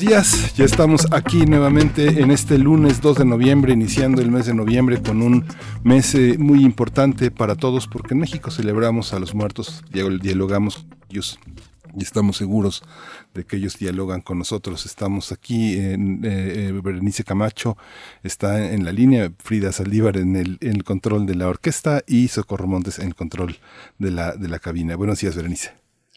[0.00, 4.54] Días, ya estamos aquí nuevamente en este lunes 2 de noviembre, iniciando el mes de
[4.54, 5.44] noviembre con un
[5.84, 10.98] mes eh, muy importante para todos porque en México celebramos a los muertos, dialogamos con
[11.10, 11.38] ellos
[11.94, 12.82] y estamos seguros
[13.34, 14.86] de que ellos dialogan con nosotros.
[14.86, 17.76] Estamos aquí, en, eh, eh, Berenice Camacho
[18.22, 23.00] está en la línea, Frida Saldívar en el, control de la orquesta y Socorro Montes
[23.00, 23.58] en control
[23.98, 24.96] de la, de la cabina.
[24.96, 25.72] Buenos días, Berenice.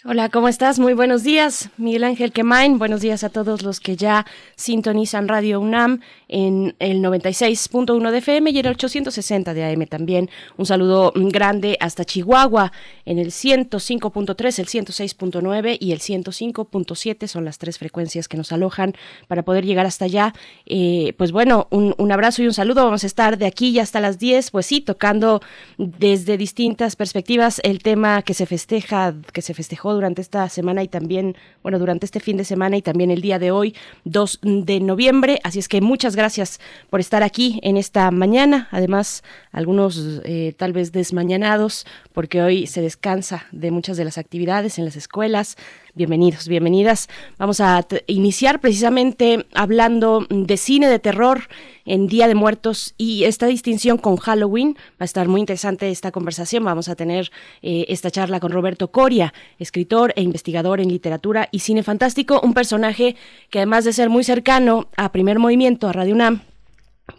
[0.06, 0.80] Hola, ¿cómo estás?
[0.80, 2.78] Muy buenos días, Miguel Ángel Quemain.
[2.78, 4.26] Buenos días a todos los que ya
[4.58, 10.30] sintonizan Radio UNAM en el 96.1 de FM y el 860 de AM también.
[10.58, 12.74] Un saludo grande hasta Chihuahua
[13.06, 18.96] en el 105.3, el 106.9 y el 105.7 son las tres frecuencias que nos alojan
[19.30, 20.34] para poder llegar hasta allá.
[20.66, 22.84] Eh, pues bueno, un, un abrazo y un saludo.
[22.84, 25.42] Vamos a estar de aquí ya hasta las 10, pues sí, tocando
[25.78, 30.88] desde distintas perspectivas el tema que se festeja, que se festejó durante esta semana y
[30.88, 34.80] también, bueno, durante este fin de semana y también el día de hoy, 2 de
[34.80, 35.40] noviembre.
[35.44, 38.68] Así es que muchas gracias por estar aquí en esta mañana.
[38.72, 44.78] Además, algunos eh, tal vez desmañanados, porque hoy se descansa de muchas de las actividades
[44.80, 45.56] en las escuelas.
[45.94, 47.08] Bienvenidos, bienvenidas.
[47.38, 51.44] Vamos a iniciar precisamente hablando de cine de terror
[51.86, 54.76] en Día de Muertos y esta distinción con Halloween.
[54.94, 56.64] Va a estar muy interesante esta conversación.
[56.64, 57.32] Vamos a tener
[57.62, 62.56] eh, esta charla con Roberto Coria, escritor e investigador en literatura y cine fantástico, un
[62.56, 63.16] personaje
[63.52, 66.42] que además de ser muy cercano a Primer Movimiento, a Radio UNAM,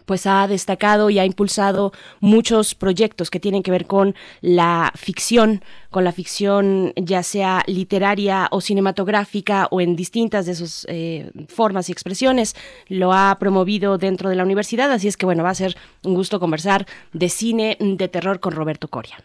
[0.05, 5.63] pues ha destacado y ha impulsado muchos proyectos que tienen que ver con la ficción,
[5.89, 11.89] con la ficción ya sea literaria o cinematográfica o en distintas de sus eh, formas
[11.89, 12.55] y expresiones.
[12.87, 16.15] Lo ha promovido dentro de la universidad, así es que bueno, va a ser un
[16.15, 19.17] gusto conversar de cine de terror con Roberto Coria.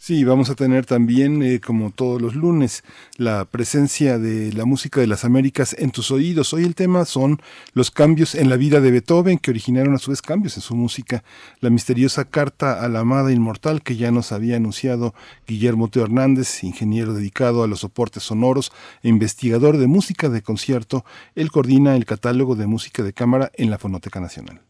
[0.00, 2.84] Sí, vamos a tener también, eh, como todos los lunes,
[3.16, 6.54] la presencia de la música de las Américas en tus oídos.
[6.54, 7.42] Hoy el tema son
[7.72, 10.76] los cambios en la vida de Beethoven, que originaron a su vez cambios en su
[10.76, 11.24] música.
[11.60, 15.14] La misteriosa carta a la amada inmortal que ya nos había anunciado
[15.48, 18.70] Guillermo Teo Hernández, ingeniero dedicado a los soportes sonoros
[19.02, 21.04] e investigador de música de concierto.
[21.34, 24.67] Él coordina el catálogo de música de cámara en la Fonoteca Nacional.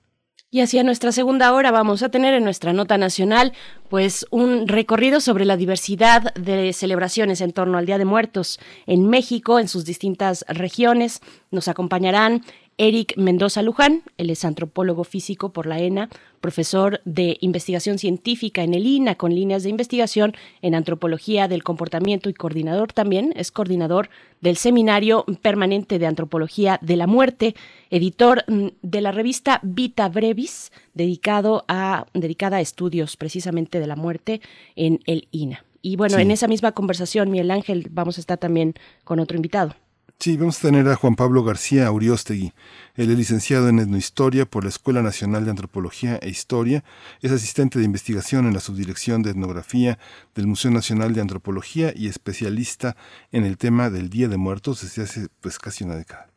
[0.50, 3.52] Y hacia nuestra segunda hora vamos a tener en nuestra nota nacional
[3.90, 9.10] pues un recorrido sobre la diversidad de celebraciones en torno al Día de Muertos en
[9.10, 11.20] México, en sus distintas regiones.
[11.50, 12.44] Nos acompañarán
[12.80, 16.08] Eric Mendoza Luján, él es antropólogo físico por la ENA,
[16.40, 22.28] profesor de investigación científica en el INA con líneas de investigación en antropología del comportamiento
[22.28, 27.56] y coordinador también, es coordinador del Seminario Permanente de Antropología de la Muerte,
[27.90, 33.96] editor mm, de la revista Vita Brevis, dedicado a, dedicada a estudios precisamente de la
[33.96, 34.40] muerte
[34.76, 35.64] en el INA.
[35.82, 38.74] Y bueno, en esa misma conversación, Miguel Ángel, vamos a estar también
[39.04, 39.74] con otro invitado.
[40.20, 42.52] Sí, vamos a tener a Juan Pablo García Uriostegui.
[42.96, 46.82] Él es licenciado en etnohistoria por la Escuela Nacional de Antropología e Historia.
[47.22, 49.96] Es asistente de investigación en la subdirección de etnografía
[50.34, 52.96] del Museo Nacional de Antropología y especialista
[53.30, 56.27] en el tema del Día de Muertos desde hace pues casi una década.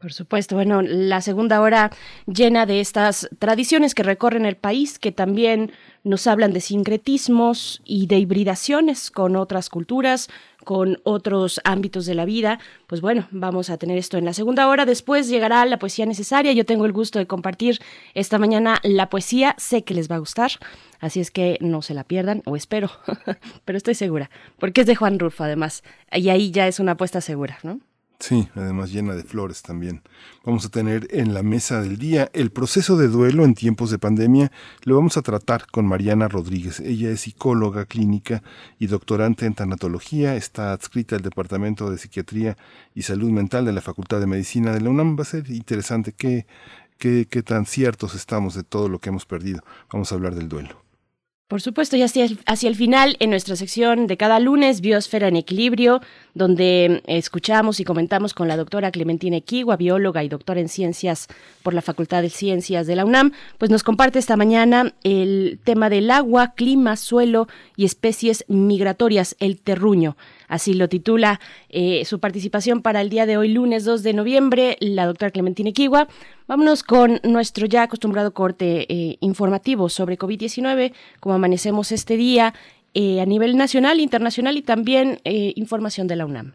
[0.00, 1.90] Por supuesto, bueno, la segunda hora
[2.26, 5.72] llena de estas tradiciones que recorren el país, que también
[6.04, 10.28] nos hablan de sincretismos y de hibridaciones con otras culturas,
[10.62, 12.60] con otros ámbitos de la vida.
[12.86, 14.86] Pues bueno, vamos a tener esto en la segunda hora.
[14.86, 16.52] Después llegará la poesía necesaria.
[16.52, 17.80] Yo tengo el gusto de compartir
[18.14, 19.56] esta mañana la poesía.
[19.58, 20.52] Sé que les va a gustar.
[21.00, 22.88] Así es que no se la pierdan, o espero,
[23.64, 24.30] pero estoy segura,
[24.60, 25.82] porque es de Juan Rulfo además,
[26.12, 27.80] y ahí ya es una apuesta segura, ¿no?
[28.20, 30.02] Sí, además llena de flores también.
[30.44, 33.98] Vamos a tener en la mesa del día el proceso de duelo en tiempos de
[33.98, 34.50] pandemia.
[34.82, 36.80] Lo vamos a tratar con Mariana Rodríguez.
[36.80, 38.42] Ella es psicóloga clínica
[38.80, 40.34] y doctorante en tanatología.
[40.34, 42.56] Está adscrita al Departamento de Psiquiatría
[42.92, 45.16] y Salud Mental de la Facultad de Medicina de la UNAM.
[45.16, 46.46] Va a ser interesante qué,
[46.98, 49.62] qué, qué tan ciertos estamos de todo lo que hemos perdido.
[49.92, 50.87] Vamos a hablar del duelo.
[51.48, 56.02] Por supuesto, y hacia el, final, en nuestra sección de cada lunes, Biosfera en Equilibrio,
[56.34, 61.26] donde escuchamos y comentamos con la doctora Clementina Equigua, bióloga y doctora en ciencias
[61.62, 65.88] por la Facultad de Ciencias de la UNAM, pues nos comparte esta mañana el tema
[65.88, 70.18] del agua, clima, suelo y especies migratorias, el terruño.
[70.48, 74.76] Así lo titula eh, su participación para el día de hoy, lunes 2 de noviembre,
[74.80, 76.08] la doctora Clementine Kiwa.
[76.46, 82.54] Vámonos con nuestro ya acostumbrado corte eh, informativo sobre COVID-19, como amanecemos este día
[82.94, 86.54] a nivel nacional, internacional y también información de la UNAM.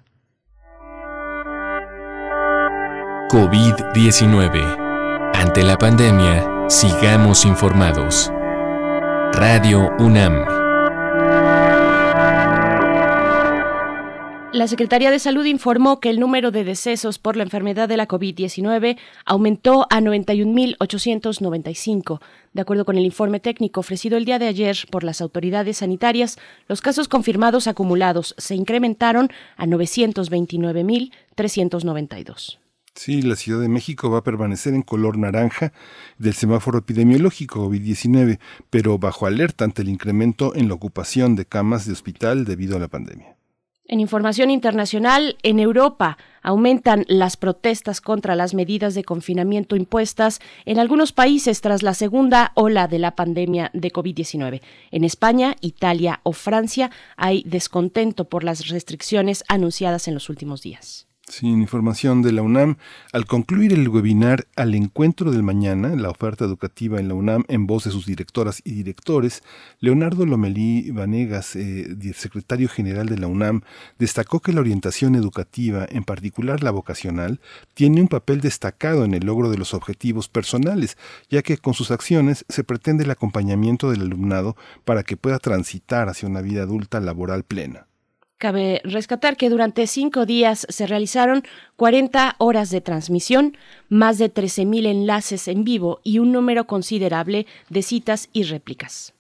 [3.34, 5.31] COVID-19.
[5.34, 8.31] Ante la pandemia, sigamos informados.
[9.34, 10.62] Radio UNAM.
[14.53, 18.07] La Secretaría de Salud informó que el número de decesos por la enfermedad de la
[18.07, 22.21] COVID-19 aumentó a 91.895.
[22.53, 26.38] De acuerdo con el informe técnico ofrecido el día de ayer por las autoridades sanitarias,
[26.67, 32.59] los casos confirmados acumulados se incrementaron a 929.392.
[32.94, 35.73] Sí, la Ciudad de México va a permanecer en color naranja
[36.19, 38.38] del semáforo epidemiológico COVID-19,
[38.69, 42.79] pero bajo alerta ante el incremento en la ocupación de camas de hospital debido a
[42.79, 43.32] la pandemia.
[43.85, 50.80] En información internacional, en Europa aumentan las protestas contra las medidas de confinamiento impuestas en
[50.80, 54.62] algunos países tras la segunda ola de la pandemia de COVID-19.
[54.91, 61.07] En España, Italia o Francia hay descontento por las restricciones anunciadas en los últimos días.
[61.33, 62.77] Sin información de la UNAM,
[63.12, 67.65] al concluir el webinar Al Encuentro del Mañana, la oferta educativa en la UNAM en
[67.65, 69.41] voz de sus directoras y directores,
[69.80, 73.62] Leonardo Lomelí Vanegas, eh, secretario general de la UNAM,
[73.97, 77.41] destacó que la orientación educativa, en particular la vocacional,
[77.74, 81.00] tiene un papel destacado en el logro de los objetivos personales,
[81.31, 84.56] ya que con sus acciones se pretende el acompañamiento del alumnado
[84.86, 87.88] para que pueda transitar hacia una vida adulta laboral plena.
[88.44, 91.44] Cabe rescatar que durante cinco días se realizaron
[91.78, 93.56] 40 horas de transmisión,
[93.88, 99.13] más de 13.000 enlaces en vivo y un número considerable de citas y réplicas.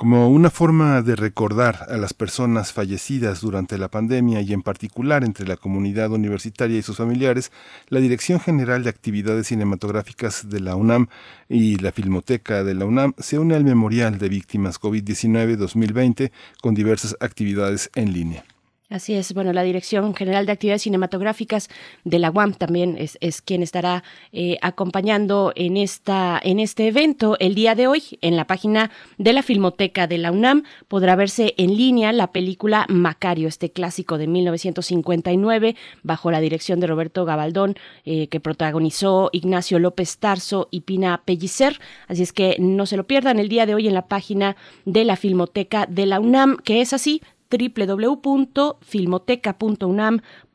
[0.00, 5.24] Como una forma de recordar a las personas fallecidas durante la pandemia y en particular
[5.24, 7.52] entre la comunidad universitaria y sus familiares,
[7.90, 11.08] la Dirección General de Actividades Cinematográficas de la UNAM
[11.50, 16.32] y la Filmoteca de la UNAM se une al Memorial de Víctimas COVID-19 2020
[16.62, 18.42] con diversas actividades en línea.
[18.90, 21.68] Así es, bueno, la Dirección General de Actividades Cinematográficas
[22.02, 24.02] de la UAM también es, quien estará
[24.32, 28.18] eh, acompañando en, esta, en este evento el día de hoy.
[28.20, 32.84] En la página de la Filmoteca de la UNAM podrá verse en línea la película
[32.88, 39.78] Macario, este clásico de 1959, bajo la dirección de Roberto Gabaldón, eh, que protagonizó Ignacio
[39.78, 41.78] López Tarso y Pina Pellicer.
[42.08, 45.04] Así es que no se lo pierdan el día de hoy en la página de
[45.04, 50.49] la Filmoteca de la UNAM, que es así, www.filmoteca.unam.mx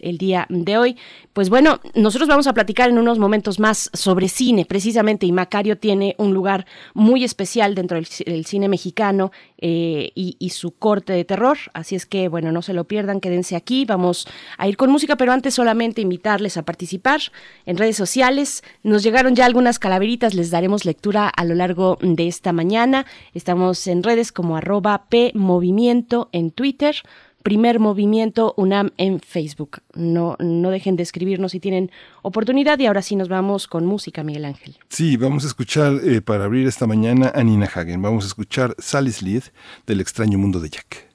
[0.00, 0.96] el día de hoy.
[1.32, 5.78] Pues bueno, nosotros vamos a platicar en unos momentos más sobre cine, precisamente, y Macario
[5.78, 11.24] tiene un lugar muy especial dentro del, cine mexicano eh, y, y, su corte de
[11.24, 11.58] terror.
[11.72, 13.84] Así es que, bueno, no se lo pierdan, quédense aquí.
[13.84, 14.28] Vamos
[14.58, 17.20] a ir con música, pero antes solamente invitarles a participar
[17.66, 18.62] en redes sociales.
[18.82, 23.06] Nos llegaron ya algunas calaveritas, les daremos lectura a lo largo de esta mañana.
[23.32, 26.96] Estamos en redes como arroba P Movimiento en Twitter,
[27.44, 29.82] Primer Movimiento UNAM en Facebook.
[29.92, 31.90] No, no dejen de escribirnos si tienen
[32.22, 34.78] oportunidad y ahora sí nos vamos con música, Miguel Ángel.
[34.88, 38.00] Sí, vamos a escuchar eh, para abrir esta mañana a Nina Hagen.
[38.00, 39.42] Vamos a escuchar Sally Slid
[39.86, 41.14] del extraño mundo de Jack.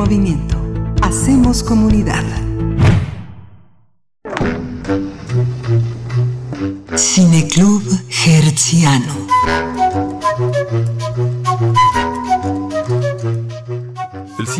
[0.00, 0.56] Movimiento.
[1.02, 2.24] Hacemos comunidad.
[6.96, 9.26] Cineclub Hertziano.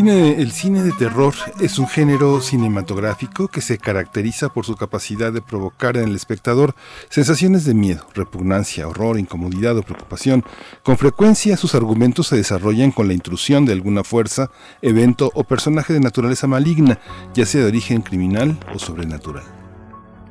[0.09, 5.43] El cine de terror es un género cinematográfico que se caracteriza por su capacidad de
[5.43, 6.75] provocar en el espectador
[7.11, 10.43] sensaciones de miedo, repugnancia, horror, incomodidad o preocupación.
[10.83, 15.93] Con frecuencia sus argumentos se desarrollan con la intrusión de alguna fuerza, evento o personaje
[15.93, 16.99] de naturaleza maligna,
[17.35, 19.45] ya sea de origen criminal o sobrenatural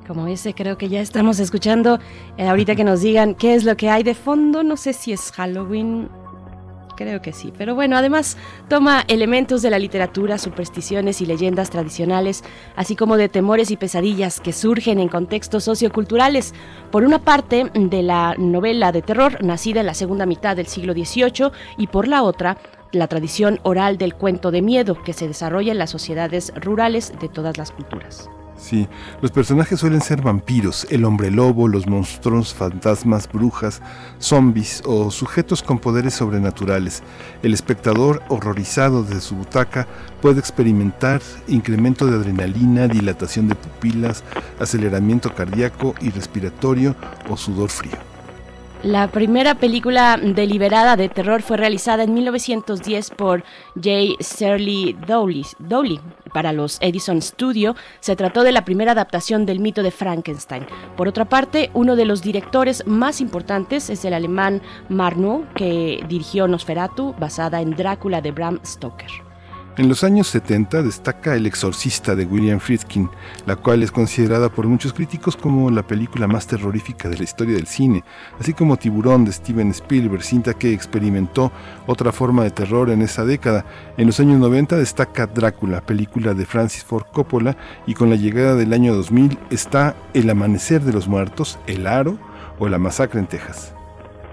[0.07, 1.99] como ese creo que ya estamos escuchando
[2.35, 4.63] eh, ahorita que nos digan qué es lo que hay de fondo.
[4.63, 6.09] No sé si es Halloween
[6.99, 7.53] Creo que sí.
[7.57, 8.35] Pero bueno, además
[8.67, 12.43] toma elementos de la literatura, supersticiones y leyendas tradicionales,
[12.75, 16.53] así como de temores y pesadillas que surgen en contextos socioculturales.
[16.91, 20.91] Por una parte, de la novela de terror nacida en la segunda mitad del siglo
[20.91, 22.57] XVIII y por la otra,
[22.91, 27.29] la tradición oral del cuento de miedo que se desarrolla en las sociedades rurales de
[27.29, 28.29] todas las culturas.
[28.59, 28.89] Sí,
[29.21, 33.81] los personajes suelen ser vampiros, el hombre lobo, los monstruos, fantasmas, brujas,
[34.19, 37.01] zombies o sujetos con poderes sobrenaturales.
[37.41, 39.87] El espectador, horrorizado desde su butaca,
[40.21, 44.25] puede experimentar incremento de adrenalina, dilatación de pupilas,
[44.59, 46.97] aceleramiento cardíaco y respiratorio
[47.29, 48.08] o sudor frío.
[48.83, 53.43] La primera película deliberada de terror fue realizada en 1910 por
[53.75, 54.15] J.
[54.21, 55.99] Shirley Dowley,
[56.33, 57.75] para los Edison Studio.
[57.99, 60.65] Se trató de la primera adaptación del mito de Frankenstein.
[60.95, 66.47] Por otra parte, uno de los directores más importantes es el alemán Marno, que dirigió
[66.47, 69.28] Nosferatu, basada en Drácula de Bram Stoker.
[69.79, 73.09] En los años 70 destaca El Exorcista de William Friedkin,
[73.45, 77.55] la cual es considerada por muchos críticos como la película más terrorífica de la historia
[77.55, 78.03] del cine,
[78.37, 81.53] así como Tiburón de Steven Spielberg, cinta que experimentó
[81.87, 83.63] otra forma de terror en esa década.
[83.95, 87.55] En los años 90 destaca Drácula, película de Francis Ford Coppola,
[87.87, 92.19] y con la llegada del año 2000 está El Amanecer de los Muertos, El Aro
[92.59, 93.78] o La Masacre en Texas.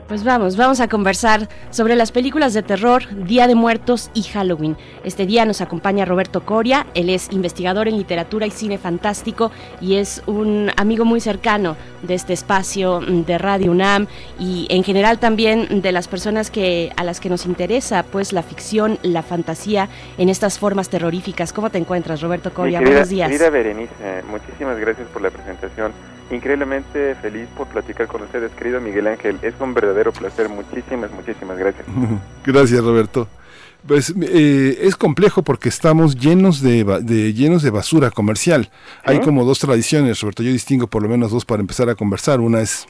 [0.08, 4.76] Pues vamos, vamos a conversar sobre las películas de terror, Día de Muertos y Halloween.
[5.02, 9.96] Este día nos acompaña Roberto Coria, él es investigador en literatura y cine fantástico y
[9.96, 14.06] es un amigo muy cercano de este espacio de Radio UNAM
[14.38, 18.44] y en general también de las personas que a las que nos interesa pues la
[18.44, 21.52] ficción, la fantasía en estas formas terroríficas.
[21.52, 22.80] ¿Cómo te encuentras, Roberto Coria?
[22.80, 23.28] Buenos días.
[23.28, 25.90] Querida Berenice, muchísimas gracias por la presentación
[26.30, 29.38] increíblemente feliz por platicar con ustedes, querido Miguel Ángel.
[29.42, 30.48] Es un verdadero placer.
[30.48, 31.86] Muchísimas, muchísimas gracias.
[32.44, 33.28] Gracias, Roberto.
[33.86, 36.84] Pues eh, es complejo porque estamos llenos de,
[37.32, 38.70] llenos de basura comercial.
[39.04, 40.42] Hay como dos tradiciones, Roberto.
[40.42, 42.40] Yo distingo por lo menos dos para empezar a conversar.
[42.40, 42.86] Una es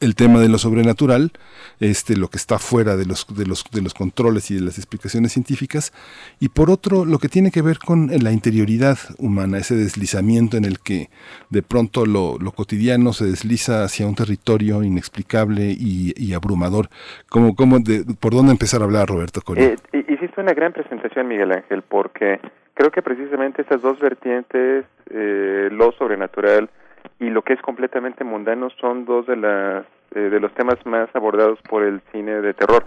[0.00, 1.32] el tema de lo sobrenatural,
[1.80, 4.78] este, lo que está fuera de los, de, los, de los controles y de las
[4.78, 5.92] explicaciones científicas,
[6.40, 10.64] y por otro, lo que tiene que ver con la interioridad humana, ese deslizamiento en
[10.64, 11.08] el que
[11.50, 16.88] de pronto lo, lo cotidiano se desliza hacia un territorio inexplicable y, abrumador.
[17.28, 19.74] ¿Cómo, cómo de, ¿Por dónde empezar a hablar, Roberto Coria?
[19.92, 22.40] Eh, hiciste una gran presentación, Miguel Ángel, porque
[22.74, 26.70] creo que precisamente esas dos vertientes, eh, lo sobrenatural,
[27.18, 31.08] y lo que es completamente mundano son dos de las eh, de los temas más
[31.14, 32.84] abordados por el cine de terror.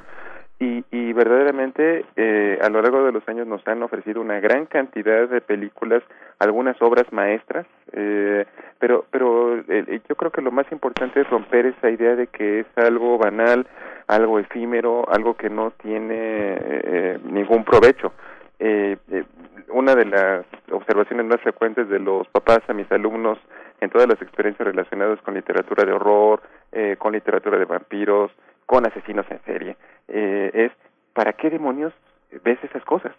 [0.58, 4.68] Y, y verdaderamente eh, a lo largo de los años nos han ofrecido una gran
[4.68, 6.02] cantidad de películas
[6.40, 8.46] algunas obras maestras eh,
[8.80, 12.62] pero pero eh, yo creo que lo más importante es romper esa idea de que
[12.62, 13.68] es algo banal
[14.08, 18.14] algo efímero algo que no tiene eh, ningún provecho.
[18.60, 18.98] Eh,
[19.70, 23.38] una de las observaciones más frecuentes de los papás a mis alumnos
[23.82, 26.42] en todas las experiencias relacionadas con literatura de horror,
[26.72, 28.32] eh, con literatura de vampiros,
[28.66, 29.78] con asesinos en serie,
[30.08, 30.72] eh, es
[31.14, 31.94] ¿para qué demonios
[32.44, 33.14] ves esas cosas?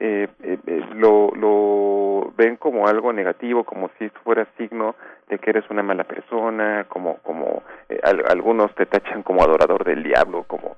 [0.00, 4.96] Eh, eh, eh, lo, lo ven como algo negativo, como si fuera signo
[5.28, 7.62] de que eres una mala persona, como como
[8.26, 10.76] algunos te tachan como adorador del diablo, como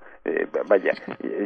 [0.68, 0.92] vaya,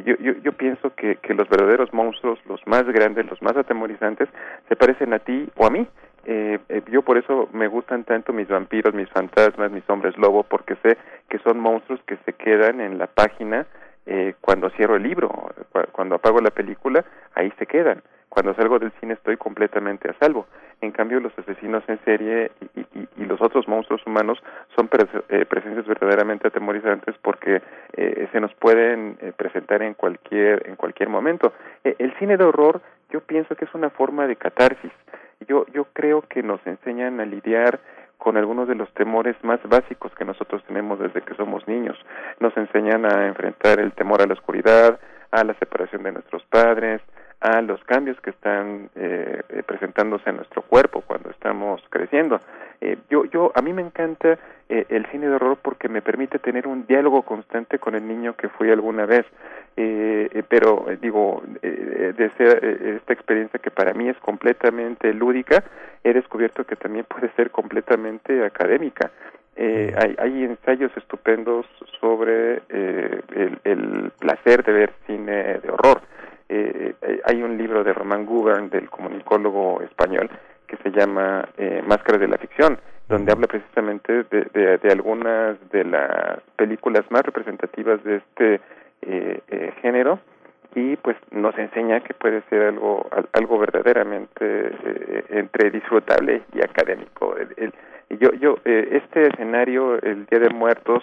[0.04, 4.28] yo, yo, yo pienso que, que los verdaderos monstruos, los más grandes, los más atemorizantes,
[4.68, 5.86] se parecen a ti o a mí.
[6.24, 10.42] Eh, eh, yo por eso me gustan tanto mis vampiros, mis fantasmas, mis hombres lobo,
[10.42, 10.96] porque sé
[11.28, 13.66] que son monstruos que se quedan en la página
[14.06, 15.30] eh, cuando cierro el libro,
[15.92, 18.02] cuando apago la película, ahí se quedan.
[18.28, 20.46] Cuando salgo del cine estoy completamente a salvo.
[20.80, 24.38] En cambio, los asesinos en serie y, y, los otros monstruos humanos
[24.76, 24.88] son
[25.28, 27.60] eh, presencias verdaderamente atemorizantes porque
[27.94, 31.52] eh, se nos pueden eh, presentar en cualquier en cualquier momento.
[31.84, 34.92] Eh, el cine de horror, yo pienso que es una forma de catarsis.
[35.46, 37.80] Yo yo creo que nos enseñan a lidiar
[38.18, 41.96] con algunos de los temores más básicos que nosotros tenemos desde que somos niños.
[42.40, 44.98] Nos enseñan a enfrentar el temor a la oscuridad,
[45.30, 47.00] a la separación de nuestros padres,
[47.40, 52.40] a los cambios que están eh, eh, presentándose en nuestro cuerpo cuando estamos creciendo.
[52.80, 56.66] Eh, yo, yo, a mí me encanta el cine de horror porque me permite tener
[56.66, 59.24] un diálogo constante con el niño que fui alguna vez.
[60.50, 65.64] pero digo, desde esta experiencia que para mí es completamente lúdica,
[66.04, 69.10] he descubierto que también puede ser completamente académica.
[69.56, 71.64] hay, hay, ensayos estupendos
[71.98, 76.02] sobre el, el, placer de ver cine de horror.
[76.48, 80.30] Eh, eh, hay un libro de Román Gubern, del comunicólogo español,
[80.68, 82.78] que se llama eh, Máscaras de la Ficción,
[83.08, 88.60] donde habla precisamente de, algunas de las películas más representativas de este
[89.02, 90.20] eh, eh, género
[90.74, 94.70] y pues nos enseña que puede ser algo algo verdaderamente
[95.30, 97.34] entre disfrutable y académico.
[97.36, 97.72] El,
[98.20, 101.02] yo yo este escenario, el Día de Muertos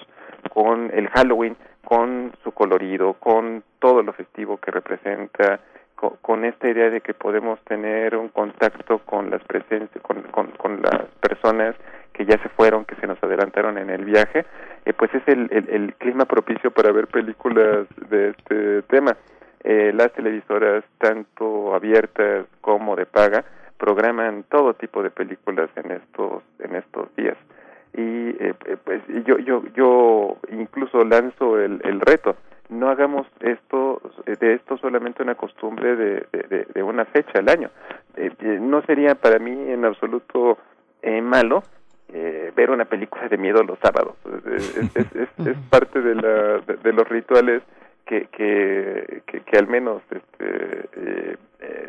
[0.54, 5.60] con el Halloween, con su colorido, con todo lo festivo que representa,
[6.22, 10.22] con, esta idea de que podemos tener un contacto con las presencias, con,
[10.58, 11.76] con, las personas
[12.12, 14.46] que ya se fueron, que se nos adelantaron en el viaje,
[14.86, 19.16] eh, pues es el, el, clima propicio para ver películas de este tema.
[19.64, 23.46] Eh, las televisoras, tanto abiertas como de paga,
[23.78, 27.38] programan todo tipo de películas en estos en estos días
[27.98, 32.36] y eh, eh, pues yo yo yo incluso lanzo el, el reto.
[32.68, 37.70] No hagamos esto de esto solamente una costumbre de, de, de una fecha al año.
[38.18, 40.58] Eh, no sería para mí en absoluto
[41.22, 41.64] malo
[42.56, 44.16] ver una película de miedo los sábados.
[44.52, 47.62] Es, es, es, parte de la de, los rituales
[48.06, 51.38] que, que, que, al menos este,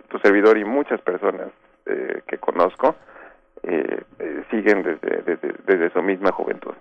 [0.09, 1.49] tu servidor y muchas personas
[2.27, 2.97] que conozco
[3.63, 6.75] eh, eh, siguen desde, desde, desde su misma juventud.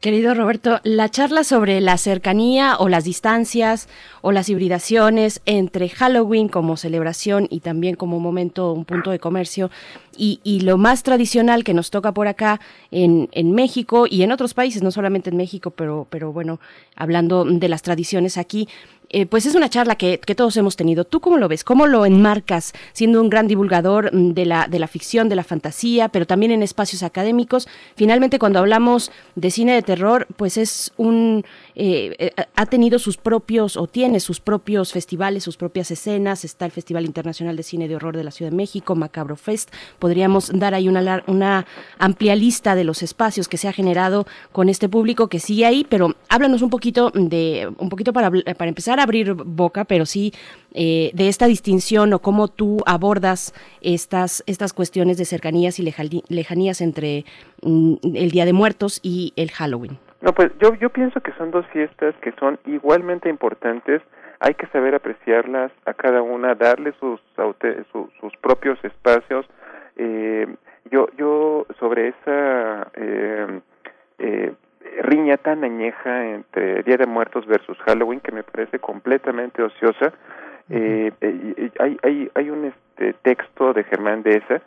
[0.00, 3.88] Querido Roberto, la charla sobre la cercanía o las distancias
[4.20, 9.70] o las hibridaciones entre Halloween como celebración y también como momento, un punto de comercio,
[10.18, 14.52] y, lo más tradicional que nos toca por acá en, en, México y en otros
[14.52, 16.58] países, no solamente en México, pero, pero bueno,
[16.96, 18.68] hablando de las tradiciones aquí,
[19.10, 21.04] eh, pues es una charla que, que, todos hemos tenido.
[21.04, 21.64] ¿Tú cómo lo ves?
[21.64, 25.44] ¿Cómo lo enmarcas siendo un gran divulgador mm, de la, de la ficción, de la
[25.44, 27.68] fantasía, pero también en espacios académicos?
[27.96, 31.44] Finalmente, cuando hablamos de cine de terror, pues es un...
[31.80, 36.44] Eh, eh, ha tenido sus propios, o tiene sus propios festivales, sus propias escenas.
[36.44, 39.70] Está el Festival Internacional de Cine de Horror de la Ciudad de México, Macabro Fest.
[39.98, 41.66] Podríamos dar ahí una, una
[41.98, 45.86] amplia lista de los espacios que se ha generado con este público que sigue ahí,
[45.88, 50.32] pero háblanos un poquito de, un poquito para, para empezar abrir boca, pero sí
[50.74, 55.94] eh, de esta distinción o cómo tú abordas estas, estas cuestiones de cercanías y
[56.28, 57.24] lejanías entre
[57.62, 59.98] mm, el Día de Muertos y el Halloween.
[60.20, 64.02] No, pues yo, yo pienso que son dos fiestas que son igualmente importantes.
[64.40, 67.20] Hay que saber apreciarlas a cada una, darle sus,
[67.92, 69.46] sus propios espacios.
[69.96, 70.46] Eh,
[70.90, 73.60] yo, yo sobre esa eh,
[74.18, 74.52] eh,
[75.02, 80.12] riña tan añeja entre Día de Muertos versus Halloween que me parece completamente ociosa.
[80.70, 84.60] Eh, eh, hay, hay, hay un este, texto de Germán Deza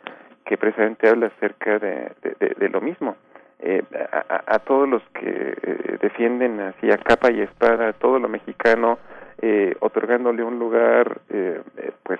[0.44, 2.12] que precisamente habla acerca de,
[2.58, 3.16] de, lo mismo.
[3.64, 8.28] Eh, a, a, todos los que eh, defienden así a capa y espada todo lo
[8.28, 8.98] mexicano,
[9.40, 11.60] eh, otorgándole un lugar eh,
[12.02, 12.18] pues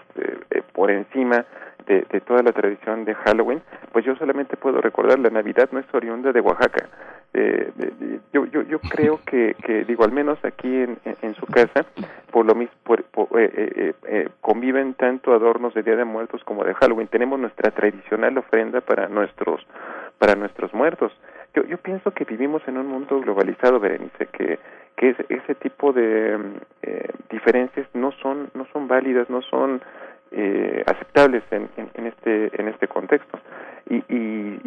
[0.72, 1.44] por encima
[1.86, 5.80] de, de, toda la tradición de Halloween, pues yo solamente puedo recordar la Navidad no
[5.80, 6.88] es oriunda de Oaxaca.
[7.34, 7.72] Eh,
[8.32, 11.86] yo, yo, yo creo que, que, digo, al menos aquí en, en, su casa,
[12.30, 16.64] por lo mismo, por, eh, eh, eh, conviven tanto adornos de Día de Muertos como
[16.64, 17.08] de Halloween.
[17.08, 19.66] Tenemos nuestra tradicional ofrenda para nuestros,
[20.18, 21.12] para nuestros muertos.
[21.54, 24.58] Yo, yo pienso que vivimos en un mundo globalizado, Berenice, que,
[24.96, 26.38] que ese, ese tipo de
[26.82, 29.82] eh, diferencias no son, no son válidas, no son
[30.32, 33.38] eh, aceptables en, en, este en este contexto.
[33.88, 34.58] Y, y,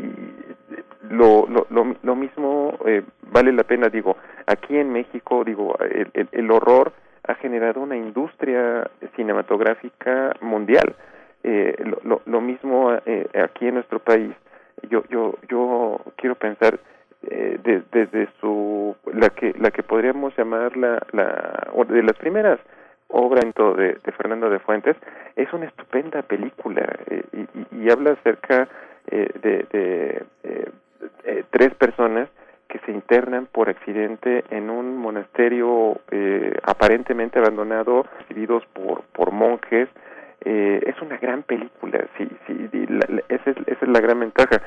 [1.10, 1.67] lo, lo,
[2.01, 6.91] lo, mismo eh, vale la pena digo aquí en México digo el, el, horror
[7.28, 10.95] ha generado una industria cinematográfica mundial.
[11.43, 14.34] Eh, lo, lo, mismo eh, aquí en nuestro país
[14.89, 16.80] yo yo yo quiero pensar
[17.30, 17.60] eh,
[17.91, 22.60] desde su la que la que podríamos llamar la la de las primeras
[23.10, 24.96] obra de, de Fernando de Fuentes,
[25.36, 27.24] es una estupenda película eh,
[27.72, 28.68] y, habla acerca
[29.08, 30.24] eh, de, eh,
[31.24, 32.30] eh, tres personas
[32.68, 39.89] que se internan por accidente en un monasterio eh, aparentemente abandonado, recibidos por, por monjes.
[40.41, 44.62] Es una gran película, sí, sí, la, esa, es, esa es la gran ventaja.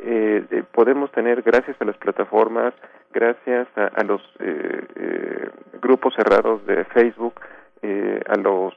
[0.00, 2.74] Eh, podemos tener gracias a las plataformas,
[3.12, 5.48] gracias a, a los eh,
[5.80, 7.34] grupos cerrados de Facebook,
[7.82, 8.74] a los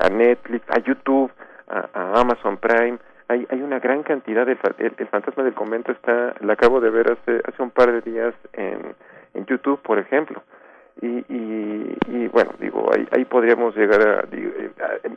[0.00, 1.30] a Netflix, a YouTube,
[1.68, 2.98] a, Amazon Prime.
[3.28, 7.12] Hay, hay una gran cantidad de el, fantasma del convento está la acabo de ver
[7.12, 8.94] hace hace un par de días en
[9.34, 10.42] en YouTube, por ejemplo.
[11.02, 14.24] Y, y, bueno, digo, ahí, ahí podríamos llegar a,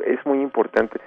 [0.05, 0.99] Es muy importante,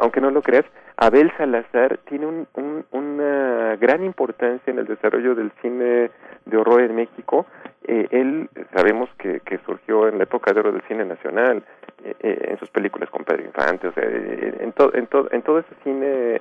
[0.00, 0.64] aunque no lo creas,
[0.96, 6.10] Abel Salazar tiene un, una gran importancia en el desarrollo del cine
[6.46, 7.46] de horror en México.
[7.86, 11.62] Eh, él, sabemos que, que surgió en la época de oro del cine nacional,
[12.02, 15.58] eh, eh, en sus películas con Pedro Infante, o sea, en, todo en, en todo
[15.58, 16.40] ese cine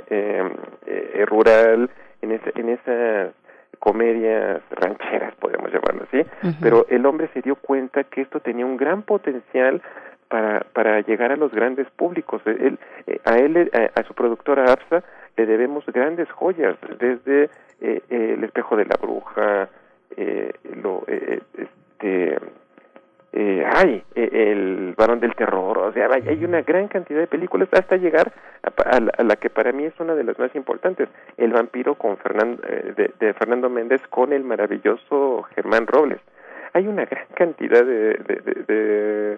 [1.25, 1.89] rural,
[2.21, 3.31] en, ese, en esa
[3.79, 6.25] comedias rancheras, podemos llamarlo así,
[6.61, 9.81] pero el hombre se dio cuenta que esto tenía un gran potencial
[10.35, 12.41] para, para llegar a los grandes públicos.
[12.45, 15.01] Él, eh, a él, a, su productora APSA,
[15.37, 19.69] le debemos grandes joyas, desde eh, El espejo de la bruja,
[20.17, 22.37] eh, lo, este,
[23.37, 27.67] eh, ay, e, el varón del terror, o sea, hay una gran cantidad de películas
[27.73, 28.31] hasta llegar
[28.63, 32.61] a, la que para mí es una de las más importantes, El vampiro con Fernando,
[32.67, 36.21] eh, de, Fernando Méndez con el maravilloso Germán Robles.
[36.71, 39.37] Hay una gran cantidad de, de, de,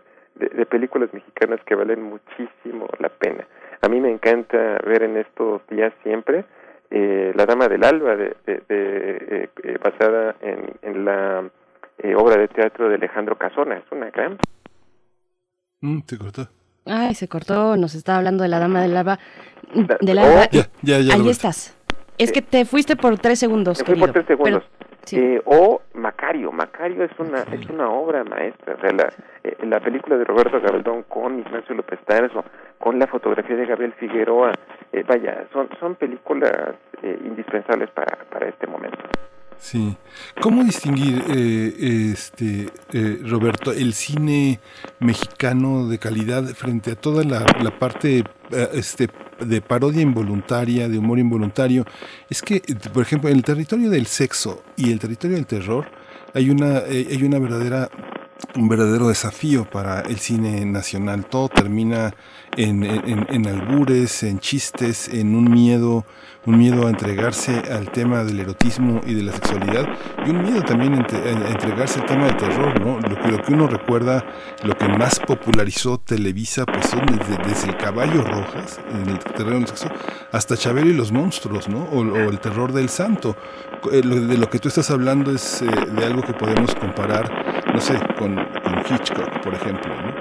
[0.69, 3.45] películas mexicanas que valen muchísimo la pena.
[3.81, 6.45] A mí me encanta ver en estos días siempre
[6.89, 9.49] eh, La Dama del Alba, de, eh,
[9.83, 11.49] basada en, en la
[11.99, 13.77] eh, obra de teatro de Alejandro Casona.
[13.77, 14.37] Es una gran...
[15.81, 16.47] Mm, se cortó.
[16.85, 17.75] Ay, se cortó.
[17.75, 19.19] Nos estaba hablando de la Dama del Alba.
[19.99, 20.49] De la oh,
[20.81, 21.77] ya, ya, Ahí estás.
[22.17, 23.83] Es que te fuiste por tres segundos.
[23.83, 24.63] fui por tres segundos.
[25.11, 26.51] Eh, o Macario.
[26.51, 28.75] Macario es una es una obra maestra.
[28.75, 32.43] O sea, la, eh, la película de Roberto Gabaldón con Ignacio López Tarso,
[32.79, 34.51] con la fotografía de Gabriel Figueroa.
[35.07, 38.97] vaya, son son películas indispensables para, para este momento.
[39.59, 39.95] Sí.
[40.41, 44.59] ¿Cómo distinguir, eh, este, eh, Roberto, el cine
[44.99, 47.43] mexicano de calidad frente a toda la,
[47.77, 51.85] parte eh, este, de parodia involuntaria, de humor involuntario?
[52.29, 52.61] Es que,
[52.93, 55.89] por ejemplo, en el territorio del sexo y el territorio del terror
[56.33, 57.89] hay una, hay una verdadera
[58.55, 61.25] un verdadero desafío para el cine nacional.
[61.25, 62.13] Todo termina
[62.55, 66.05] en, en, albures, en chistes, en un miedo,
[66.45, 69.87] un miedo a entregarse al tema del erotismo y de la sexualidad,
[70.25, 72.99] y un miedo también a entregarse al tema del terror, ¿no?
[72.99, 74.25] Lo que, uno recuerda,
[74.63, 79.67] lo que más popularizó Televisa, pues son desde, el caballo rojas, en el terreno del
[79.67, 79.89] sexo,
[80.31, 81.83] hasta Chabelo y los monstruos, ¿no?
[81.91, 83.35] O, el terror del santo.
[83.91, 87.81] Eh, de lo que tú estás hablando es eh, de algo que podemos comparar, no
[87.81, 90.11] sé, con, con Hitchcock, por ejemplo, ¿no?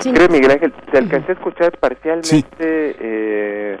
[0.00, 3.78] Creo, Miguel Ángel, te alcancé a escuchar parcialmente, eh,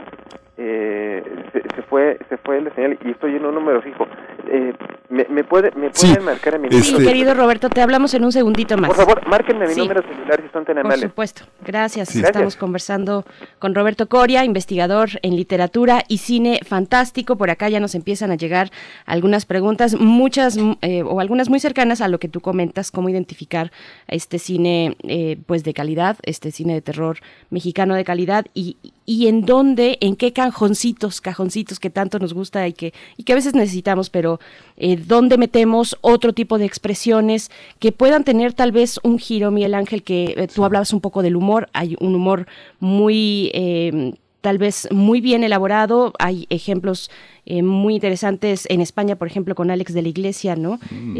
[0.60, 4.08] eh, se, fue se fue la señal y estoy en un número fijo.
[4.50, 4.72] Eh,
[5.08, 8.32] ¿Me, me, puede, me pueden marcar a mi Sí, querido Roberto, te hablamos en un
[8.32, 8.88] segundito más.
[8.88, 11.00] Por favor, márquenme mi número celular si son tan amables.
[11.00, 12.14] Por supuesto, gracias.
[12.16, 13.24] Estamos conversando
[13.60, 17.36] con Roberto Coria, investigador en literatura y cine fantástico.
[17.36, 18.70] Por acá ya nos empiezan a llegar
[19.06, 23.70] algunas preguntas, muchas eh, o algunas muy cercanas a lo que tú comentas, cómo identificar
[24.08, 27.18] este cine eh, pues de calidad, este cine de terror
[27.50, 28.76] mexicano de calidad y,
[29.08, 33.32] y en dónde, en qué cajoncitos, cajoncitos que tanto nos gusta y que, y que
[33.32, 34.38] a veces necesitamos, pero
[34.76, 39.72] eh, dónde metemos otro tipo de expresiones que puedan tener tal vez un giro, Miguel
[39.72, 42.46] Ángel, que eh, tú hablabas un poco del humor, hay un humor
[42.80, 43.50] muy...
[43.54, 46.12] Eh, tal vez muy bien elaborado.
[46.20, 47.10] Hay ejemplos
[47.44, 50.78] muy interesantes en España, por ejemplo, con Alex de la Iglesia, ¿no?
[50.90, 51.16] Mm,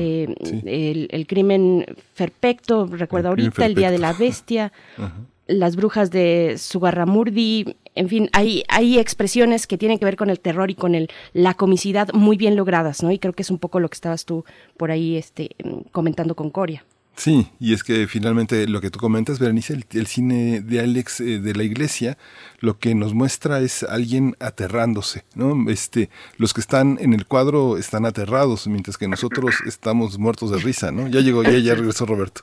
[0.65, 1.85] el, crimen
[2.17, 4.73] perfecto, recuerdo ahorita, el Día de la Bestia.
[5.49, 10.39] Las brujas de Sugarramurdi, en fin, hay, hay expresiones que tienen que ver con el
[10.39, 13.11] terror y con el, la comicidad muy bien logradas, ¿no?
[13.11, 14.45] Y creo que es un poco lo que estabas tú
[14.77, 15.57] por ahí este,
[15.91, 16.85] comentando con Coria.
[17.19, 21.41] Sí, y es que finalmente lo que tú comentas, Berenice, el, cine de Alex eh,
[21.41, 22.17] de la Iglesia,
[22.61, 25.69] lo que nos muestra es alguien aterrándose, ¿no?
[25.69, 30.59] Este, los que están en el cuadro están aterrados, mientras que nosotros estamos muertos de
[30.59, 31.09] risa, ¿no?
[31.09, 32.43] Ya llegó, ya, ya regresó Roberto.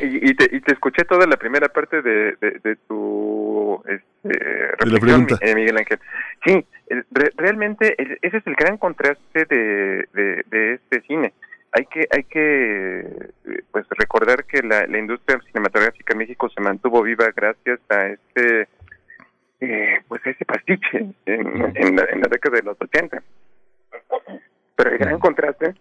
[0.00, 4.38] y, te, escuché toda la primera parte de, tu este,
[4.78, 5.98] reflexión, eh, Miguel Ángel.
[6.42, 6.64] Sí,
[7.36, 11.34] realmente ese es el gran contraste de, de este cine
[11.76, 16.60] hay que hay que eh, pues recordar que la, la industria cinematográfica en México se
[16.60, 18.68] mantuvo viva gracias a este
[19.60, 23.22] eh, pues a ese pastiche en, en, la, década de los 80
[24.74, 25.74] pero el gran contraste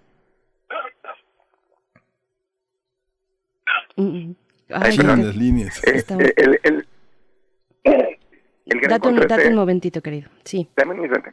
[3.97, 5.81] Ay, las líneas.
[5.85, 6.03] Eh,
[6.35, 6.87] el, el,
[8.65, 10.29] el, gran date, un, date un momentito, querido.
[10.43, 10.67] Sí.
[10.75, 11.31] Dame un instante.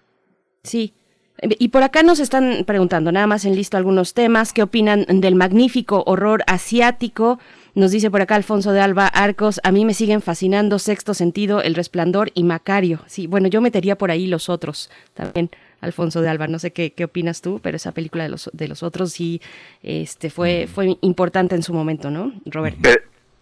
[0.63, 0.95] Sí.
[1.43, 5.35] Y por acá nos están preguntando, nada más en listo algunos temas, ¿qué opinan del
[5.35, 7.41] magnífico horror asiático?
[7.75, 11.61] Nos dice por acá Alfonso de Alba Arcos, a mí me siguen fascinando Sexto Sentido,
[11.61, 13.01] El Resplandor y Macario.
[13.07, 15.51] Sí, bueno, yo metería por ahí los otros también.
[15.81, 18.69] Alfonso de Alba, no sé qué, qué opinas tú, pero esa película de los, de
[18.69, 19.43] los otros sí
[19.83, 22.77] este, fue, fue importante en su momento, ¿no, Robert?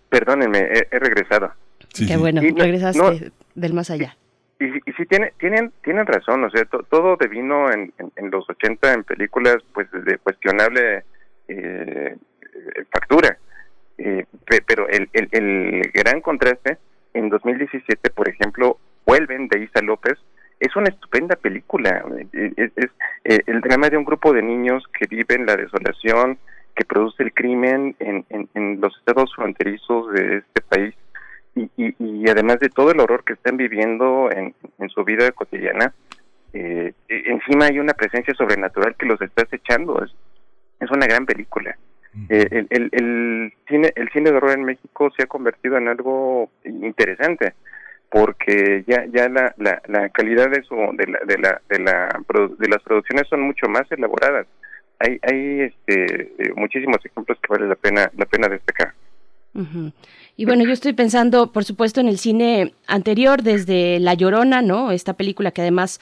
[0.08, 0.60] perdónenme,
[0.90, 1.52] he, regresado.
[1.94, 4.16] qué bueno, regresaste del más allá.
[4.61, 9.05] Y, sí tiene, tienen tienen razón, o sea, todo devino en, en, los 80 en
[9.05, 11.05] películas pues de cuestionable
[11.49, 12.16] eh,
[12.92, 13.38] factura.
[13.99, 14.25] Eh,
[14.66, 16.79] pero el, el, el, gran contraste,
[17.14, 20.18] en 2017, por ejemplo, Vuelven de Isa López,
[20.59, 22.05] es una estupenda película.
[22.33, 22.90] Eh, es,
[23.25, 26.38] eh, el drama de un grupo de niños que viven la desolación
[26.77, 30.94] que produce el crimen en, en, los estados fronterizos de este país
[31.54, 35.30] y, y, y, además de todo el horror que están viviendo en, en su vida
[35.32, 35.92] cotidiana,
[36.52, 40.02] eh, encima hay una presencia sobrenatural que los está acechando.
[40.04, 40.10] Es,
[40.80, 41.76] es una gran película.
[42.28, 45.86] Eh, el, el, el, cine el cine de horror en México se ha convertido en
[45.86, 47.54] algo interesante
[48.10, 52.20] porque ya ya la, la, la calidad de su de la, de la de la
[52.58, 54.48] de las producciones son mucho más elaboradas
[54.98, 58.92] hay hay este eh, muchísimos ejemplos que vale la pena la pena destacar
[60.36, 64.92] y bueno, yo estoy pensando, por supuesto, en el cine anterior, desde La Llorona, ¿no?
[64.92, 66.00] Esta película que además,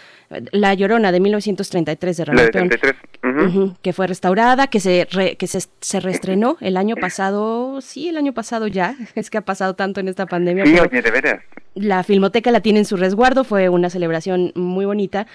[0.53, 5.07] La Llorona de 1933 de Ramón que fue restaurada, que se
[5.39, 9.43] que se, se, reestrenó el año pasado, sí, el año pasado ya, es que ha
[9.43, 10.67] pasado tanto en esta pandemia.
[10.67, 11.43] Sí, oye, de veras.
[11.75, 15.27] La Filmoteca la tiene en su resguardo, fue una celebración muy bonita.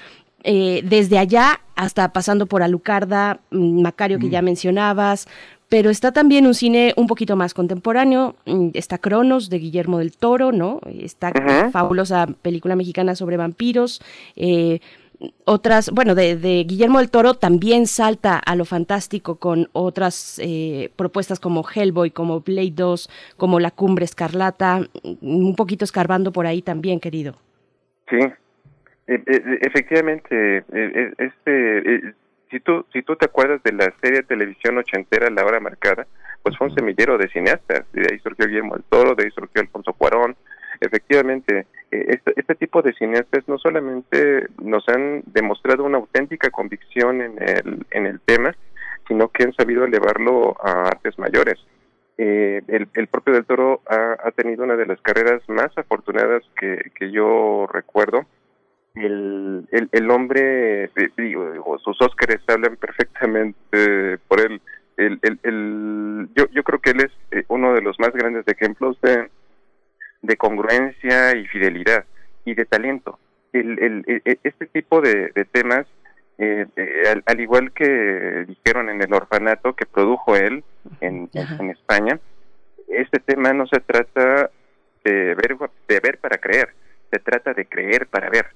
[0.45, 5.27] Eh, desde allá hasta pasando por Alucarda, mm, Macario que ya mencionabas,
[5.73, 10.15] pero está también un cine un poquito más contemporáneo, mm, está Cronos de Guillermo del
[10.15, 10.79] Toro, ¿no?
[10.85, 11.31] Está
[11.71, 13.99] fabulosa película mexicana sobre vampiros,
[14.35, 14.81] eh,
[15.45, 21.39] otras, bueno, de, Guillermo del Toro también salta a lo fantástico con otras eh, propuestas
[21.39, 26.61] como Hellboy, como Blade 2, como La Cumbre Escarlata, mm, un poquito escarbando por ahí
[26.61, 27.33] también, querido.
[28.11, 28.19] Sí,
[29.07, 32.13] e, e, efectivamente, e, este
[32.53, 36.05] si tú, si tú te acuerdas de la serie de televisión ochentera La Hora Marcada,
[36.43, 39.61] pues fue un semillero de cineastas, de ahí surgió Guillermo del Toro, de ahí surgió
[39.61, 40.35] Alfonso Cuarón,
[40.79, 47.21] efectivamente, eh, este, este tipo de cineastas no solamente nos han demostrado una auténtica convicción
[47.21, 48.55] en el, en el tema,
[49.07, 51.59] sino que han sabido elevarlo a artes mayores.
[52.19, 56.43] Eh, el, el, propio del Toro ha, ha, tenido una de las carreras más afortunadas
[56.55, 58.27] que, que yo recuerdo,
[58.95, 64.61] el, el, el hombre, eh, digo, sus Óscares hablan perfectamente por él.
[64.95, 68.47] El, el, el, yo, yo creo que él es eh, uno de los más grandes
[68.47, 69.29] ejemplos de,
[70.21, 72.05] de congruencia y fidelidad
[72.45, 73.17] y de talento.
[73.53, 75.87] El, el, e, e, este tipo de, de temas,
[76.37, 76.67] eh,
[77.11, 80.63] al, al, igual que dijeron en el orfanato que produjo él
[81.01, 82.19] en, en España,
[82.87, 84.51] este tema no se trata
[85.03, 86.69] de ver, de ver para creer,
[87.13, 88.47] se trata de creer para ver.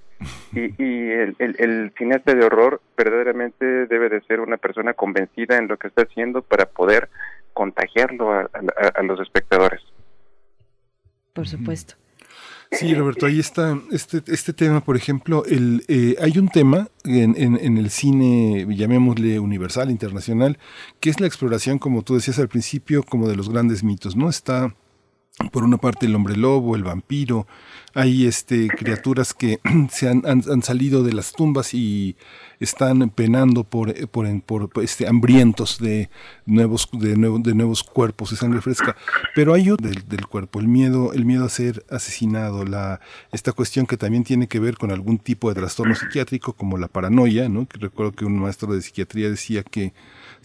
[0.52, 5.58] Y, y el, el, el, cineasta de horror verdaderamente debe de ser una persona convencida
[5.58, 7.08] en lo que está haciendo para poder
[7.54, 8.50] contagiarlo a,
[8.96, 9.82] a, los espectadores.
[11.34, 11.94] Por supuesto.
[12.72, 17.36] Sí, Roberto, ahí está este, este tema, por ejemplo, el, eh, hay un tema en,
[17.38, 20.58] en, en, el cine, llamémosle universal, internacional,
[21.00, 24.30] que es la exploración, como tú decías al principio, como de los grandes mitos, ¿no?
[24.30, 24.74] Está
[25.52, 27.48] por una parte el hombre lobo, el vampiro,
[27.94, 32.16] hay este criaturas que se han, han, salido de las tumbas y
[32.60, 36.10] están penando por, por, por este hambrientos de
[36.46, 38.96] nuevos de, de nuevos cuerpos de sangre fresca.
[39.36, 43.00] Pero hay otro del, del, cuerpo el miedo el miedo a ser asesinado la
[43.32, 46.88] esta cuestión que también tiene que ver con algún tipo de trastorno psiquiátrico como la
[46.88, 49.94] paranoia no recuerdo que un maestro de psiquiatría decía que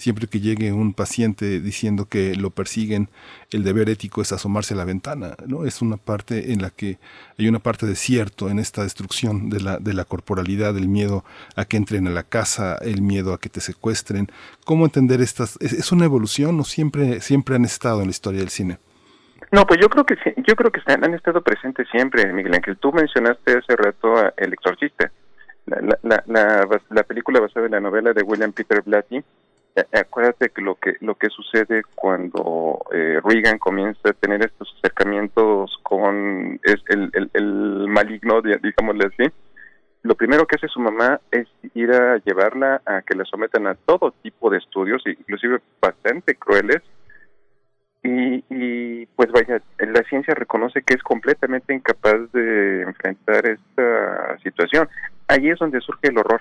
[0.02, 3.08] siempre que llegue un paciente diciendo que lo persiguen,
[3.52, 5.64] el deber ético es asomarse a la ventana, ¿no?
[5.64, 6.98] Es una parte en la que
[7.38, 11.24] hay una parte de cierto en esta destrucción de la, de la corporalidad, el miedo
[11.54, 14.26] a que entren a la casa, el miedo a que te secuestren.
[14.64, 15.56] ¿Cómo entender estas?
[15.60, 18.78] ¿Es, una evolución o siempre, siempre han estado en la historia del cine?
[19.52, 20.16] No, pues yo creo que
[20.48, 22.76] yo creo que han estado presentes siempre, Miguel Ángel.
[22.78, 25.12] Tú mencionaste hace rato a El Exorcista,
[25.66, 29.22] la, la, la, la película basada en la novela de William Peter Blatty,
[29.92, 35.78] acuérdate que lo que lo que sucede cuando eh, Reagan comienza a tener estos acercamientos
[35.82, 39.32] con el, el maligno, digámosle así,
[40.02, 43.74] lo primero que hace su mamá es ir a llevarla a que la sometan a
[43.74, 46.82] todo tipo de estudios, inclusive bastante crueles,
[48.02, 54.88] y, y pues vaya, la ciencia reconoce que es completamente incapaz de enfrentar esta situación.
[55.28, 56.40] Ahí es donde surge el horror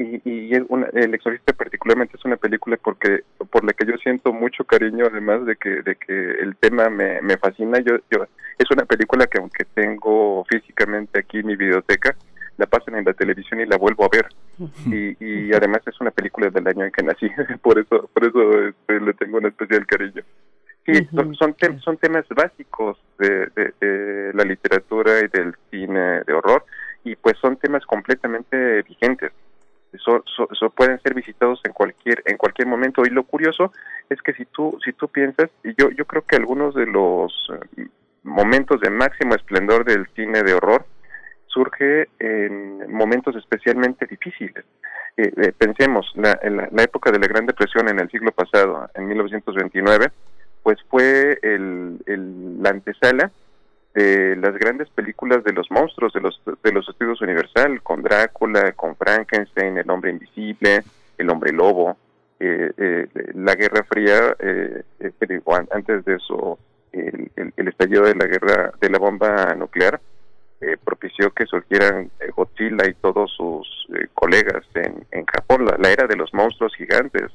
[0.00, 4.64] y, y El Exorcista particularmente es una película porque por la que yo siento mucho
[4.64, 7.78] cariño, además de que de que el tema me, me fascina.
[7.80, 8.26] Yo, yo
[8.58, 12.16] es una película que aunque tengo físicamente aquí mi biblioteca,
[12.56, 14.26] la pasan en la televisión y la vuelvo a ver.
[14.86, 17.28] Y, y además es una película del año en que nací,
[17.62, 20.22] por eso por eso este, le tengo un especial cariño.
[20.86, 26.64] Sí, son, son, son temas básicos de, de, la literatura y del cine de horror
[27.04, 29.30] y pues son temas completamente vigentes
[29.92, 33.02] eso, pueden ser visitados en cualquier en cualquier momento.
[33.04, 33.72] Y lo curioso
[34.08, 37.32] es que si tú si tú piensas y yo yo creo que algunos de los
[37.76, 37.86] eh,
[38.22, 40.84] momentos de máximo esplendor del cine de horror
[41.46, 44.64] surge en momentos especialmente difíciles.
[45.16, 48.88] Eh, eh, pensemos la, la, la, época de la Gran Depresión en el siglo pasado
[48.94, 50.12] en 1929
[50.62, 51.98] pues fue el
[52.62, 53.30] la antesala
[53.94, 58.72] de las grandes películas de los monstruos de los de los estudios Universal con Drácula,
[58.72, 60.84] con Frankenstein, El hombre invisible,
[61.18, 61.96] El hombre lobo,
[62.38, 64.82] eh, eh, la Guerra Fría, eh,
[65.72, 66.58] antes de eso
[66.92, 70.00] el, el, estallido de la guerra de la bomba nuclear
[70.84, 76.32] propició que surgieran Godzilla y todos sus colegas en, en Japón, la, era de los
[76.34, 77.30] monstruos gigantes,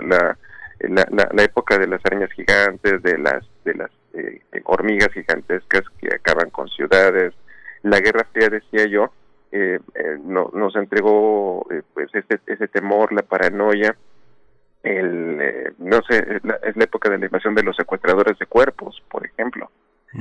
[0.00, 0.36] la,
[0.80, 6.14] la, la, época de las arañas gigantes, de las de las eh, hormigas gigantescas que
[6.14, 7.34] acaban con ciudades.
[7.82, 9.12] La Guerra Fría, decía yo,
[9.50, 13.96] eh, eh no, nos entregó eh, pues ese, ese temor, la paranoia,
[14.82, 18.38] el, eh, no sé, es la, es la, época de la invasión de los secuestradores
[18.38, 19.70] de cuerpos, por ejemplo.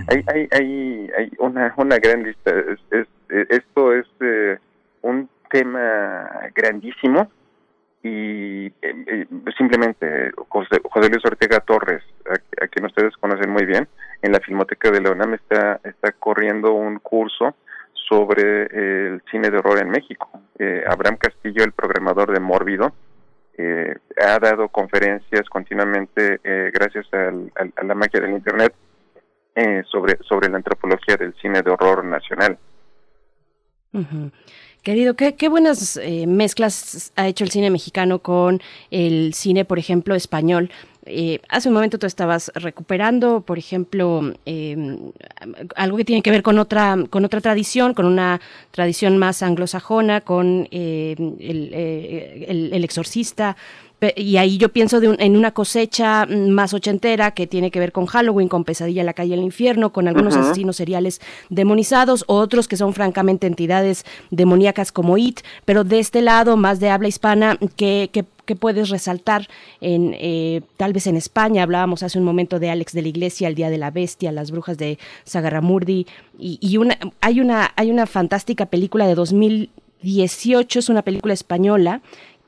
[0.08, 2.52] Hay, hay, hay, hay una, una gran lista.
[2.52, 3.08] Es, es,
[3.50, 4.08] esto es
[5.02, 7.30] un tema grandísimo
[8.04, 13.88] y eh, eh, simplemente José, Luis Ortega Torres, a, quien ustedes conocen muy bien,
[14.22, 17.56] en la Filmoteca de la UNAM está, está corriendo un curso
[17.94, 20.30] sobre el cine de horror en México.
[20.58, 22.94] Eh, Abraham Castillo, el programador de Mórbido,
[24.18, 26.40] ha dado conferencias continuamente
[26.74, 28.74] gracias al, a la magia del Internet
[29.86, 32.58] sobre, sobre la antropología del cine de horror nacional.
[34.84, 39.78] Querido, qué, qué buenas eh, mezclas ha hecho el cine mexicano con el cine, por
[39.78, 40.72] ejemplo, español.
[41.06, 44.98] Eh, hace un momento tú estabas recuperando, por ejemplo, eh,
[45.76, 48.42] algo que tiene que ver con otra, con otra tradición, con una
[48.72, 53.58] tradición más anglosajona, con el, el, exorcista
[54.16, 58.08] y ahí yo pienso de en una cosecha más ochentera que tiene que ver con
[58.08, 62.78] Halloween, con Pesadilla en la calle del infierno, con algunos asesinos seriales demonizados, otros que
[62.78, 68.10] son francamente entidades demoníacas como It, pero de este lado, más de habla hispana, que,
[68.12, 68.26] que,
[68.60, 69.48] puedes resaltar
[69.80, 73.48] en eh, tal vez en España hablábamos hace un momento de Alex de la Iglesia
[73.48, 76.06] el Día de la Bestia las Brujas de Sagaramurdi
[76.38, 82.02] y, y una hay una hay una fantástica película de 2018 es una película española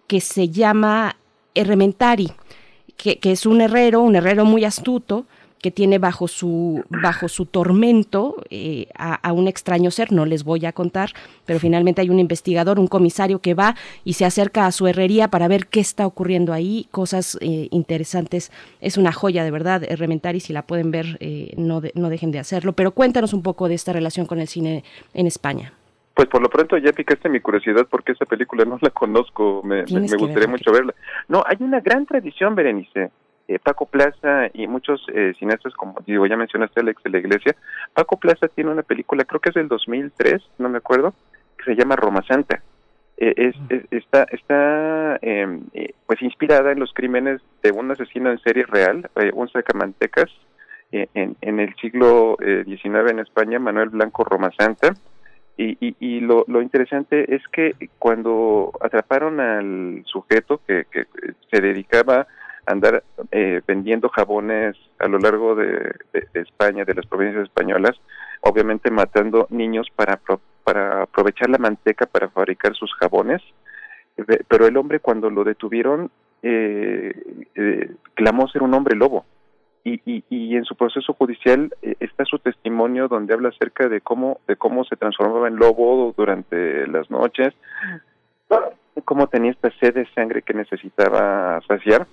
[0.08, 1.16] que se llama
[1.56, 2.32] Herrementari,
[2.98, 5.26] que, es un herrero, un herrero muy astuto,
[5.64, 10.66] que tiene bajo su, bajo su tormento eh, a, un extraño ser, no les voy
[10.66, 11.12] a contar,
[11.46, 15.30] pero finalmente hay un investigador, un comisario que va y se acerca a su herrería
[15.30, 18.52] para ver qué está ocurriendo ahí, cosas eh, interesantes.
[18.82, 22.40] Es una joya de verdad, Herrementari, si la pueden ver, eh, no, no dejen de
[22.40, 22.74] hacerlo.
[22.74, 25.72] Pero cuéntanos un poco de esta relación con el cine en España.
[26.14, 29.84] Pues por lo pronto ya picaste mi curiosidad porque esa película no la conozco, me,
[29.84, 30.94] me, gustaría mucho verla.
[31.28, 33.10] No, hay una gran tradición, Berenice.
[33.48, 37.56] Eh, Paco Plaza y muchos eh, cineastas, como digo, ya mencionaste Alex de la Iglesia,
[37.94, 41.14] Paco Plaza tiene una película, creo que es del 2003, no me acuerdo,
[41.58, 42.62] que se llama Roma Santa.
[43.18, 43.56] Eh, es,
[43.92, 49.10] está está em, eh, pues inspirada en los crímenes de un asesino en serie real,
[49.34, 50.30] un sacamantecas,
[50.92, 54.94] en, en el siglo XIX en España, Manuel Blanco Roma Santa,
[55.58, 60.86] y, y, y lo, lo, interesante es que cuando atraparon al sujeto que,
[61.52, 62.28] se dedicaba
[62.66, 65.96] a andar eh, vendiendo jabones a lo largo de,
[66.34, 68.00] España, de las provincias españolas,
[68.42, 70.20] obviamente matando niños para,
[70.64, 73.42] para aprovechar la manteca para fabricar sus jabones,
[74.48, 76.10] pero el hombre cuando lo detuvieron
[76.42, 77.14] eh,
[77.56, 79.26] eh, clamó ser un hombre lobo
[79.86, 84.40] y, y, en su proceso judicial eh, está su testimonio donde habla acerca de cómo
[84.48, 87.54] de cómo se transformaba en lobo durante las noches,
[89.04, 92.08] cómo tenía esta sed de sangre que necesitaba saciar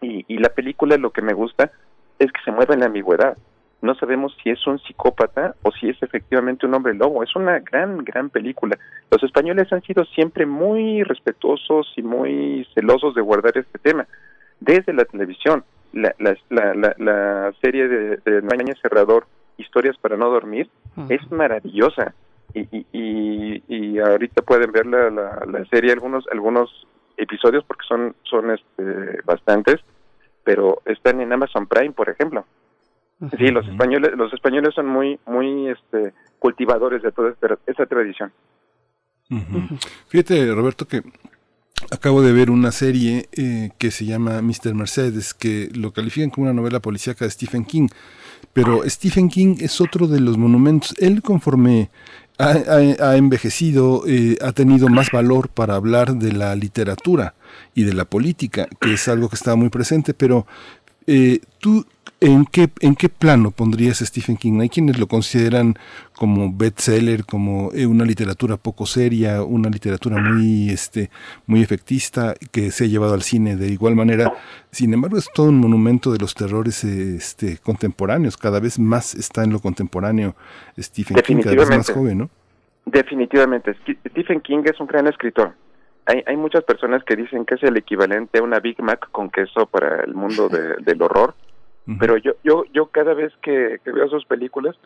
[0.00, 1.70] y, y la película lo que me gusta
[2.18, 3.36] es que se mueve en la ambigüedad.
[3.80, 7.22] No sabemos si es un psicópata o si es efectivamente un hombre lobo.
[7.22, 8.76] Es una gran, gran película.
[9.08, 14.08] Los españoles han sido siempre muy respetuosos y muy celosos de guardar este tema,
[14.58, 15.62] desde la televisión
[15.92, 19.26] la, la, la, la serie de, de Cerrador,
[19.56, 20.70] Historias para no dormir,
[21.08, 22.14] es maravillosa.
[22.54, 26.70] y, y, y, ahorita pueden ver la, la, serie algunos algunos
[27.16, 29.76] episodios porque son son este, bastantes
[30.44, 32.46] pero están en Amazon Prime por ejemplo.
[33.36, 37.34] Sí los españoles los españoles son muy muy este cultivadores de toda
[37.66, 38.32] esta, tradición.
[40.08, 41.02] Fíjate Roberto que
[41.90, 44.74] Acabo de ver una serie eh, que se llama Mr.
[44.74, 47.88] Mercedes, que lo califican como una novela policíaca de Stephen King.
[48.52, 50.94] Pero Stephen King es otro de los monumentos.
[50.98, 51.90] Él conforme
[52.38, 57.34] ha, envejecido, eh, ha tenido más valor para hablar de la literatura
[57.74, 60.46] y de la política, que es algo que estaba muy presente, pero
[61.06, 61.86] eh, tú,
[62.20, 64.60] ¿en qué, ¿en qué plano pondrías a Stephen King?
[64.60, 65.74] Hay quienes lo consideran
[66.16, 71.10] como bestseller, como eh, una literatura poco seria, una literatura muy, este,
[71.46, 74.32] muy efectista, que se ha llevado al cine de igual manera.
[74.70, 78.36] Sin embargo, es todo un monumento de los terrores este, contemporáneos.
[78.36, 80.34] Cada vez más está en lo contemporáneo
[80.78, 82.30] Stephen King, cada vez más joven, ¿no?
[82.86, 83.76] Definitivamente.
[84.10, 85.52] Stephen King es un gran escritor.
[86.06, 89.28] Hay, hay muchas personas que dicen que es el equivalente a una Big Mac con
[89.28, 91.34] queso para el mundo del horror.
[91.98, 94.76] Pero yo, yo, yo cada vez que veo sus películas,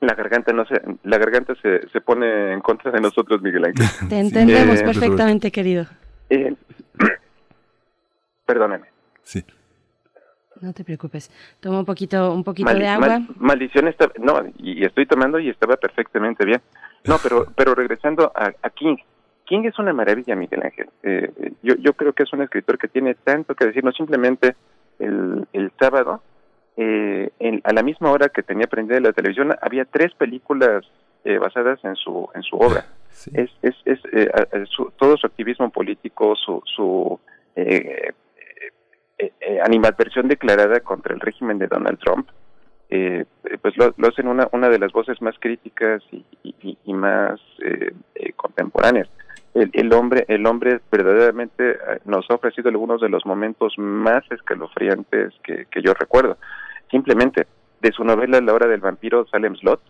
[0.00, 3.86] la garganta no se, la garganta se, se pone en contra de nosotros, Miguel Ángel.
[4.08, 5.86] Te entendemos perfectamente, querido.
[6.30, 6.54] Eh,
[8.46, 8.86] perdóname.
[9.22, 9.44] Sí.
[10.60, 11.30] No te preocupes.
[11.60, 13.22] Toma un poquito, un poquito de agua.
[13.36, 16.60] maldición está, no, y estoy tomando y estaba perfectamente bien.
[17.06, 18.96] No, pero, pero regresando a, King.
[19.50, 20.88] King es una maravilla, Miguel Ángel.
[21.02, 21.28] Eh,
[21.60, 24.54] yo, yo creo que es un escritor que tiene tanto que decir, no simplemente
[25.00, 26.22] el, el sábado,
[26.76, 30.84] eh, en, a la misma hora que tenía prendida la televisión había tres películas
[31.24, 32.86] eh, basadas en su en su obra.
[33.34, 34.30] Es, es, es eh,
[34.96, 37.18] todo su activismo político, su, su
[37.56, 38.12] eh,
[39.64, 42.28] animadversión declarada contra el régimen de Donald Trump,
[43.62, 46.24] pues lo, lo, hacen una, una de las voces más críticas y,
[46.84, 47.40] y, más
[48.36, 49.08] contemporáneas.
[49.54, 55.34] El, el, hombre el hombre verdaderamente nos ha ofrecido algunos de los momentos más escalofriantes
[55.42, 56.36] que, que yo recuerdo.
[56.90, 57.46] Simplemente
[57.80, 59.80] de su novela La hora del vampiro Salem Slot,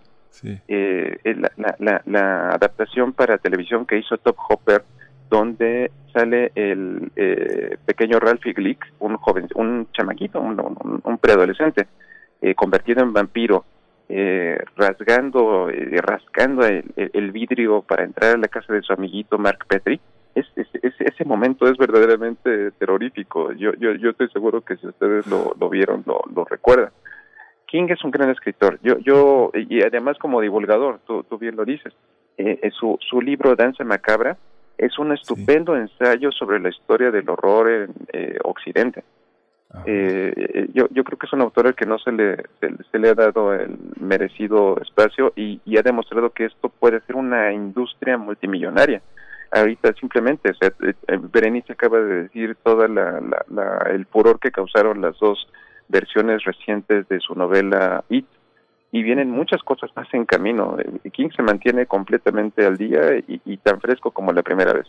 [0.69, 1.19] eh,
[1.57, 4.85] la, la, la, adaptación para televisión que hizo Top Hopper,
[5.29, 11.89] donde sale el eh, pequeño Ralphie Glick, un joven, un chamaquito, un, preadolescente,
[12.41, 13.65] eh, convertido en vampiro,
[14.77, 15.69] rasgando,
[16.03, 20.01] rascando el, vidrio para entrar a la casa de su amiguito Mark Petrie.
[20.35, 20.47] Es,
[20.83, 23.53] ese momento es verdaderamente terrorífico.
[23.53, 26.91] Yo, yo, yo estoy seguro que si ustedes lo, lo vieron, lo, lo recuerdan.
[27.71, 28.81] King es un gran escritor.
[28.83, 31.95] Yo, yo y además como divulgador, tú, tú bien lo dices.
[32.37, 34.37] Eh, eh su, su libro Danza Macabra
[34.77, 39.05] es un estupendo ensayo sobre la historia del horror en eh, Occidente.
[39.73, 39.83] Ah.
[39.87, 43.09] Eh, yo, yo creo que es un autor al que no se le, se, le
[43.09, 48.19] ha dado el merecido espacio y, y, ha demostrado que esto puede ser una industria
[48.19, 49.01] multimillonaria
[49.51, 54.51] ahorita simplemente, o sea, eh, Berenice acaba de decir toda la, la, el furor que
[54.51, 55.49] causaron las dos
[55.89, 58.27] versiones recientes de su novela It,
[58.93, 60.77] y vienen muchas cosas más en camino.
[60.79, 64.87] Eh, King se mantiene completamente al día y, y tan fresco como la primera vez.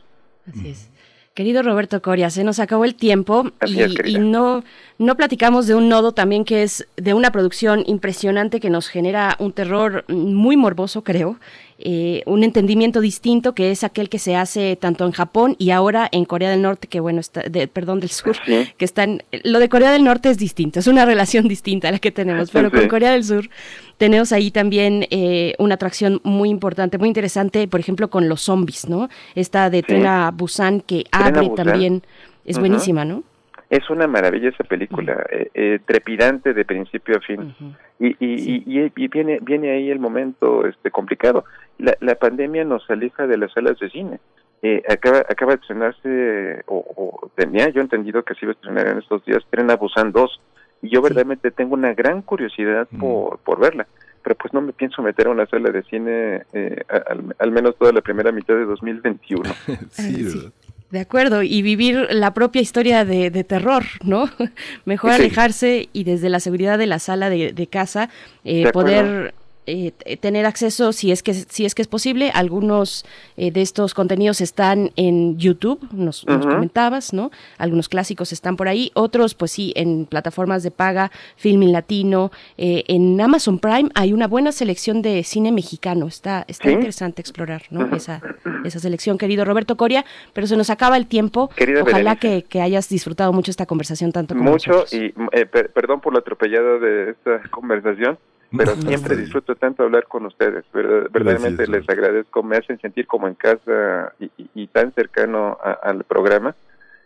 [0.47, 0.91] Así es.
[1.33, 4.65] Querido Roberto Coria, se nos acabó el tiempo y, no,
[4.97, 9.37] no platicamos de un nodo también que es de una producción impresionante que nos genera
[9.39, 11.39] un terror muy morboso, creo,
[11.83, 16.07] eh, un entendimiento distinto que es aquel que se hace tanto en Japón y ahora
[16.11, 19.69] en Corea del Norte, que bueno, está, de, perdón, del sur, que están, lo de
[19.69, 22.87] Corea del Norte es distinto, es una relación distinta a la que tenemos, pero con
[22.87, 23.49] Corea del Sur
[23.97, 28.87] tenemos ahí también eh, una atracción muy importante, muy interesante, por ejemplo, con los zombies,
[28.89, 29.09] ¿no?
[29.35, 32.03] Esta de Trena Busan que abre también,
[32.45, 33.23] es buenísima, ¿no?
[33.71, 37.55] Es una maravilla esa película, eh, eh, trepidante de principio a fin.
[37.99, 41.45] y, y, y, y, viene viene ahí el momento este complicado.
[41.77, 44.19] La, la pandemia nos aleja de las salas de cine.
[44.61, 48.87] Eh, acaba, acaba de estrenarse, o, o, tenía yo entendido que se iba a estrenar
[48.89, 50.41] en estos días, Tren a Busan 2.
[50.81, 53.87] Y yo verdaderamente tengo una gran curiosidad por, por verla.
[54.21, 57.77] Pero pues no me pienso meter a una sala de cine eh, al, al, menos
[57.77, 59.49] toda la primera mitad de 2021.
[59.91, 60.51] sí, ¿verdad?
[60.91, 64.29] De acuerdo, y vivir la propia historia de, de terror, ¿no?
[64.85, 68.09] Mejor alejarse y desde la seguridad de la sala de, de casa
[68.43, 69.33] eh, poder
[69.67, 73.05] eh, tener acceso, si es que si es que es posible, algunos
[73.37, 77.29] eh, de estos contenidos están en YouTube, nos, comentabas, ¿no?
[77.59, 82.85] Algunos clásicos están por ahí, otros, pues sí, en plataformas de paga, Filming Latino, eh,
[82.87, 87.95] en Amazon Prime hay una buena selección de cine mexicano, está está interesante explorar, ¿no?
[87.95, 88.19] Esa
[88.63, 91.51] esa selección, querido Roberto Coria, pero se nos acaba el tiempo.
[91.81, 96.19] Ojalá que, que, hayas disfrutado mucho esta conversación tanto como mucho y perdón por la
[96.19, 98.17] atropellada de esta conversación
[98.55, 100.65] pero siempre disfruto tanto hablar con ustedes.
[100.73, 106.55] verdaderamente les agradezco, me hacen sentir como en casa y, tan cercano al programa.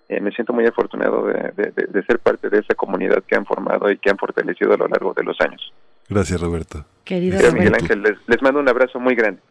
[0.07, 3.97] Eh, me siento muy afortunado de, ser parte de esa comunidad que han formado y
[3.97, 5.73] que han fortalecido a lo largo de los años.
[6.07, 6.85] Gracias, Roberto.
[7.03, 9.41] Querido Miguel Ángel, les, les mando un abrazo muy grande.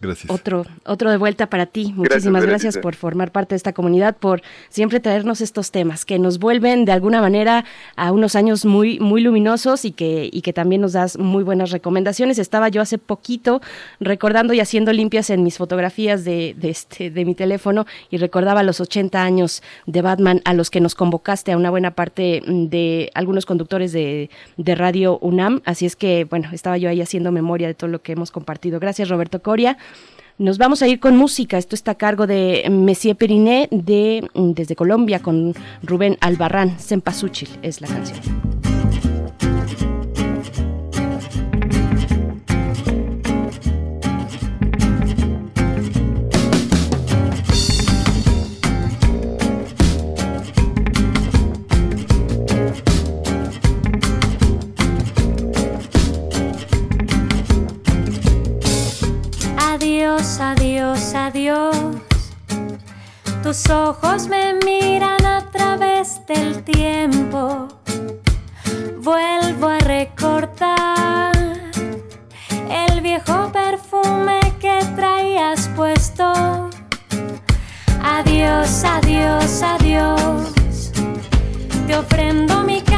[0.00, 0.30] Gracias.
[0.30, 1.92] Otro, otro de vuelta para ti.
[1.96, 6.38] Muchísimas gracias, por formar parte de esta comunidad, por siempre traernos estos temas que nos
[6.38, 7.64] vuelven de alguna manera
[7.96, 11.72] a unos años muy, muy luminosos y que, y que también nos das muy buenas
[11.72, 12.38] recomendaciones.
[12.38, 13.60] Estaba yo hace poquito
[13.98, 18.62] recordando y haciendo limpias en mis fotografías de, de, este, de mi teléfono y recordaba
[18.62, 23.10] los 80 años de Batman a los que nos convocaste a una buena parte de
[23.14, 25.60] algunos conductores de, de Radio UNAM.
[25.64, 28.78] Así es que, bueno, estaba yo ahí haciendo memoria de todo lo que hemos compartido.
[28.78, 29.76] Gracias, Roberto Coria.
[30.38, 31.58] Nos vamos a ir con música.
[31.58, 36.78] Esto está a cargo de Messier Periné de, desde Colombia con Rubén Albarrán.
[36.78, 38.57] Sempasuchil es la canción.
[60.18, 61.76] Adiós, adiós, adiós.
[63.40, 67.68] Tus ojos me miran a través del tiempo.
[68.98, 71.36] Vuelvo a recortar
[72.68, 76.32] el viejo perfume que traías puesto.
[78.02, 80.90] Adiós, adiós, adiós.
[81.86, 82.97] Te ofrendo mi canto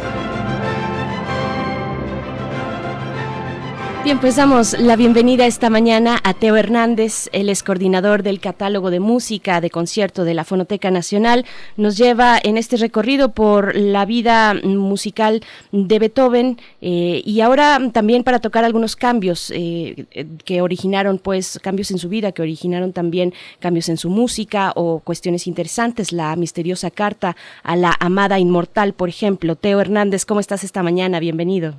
[4.03, 8.89] Bien, pues damos la bienvenida esta mañana a Teo Hernández, él es coordinador del catálogo
[8.89, 11.45] de música de concierto de la Fonoteca Nacional.
[11.77, 18.23] Nos lleva en este recorrido por la vida musical de Beethoven eh, y ahora también
[18.23, 20.07] para tocar algunos cambios eh,
[20.45, 25.01] que originaron, pues, cambios en su vida, que originaron también cambios en su música o
[25.01, 26.11] cuestiones interesantes.
[26.11, 29.55] La misteriosa carta a la amada inmortal, por ejemplo.
[29.55, 31.19] Teo Hernández, ¿cómo estás esta mañana?
[31.19, 31.75] Bienvenido.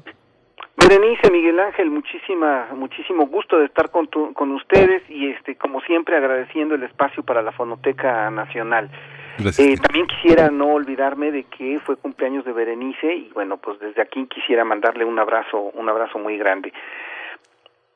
[0.89, 5.81] Berenice, Miguel Ángel, muchísima, muchísimo gusto de estar con, tu- con ustedes y este, como
[5.83, 8.91] siempre agradeciendo el espacio para la Fonoteca Nacional.
[9.39, 9.67] Gracias.
[9.67, 14.03] Eh, también quisiera no olvidarme de que fue cumpleaños de Berenice y bueno, pues desde
[14.03, 16.73] aquí quisiera mandarle un abrazo, un abrazo muy grande.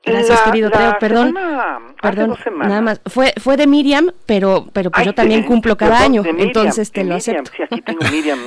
[0.05, 0.99] Gracias, La- querido la Teo.
[1.01, 3.03] Perdón, semana- hace perdón, dos semanas- nada más.
[3.07, 6.23] Fue, fue de Miriam, pero, pero pues Ay, yo también de- cumplo cada perdón, año,
[6.23, 7.51] de Miriam, entonces te de lo Miriam, acepto.
[7.57, 8.39] Sí, aquí tengo Miriam.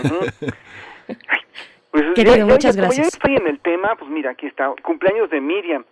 [1.09, 1.17] Ay,
[1.91, 3.11] pues, Querido, ya- ya- muchas como gracias.
[3.11, 5.83] ya estoy en el tema, pues mira, aquí está, cumpleaños de Miriam.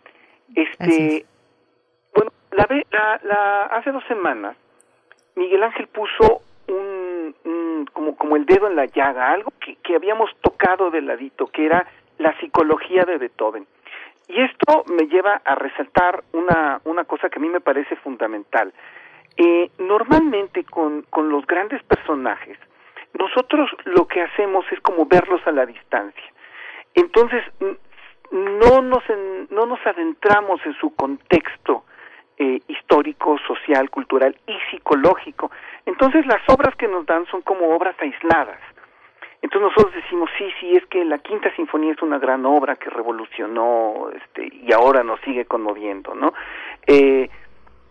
[0.56, 1.26] Este, es.
[2.16, 4.56] bueno, la, la, la, hace dos semanas,
[5.36, 9.96] Miguel Ángel puso un, un- como, como el dedo en la llaga, algo que, que
[9.96, 11.86] habíamos tocado de ladito, que era
[12.18, 13.66] la psicología de Beethoven.
[14.30, 18.74] Y esto me lleva a resaltar una, una cosa que a mí me parece fundamental.
[19.38, 22.58] Eh, normalmente con, con los grandes personajes,
[23.14, 26.24] nosotros lo que hacemos es como verlos a la distancia.
[26.94, 27.44] Entonces,
[28.32, 31.84] no nos, en- no nos adentramos en su contexto
[32.40, 35.50] eh, histórico, social, cultural y psicológico.
[35.86, 38.60] Entonces, las obras que nos dan son como obras aisladas.
[39.42, 42.90] Entonces nosotros decimos, sí, sí, es que la Quinta Sinfonía es una gran obra que
[42.90, 46.34] revolucionó este, y ahora nos sigue conmoviendo, ¿no?
[46.88, 47.30] Eh,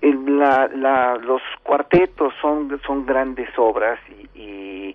[0.00, 3.98] el- la, la, los cuartetos son, son grandes obras
[4.34, 4.94] y,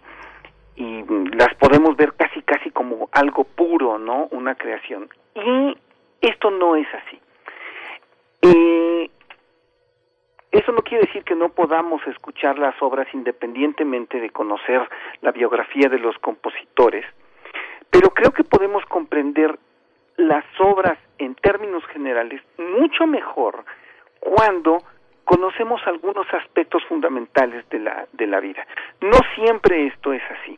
[0.76, 4.28] y, las podemos ver casi, casi como algo puro, ¿no?
[4.32, 5.10] Una creación.
[5.36, 5.78] Y
[6.22, 7.20] esto no es así.
[8.42, 9.10] Eh,
[10.52, 14.82] eso no quiere decir que no podamos escuchar las obras independientemente de conocer
[15.22, 17.06] la biografía de los compositores,
[17.90, 19.58] pero creo que podemos comprender
[20.18, 23.64] las obras en términos generales mucho mejor
[24.22, 24.78] cuando
[25.26, 28.66] conocemos algunos aspectos fundamentales de la, de la vida.
[29.02, 30.58] No siempre esto es así,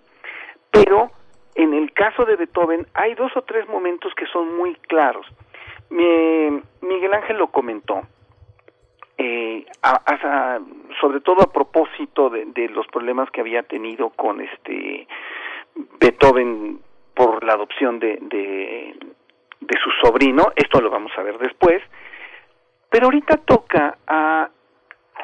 [0.70, 1.12] pero
[1.56, 5.26] en el caso de Beethoven hay dos o tres momentos que son muy claros.
[5.90, 8.02] Miguel Ángel lo comentó,
[9.18, 9.66] eh,
[11.00, 15.08] sobre todo a propósito de, los problemas que había tenido con este
[16.00, 16.80] Beethoven
[17.14, 21.82] por la adopción de, de su sobrino, esto lo vamos a ver después,
[22.94, 24.50] pero ahorita toca a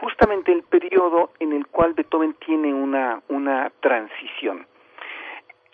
[0.02, 4.66] justamente el periodo en el cual Beethoven tiene una, una transición.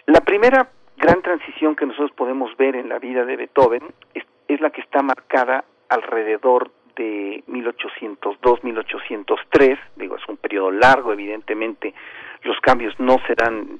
[0.05, 4.59] La primera gran transición que nosotros podemos ver en la vida de Beethoven es, es
[4.59, 11.93] la que está marcada alrededor de 1802-1803, digo, es un periodo largo, evidentemente,
[12.43, 13.79] los cambios no se dan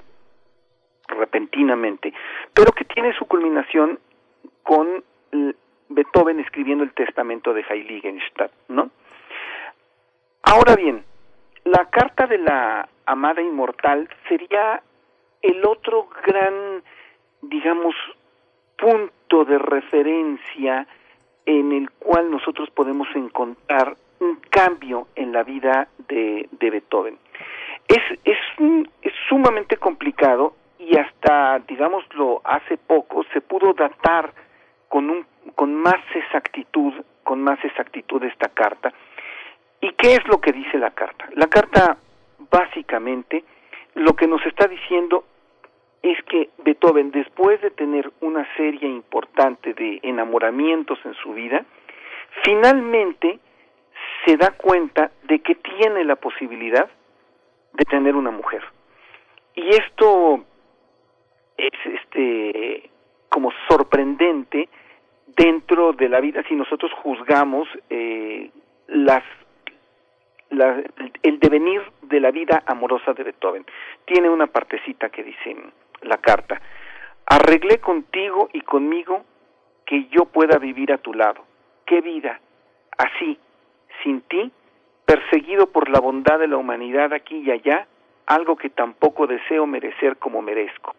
[1.10, 2.14] repentinamente,
[2.54, 4.00] pero que tiene su culminación
[4.64, 5.04] con
[5.90, 8.90] Beethoven escribiendo el testamento de Heiligenstadt, ¿no?
[10.44, 11.04] Ahora bien,
[11.64, 14.82] la carta de la amada inmortal sería
[15.42, 16.84] el otro gran,
[17.42, 17.96] digamos,
[18.78, 20.88] punto de referencia
[21.46, 27.18] en el cual nosotros podemos encontrar un cambio en la vida de, Beethoven.
[27.88, 28.38] Es, es,
[29.02, 34.34] es sumamente complicado y hasta, digámoslo, hace poco se pudo datar
[34.90, 36.94] con, un, con más exactitud,
[37.24, 38.94] con más exactitud esta carta.
[39.82, 41.30] ¿Y qué es lo que dice la carta?
[41.36, 41.98] La carta
[42.52, 43.44] básicamente
[43.94, 45.26] lo que nos está diciendo
[46.02, 51.66] es que Beethoven, después de tener una serie importante de enamoramientos en su vida,
[52.44, 53.40] finalmente
[54.26, 56.90] se da cuenta de que tiene la posibilidad
[57.74, 58.64] de tener una mujer.
[59.56, 60.44] Y esto
[61.58, 62.90] es este
[63.30, 64.70] como sorprendente
[65.36, 68.52] dentro de la vida si nosotros juzgamos eh,
[68.88, 69.24] las
[70.50, 70.82] la,
[71.24, 73.66] el devenir de la vida amorosa de Beethoven.
[74.06, 75.56] Tiene una partecita que dice
[76.02, 76.62] la carta,
[77.26, 79.26] arreglé contigo y conmigo
[79.86, 81.44] que yo pueda vivir a tu lado.
[81.86, 82.40] ¿Qué vida?
[82.98, 83.38] Así,
[84.04, 84.52] sin ti,
[85.06, 87.88] perseguido por la bondad de la humanidad aquí y allá,
[88.26, 90.96] algo que tampoco deseo merecer como merezco.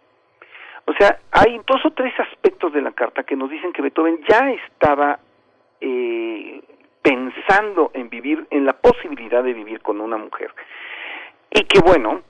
[0.87, 4.21] O sea, hay dos o tres aspectos de la carta que nos dicen que Beethoven
[4.29, 5.19] ya estaba
[5.81, 6.63] eh,
[7.03, 10.53] pensando en vivir, en la posibilidad de vivir con una mujer.
[11.51, 12.23] Y que bueno,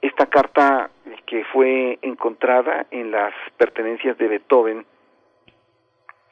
[0.00, 0.90] esta carta
[1.26, 4.86] que fue encontrada en las pertenencias de Beethoven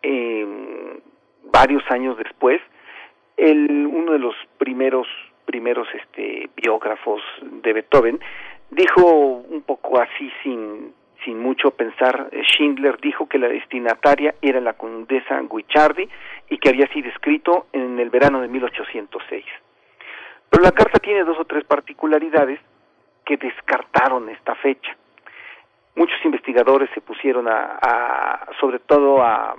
[0.02, 1.00] eh,
[1.44, 2.60] varios años después,
[3.36, 5.06] el, uno de los primeros
[5.44, 8.20] primeros este, biógrafos de Beethoven
[8.70, 10.92] dijo un poco así sin
[11.26, 16.08] sin mucho pensar, eh, Schindler dijo que la destinataria era la condesa Guicciardi
[16.48, 19.44] y que había sido escrito en el verano de 1806.
[20.48, 22.60] Pero la carta tiene dos o tres particularidades
[23.24, 24.96] que descartaron esta fecha.
[25.96, 29.56] Muchos investigadores se pusieron a, sobre todo a,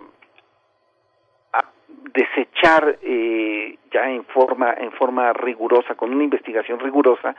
[2.13, 7.35] desechar eh, ya en forma en forma rigurosa, con una investigación rigurosa,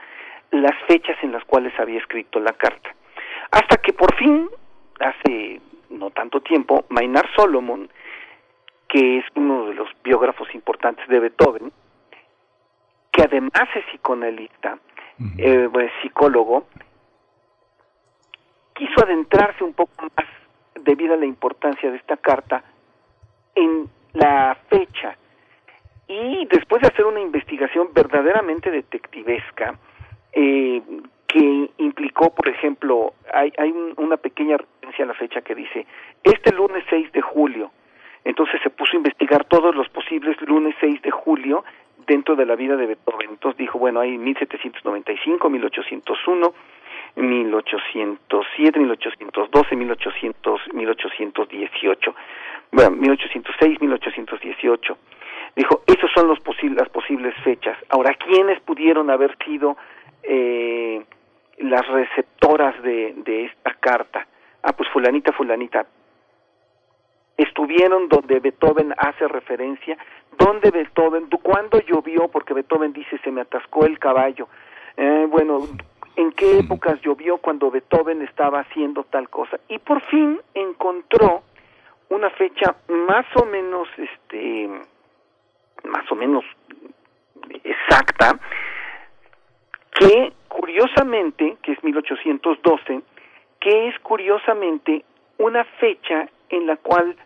[0.50, 2.90] las fechas en las cuales había escrito la carta.
[3.50, 4.48] Hasta que por fin,
[5.00, 7.88] hace no tanto tiempo, Maynard Solomon,
[8.88, 11.72] que es uno de los biógrafos importantes de Beethoven,
[13.12, 14.78] que además es psicoanalista,
[15.38, 15.68] eh,
[16.02, 16.66] psicólogo,
[18.74, 20.26] quiso adentrarse un poco más,
[20.80, 22.62] debido a la importancia de esta carta,
[23.54, 25.16] en la fecha.
[26.06, 29.78] Y después de hacer una investigación verdaderamente detectivesca,
[30.32, 30.80] eh,
[31.28, 35.86] que implicó, por ejemplo, hay, hay una pequeña referencia a la fecha que dice,
[36.24, 37.70] este lunes 6 de julio,
[38.24, 41.64] entonces se puso a investigar todos los posibles lunes 6 de julio
[42.06, 43.30] dentro de la vida de Beethoven.
[43.30, 46.54] Entonces dijo, bueno, hay 1795, 1801,
[47.16, 52.14] 1807, 1812, 1800, 1818,
[52.72, 54.98] bueno, 1806, 1818.
[55.56, 57.76] Dijo, esos son los posibles, las posibles fechas.
[57.90, 59.76] Ahora, ¿quiénes pudieron haber sido
[60.22, 61.04] eh,
[61.60, 64.26] las receptoras de, de esta carta.
[64.62, 65.86] Ah, pues fulanita, fulanita.
[67.36, 69.96] Estuvieron donde Beethoven hace referencia,
[70.36, 74.48] donde Beethoven, cuando llovió, porque Beethoven dice se me atascó el caballo.
[74.96, 75.60] Eh, bueno,
[76.16, 79.60] en qué épocas llovió cuando Beethoven estaba haciendo tal cosa.
[79.68, 81.42] Y por fin encontró
[82.08, 84.68] una fecha más o menos, este,
[85.84, 86.44] más o menos
[87.62, 88.38] exacta,
[89.98, 93.00] que curiosamente, que es 1812,
[93.60, 95.04] que es curiosamente
[95.38, 97.16] una fecha en la cual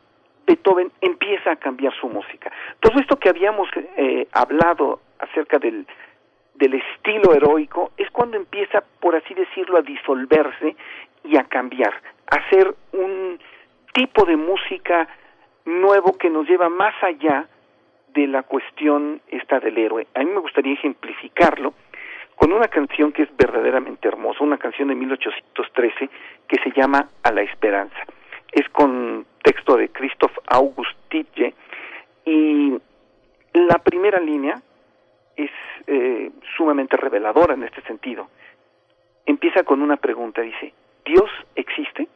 [0.46, 2.50] Beethoven empieza a cambiar su música.
[2.80, 5.86] Todo esto que habíamos eh, hablado acerca del,
[6.54, 10.74] del estilo heroico es cuando empieza, por así decirlo, a disolverse
[11.24, 11.92] y a cambiar,
[12.30, 13.38] a hacer un
[13.92, 15.08] tipo de música
[15.66, 17.46] nuevo que nos lleva más allá
[18.14, 20.06] de la cuestión esta del héroe.
[20.14, 21.74] A mí me gustaría ejemplificarlo
[22.42, 26.10] con una canción que es verdaderamente hermosa, una canción de 1813
[26.48, 27.96] que se llama A la Esperanza.
[28.50, 31.54] Es con texto de Christoph August Tiedje
[32.24, 32.76] y
[33.54, 34.60] la primera línea
[35.36, 35.52] es
[35.86, 38.28] eh, sumamente reveladora en este sentido.
[39.24, 40.74] Empieza con una pregunta, dice,
[41.04, 42.08] ¿Dios existe?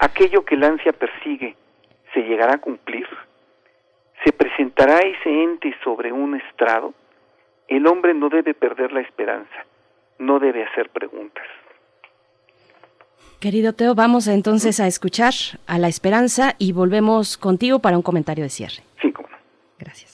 [0.00, 1.56] ¿Aquello que la ansia persigue
[2.12, 3.08] se llegará a cumplir?
[4.22, 6.92] ¿Se presentará ese ente sobre un estrado?
[7.72, 9.64] El hombre no debe perder la esperanza,
[10.18, 11.46] no debe hacer preguntas.
[13.40, 15.32] Querido Teo, vamos entonces a escuchar
[15.66, 18.82] a la esperanza y volvemos contigo para un comentario de cierre.
[19.00, 19.38] Sí, cómo no.
[19.78, 20.11] Gracias.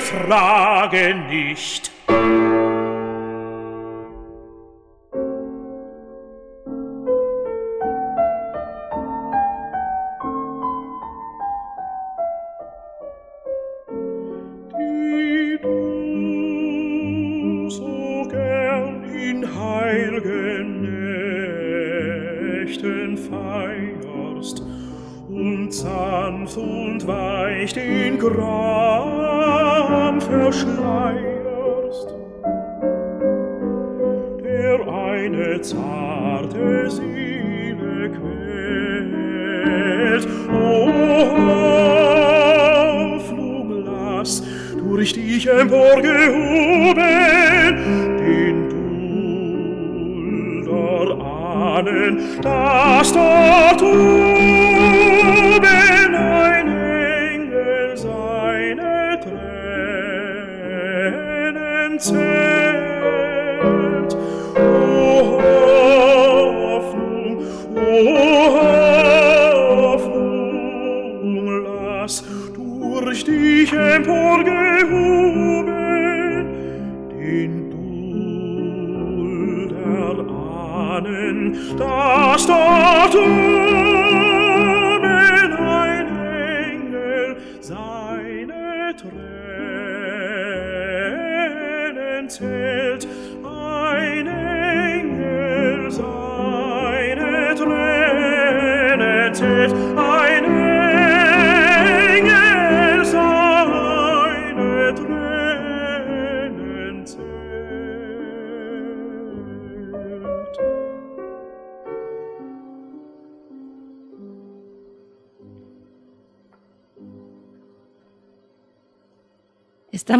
[0.00, 1.87] Frage nicht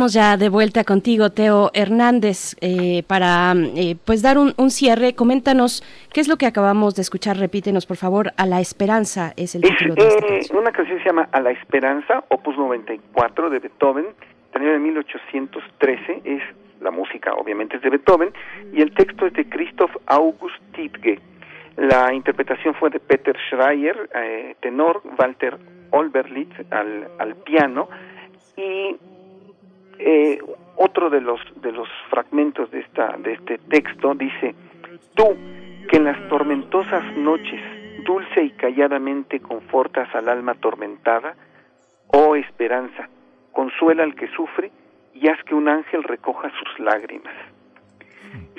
[0.09, 5.15] Estamos ya de vuelta contigo, Teo Hernández, eh, para eh, pues dar un, un cierre.
[5.15, 5.83] Coméntanos
[6.15, 7.37] qué es lo que acabamos de escuchar.
[7.37, 8.33] Repítenos, por favor.
[8.39, 10.59] A la esperanza es el Es título de esta eh, canción.
[10.61, 14.07] una canción se llama A la Esperanza, opus 94 de Beethoven,
[14.51, 16.43] también de 1813, es
[16.81, 18.33] la música obviamente es de Beethoven,
[18.73, 21.21] y el texto es de Christoph August Tiedge.
[21.77, 25.59] La interpretación fue de Peter Schreier, eh, tenor, Walter
[25.91, 27.91] Olberlitz al, al piano
[28.57, 28.97] y
[29.99, 30.39] eh,
[30.77, 34.55] otro de los de los fragmentos de esta de este texto dice
[35.15, 35.37] tú
[35.91, 37.61] que en las tormentosas noches
[38.05, 41.35] dulce y calladamente confortas al alma atormentada
[42.09, 43.09] oh esperanza
[43.53, 44.71] consuela al que sufre
[45.15, 47.35] y haz que un ángel recoja sus lágrimas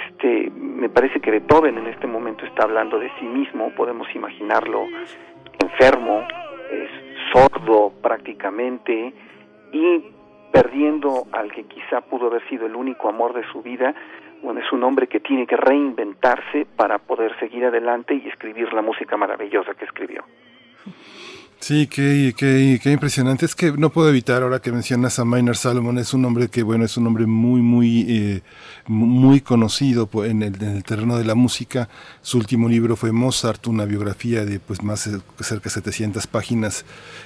[0.09, 4.85] este me parece que Beethoven en este momento está hablando de sí mismo podemos imaginarlo
[5.61, 6.27] enfermo
[6.69, 6.89] es
[7.31, 9.13] sordo prácticamente
[9.71, 10.18] y
[10.51, 13.93] perdiendo al que quizá pudo haber sido el único amor de su vida,
[14.41, 18.81] bueno, es un hombre que tiene que reinventarse para poder seguir adelante y escribir la
[18.81, 20.23] música maravillosa que escribió.
[21.61, 23.45] Sí, qué, qué, qué, impresionante.
[23.45, 26.63] Es que no puedo evitar, ahora que mencionas a Maynard Salomon, es un hombre que,
[26.63, 28.41] bueno, es un hombre muy, muy, eh,
[28.87, 31.89] muy conocido en el, en el, terreno de la música.
[32.21, 36.85] Su último libro fue Mozart, una biografía de pues más de cerca de 700 páginas,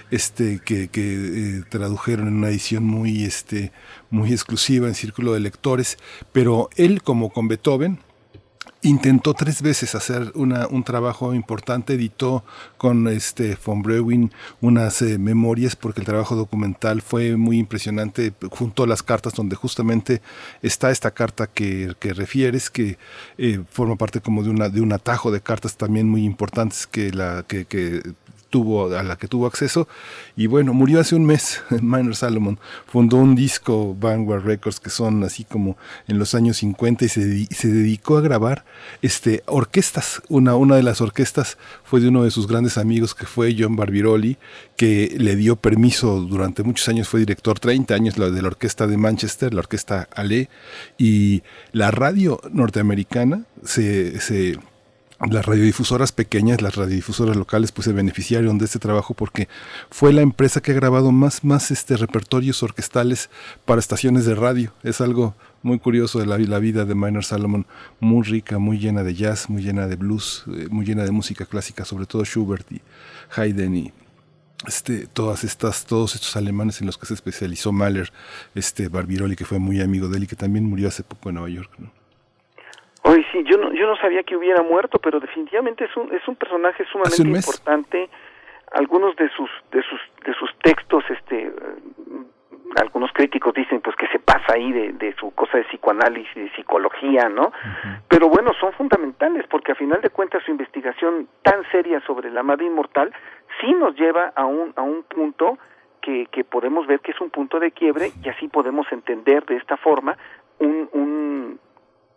[0.10, 3.72] este, que, que eh, tradujeron en una edición muy, este,
[4.10, 5.98] muy exclusiva en Círculo de Lectores.
[6.32, 8.00] Pero él, como con Beethoven,
[8.84, 12.44] intentó tres veces hacer una, un trabajo importante, editó
[12.78, 14.32] con este von Breuin
[14.62, 19.56] unas eh, memorias porque el trabajo documental fue muy impresionante, junto a las cartas donde
[19.56, 20.22] justamente
[20.62, 22.98] está esta carta que, que refieres, que
[23.38, 27.12] eh, forma parte como de, una, de un atajo de cartas también muy importantes que,
[27.12, 27.66] la, que
[28.54, 29.88] tuvo, a la que tuvo acceso.
[30.38, 31.64] Y bueno, murió hace un mes.
[31.82, 35.76] Minor Salomon fundó un disco, Vanguard Records, que son así como
[36.08, 38.64] en los años 50 y se, se dedicó a grabar
[39.02, 40.22] este, orquestas.
[40.30, 43.76] Una, una de las orquestas fue de uno de sus grandes amigos que fue John
[43.76, 44.38] Barbirolli,
[44.78, 48.98] que le dio permiso durante muchos años, fue director 30 años de la orquesta de
[48.98, 50.48] Manchester, la orquesta Ale,
[51.00, 51.42] y
[51.72, 54.60] la radio norteamericana se, se
[55.30, 59.48] las radiodifusoras pequeñas, las radiodifusoras locales, pues se beneficiaron de este trabajo porque
[59.90, 63.30] fue la empresa que ha grabado más, más este repertorios orquestales
[63.66, 64.74] para estaciones de radio.
[64.84, 67.66] Es algo muy curioso de la, la vida de Minor Salomon,
[68.00, 71.46] muy rica, muy llena de jazz, muy llena de blues, eh, muy llena de música
[71.46, 72.82] clásica, sobre todo Schubert y
[73.36, 73.94] Haydn y
[74.68, 78.12] este, todas estas, todos estos alemanes en los que se especializó Mahler,
[78.56, 81.36] este Barbirolli, que fue muy amigo de él y que también murió hace poco en
[81.36, 81.72] Nueva York.
[83.04, 86.26] Hoy sí, yo no, yo no sabía que hubiera muerto, pero definitivamente es un, es
[86.28, 88.10] un personaje sumamente un importante.
[88.72, 91.52] Algunos de sus, de sus, de sus textos, este,
[92.82, 96.52] algunos críticos dicen pues que se pasa ahí de, de su cosa de psicoanálisis, de
[96.56, 97.48] psicología, ¿no?
[97.48, 98.02] Uh -huh.
[98.08, 102.42] Pero bueno, son fundamentales porque a final de cuentas su investigación tan seria sobre la
[102.42, 103.14] madre inmortal
[103.62, 105.58] sí nos lleva a un, a un punto
[106.02, 109.58] que, que podemos ver que es un punto de quiebre y así podemos entender de
[109.58, 110.18] esta forma
[110.60, 111.60] un, un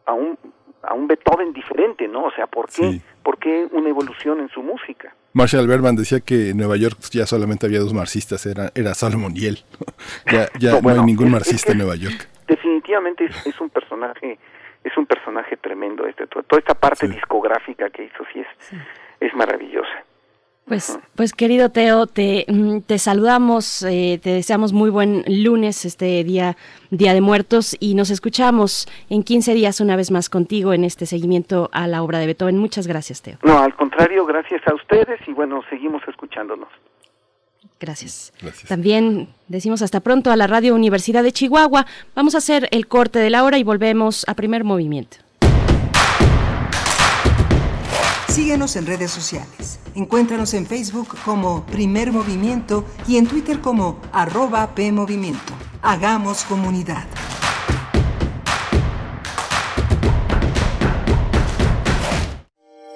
[0.06, 0.38] a un
[0.82, 2.24] a un Beethoven diferente, ¿no?
[2.24, 3.02] O sea, ¿por qué, sí.
[3.22, 5.14] ¿por qué una evolución en su música?
[5.32, 9.32] Marshall Berman decía que en Nueva York ya solamente había dos marxistas, era, era Salomon
[9.36, 9.58] y él.
[10.32, 12.28] ya ya no, bueno, no hay ningún marxista es, en Nueva York.
[12.46, 14.38] Definitivamente es, es, un personaje,
[14.84, 17.12] es un personaje tremendo este, toda esta parte sí.
[17.12, 18.76] discográfica que hizo sí es, sí.
[19.20, 20.04] es maravillosa.
[20.66, 22.44] Pues, pues querido Teo, te,
[22.86, 26.56] te saludamos, eh, te deseamos muy buen lunes, este día,
[26.90, 31.06] día de muertos, y nos escuchamos en 15 días una vez más contigo en este
[31.06, 32.58] seguimiento a la obra de Beethoven.
[32.58, 33.38] Muchas gracias, Teo.
[33.44, 36.68] No, al contrario, gracias a ustedes y bueno, seguimos escuchándonos.
[37.78, 38.32] Gracias.
[38.40, 38.68] Gracias.
[38.68, 41.86] También decimos hasta pronto a la Radio Universidad de Chihuahua.
[42.16, 45.18] Vamos a hacer el corte de la hora y volvemos a primer movimiento.
[48.36, 49.80] Síguenos en redes sociales.
[49.94, 55.54] Encuéntranos en Facebook como Primer Movimiento y en Twitter como arroba PMovimiento.
[55.80, 57.06] Hagamos comunidad.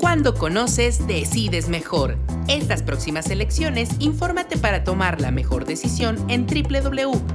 [0.00, 2.16] Cuando conoces, decides mejor.
[2.48, 7.30] Estas próximas elecciones, infórmate para tomar la mejor decisión en www.ism.mx,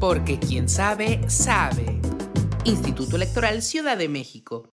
[0.00, 2.00] porque quien sabe, sabe.
[2.64, 4.72] Instituto Electoral Ciudad de México.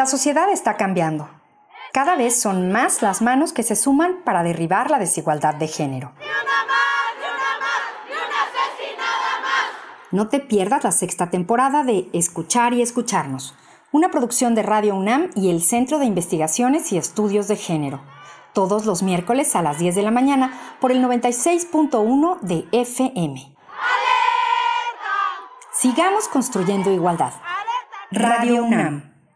[0.00, 1.28] La sociedad está cambiando.
[1.92, 6.12] Cada vez son más las manos que se suman para derribar la desigualdad de género.
[10.10, 13.54] No te pierdas la sexta temporada de Escuchar y Escucharnos,
[13.92, 18.00] una producción de Radio UNAM y el Centro de Investigaciones y Estudios de Género,
[18.54, 23.54] todos los miércoles a las 10 de la mañana por el 96.1 de FM.
[25.74, 27.34] Sigamos construyendo igualdad.
[28.10, 29.09] Radio UNAM,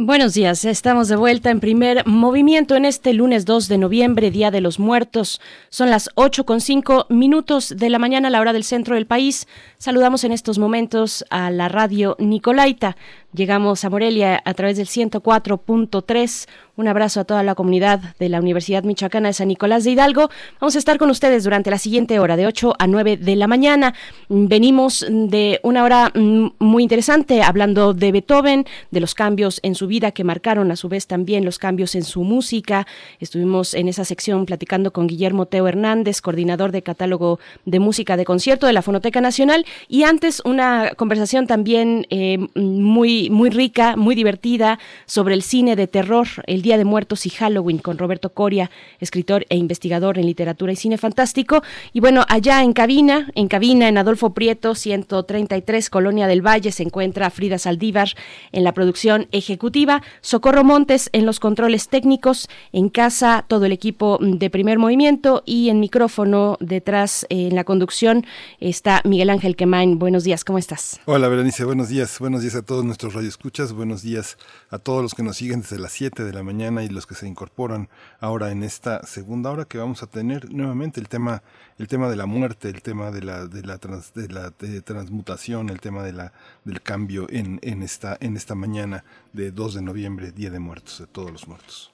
[0.00, 4.52] Buenos días, estamos de vuelta en primer movimiento en este lunes 2 de noviembre, Día
[4.52, 5.40] de los Muertos.
[5.70, 9.08] Son las 8 con 5 minutos de la mañana a la hora del centro del
[9.08, 9.48] país.
[9.76, 12.96] Saludamos en estos momentos a la radio Nicolaita.
[13.34, 16.48] Llegamos a Morelia a través del 104.3.
[16.76, 20.30] Un abrazo a toda la comunidad de la Universidad Michoacana de San Nicolás de Hidalgo.
[20.60, 23.46] Vamos a estar con ustedes durante la siguiente hora, de 8 a 9 de la
[23.46, 23.94] mañana.
[24.28, 29.88] Venimos de una hora mm, muy interesante hablando de Beethoven, de los cambios en su
[29.88, 32.86] vida que marcaron a su vez también los cambios en su música.
[33.20, 38.24] Estuvimos en esa sección platicando con Guillermo Teo Hernández, coordinador de catálogo de música de
[38.24, 39.66] concierto de la Fonoteca Nacional.
[39.88, 45.86] Y antes una conversación también eh, muy muy, rica, muy divertida sobre el cine de
[45.86, 50.72] terror, El Día de Muertos y Halloween con Roberto Coria, escritor e investigador en literatura
[50.72, 51.62] y cine fantástico.
[51.92, 56.82] Y bueno, allá en cabina, en cabina en Adolfo Prieto, 133, Colonia del Valle, se
[56.82, 58.10] encuentra Frida Saldívar
[58.52, 64.18] en la producción ejecutiva, Socorro Montes en los controles técnicos, en casa todo el equipo
[64.20, 68.26] de primer movimiento y en micrófono detrás en la conducción
[68.60, 69.98] está Miguel Ángel Quemain.
[69.98, 71.00] Buenos días, ¿cómo estás?
[71.04, 72.18] Hola, Berenice, buenos días.
[72.18, 73.72] Buenos días a todos nuestros radioescuchas.
[73.72, 74.38] Buenos días
[74.70, 77.14] a todos los que nos siguen desde las 7 de la mañana y los que
[77.14, 77.88] se incorporan
[78.20, 81.42] ahora en esta segunda hora que vamos a tener nuevamente el tema
[81.78, 84.50] el tema de la muerte, el tema de la de la, de la
[84.82, 86.32] transmutación, el tema de la
[86.64, 90.98] del cambio en, en esta en esta mañana de 2 de noviembre, Día de Muertos,
[90.98, 91.92] de todos los muertos.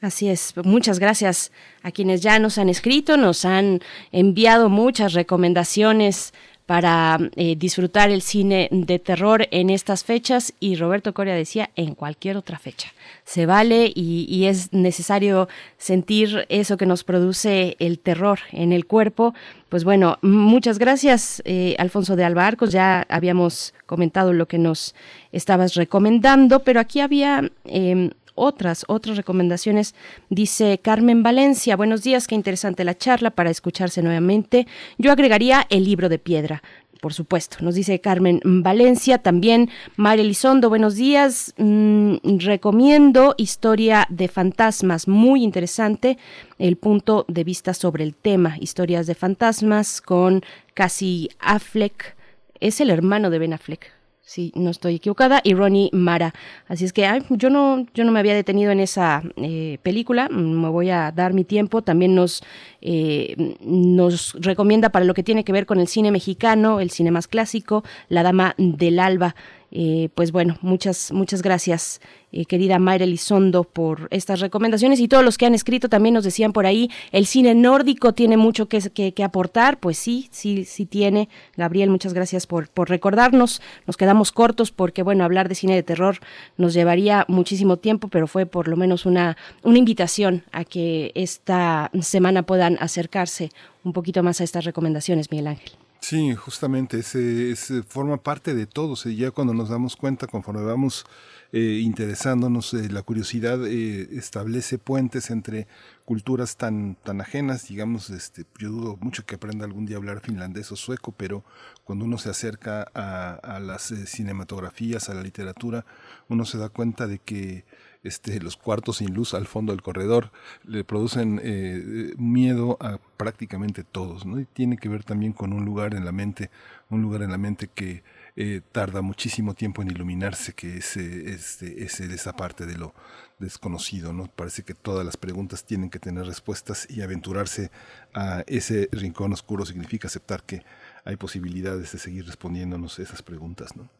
[0.00, 1.52] Así es, muchas gracias
[1.82, 3.80] a quienes ya nos han escrito, nos han
[4.12, 6.32] enviado muchas recomendaciones
[6.70, 11.96] para eh, disfrutar el cine de terror en estas fechas y Roberto Coria decía en
[11.96, 12.92] cualquier otra fecha.
[13.24, 15.48] Se vale y, es necesario
[15.78, 19.34] sentir eso que nos produce el terror en el cuerpo.
[19.68, 24.94] Pues bueno, muchas gracias eh, Alfonso de Albarcos, ya habíamos comentado lo que nos
[25.32, 28.10] estabas recomendando, pero aquí había em,
[28.40, 29.94] otras, otras recomendaciones.
[30.30, 34.66] Dice Carmen Valencia, buenos días, qué interesante la charla para escucharse nuevamente.
[34.98, 36.62] Yo agregaría el libro de piedra
[37.00, 37.56] por supuesto.
[37.60, 41.54] Nos dice Carmen Valencia, también María Elizondo, buenos días.
[41.56, 46.18] Mm, recomiendo Historia de Fantasmas, muy interesante
[46.58, 50.42] el punto de vista sobre el tema, Historias de Fantasmas con
[50.74, 52.16] Cassie Affleck.
[52.60, 53.90] Es el hermano de Ben Affleck,
[54.30, 56.32] si no estoy equivocada, y Ronnie Mara.
[56.68, 60.68] Así es que yo, no, yo no me había detenido en esa eh, película, me
[60.68, 61.82] voy a dar mi tiempo.
[61.82, 62.44] También nos,
[62.80, 67.10] eh, nos recomienda para lo que tiene que ver con el cine mexicano, el cine
[67.10, 69.34] más clásico, La Dama del Alba.
[69.72, 72.00] Eh, pues bueno, muchas, muchas gracias,
[72.32, 76.24] eh, querida Mayra Elizondo, por estas recomendaciones y todos los que han escrito también nos
[76.24, 78.80] decían por ahí, el cine nórdico tiene mucho que,
[79.12, 81.28] que, aportar, pues sí, sí, sí tiene.
[81.56, 83.62] Gabriel, muchas gracias por, por recordarnos.
[83.86, 86.18] Nos quedamos cortos porque, bueno, hablar de cine de terror
[86.56, 91.90] nos llevaría muchísimo tiempo, pero fue por lo menos una, una invitación a que esta
[92.00, 93.50] semana puedan acercarse
[93.84, 95.72] un poquito más a estas recomendaciones, Miguel Ángel.
[96.02, 99.04] Sí, justamente, ese, ese forma parte de todos.
[99.06, 101.04] Y ya cuando nos damos cuenta, conforme vamos
[101.52, 105.68] eh, interesándonos, eh, la curiosidad eh, establece puentes entre
[106.06, 110.20] culturas tan, tan ajenas, digamos, este, yo dudo mucho que aprenda algún día a hablar
[110.20, 111.44] finlandés o sueco, pero
[111.84, 115.84] cuando uno se acerca a, a las cinematografías, a la literatura,
[116.28, 117.64] uno se da cuenta de que
[118.02, 120.32] este, los cuartos sin luz al fondo del corredor
[120.64, 124.40] le producen eh, miedo a prácticamente todos, ¿no?
[124.40, 126.50] Y tiene que ver también con un lugar en la mente,
[126.88, 128.02] un lugar en la mente que
[128.36, 132.94] eh, tarda muchísimo tiempo en iluminarse, que es, eh, este, es esa parte de lo
[133.38, 134.28] desconocido, ¿no?
[134.28, 137.70] Parece que todas las preguntas tienen que tener respuestas y aventurarse
[138.14, 140.62] a ese rincón oscuro significa aceptar que
[141.04, 143.90] hay posibilidades de seguir respondiéndonos esas preguntas, ¿no?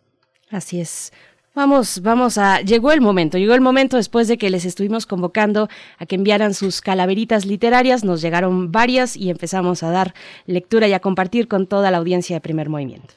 [0.51, 1.13] Así es.
[1.55, 2.61] Vamos, vamos a.
[2.61, 6.55] Llegó el momento, llegó el momento después de que les estuvimos convocando a que enviaran
[6.55, 8.05] sus calaveritas literarias.
[8.05, 10.15] Nos llegaron varias y empezamos a dar
[10.47, 13.15] lectura y a compartir con toda la audiencia de primer movimiento.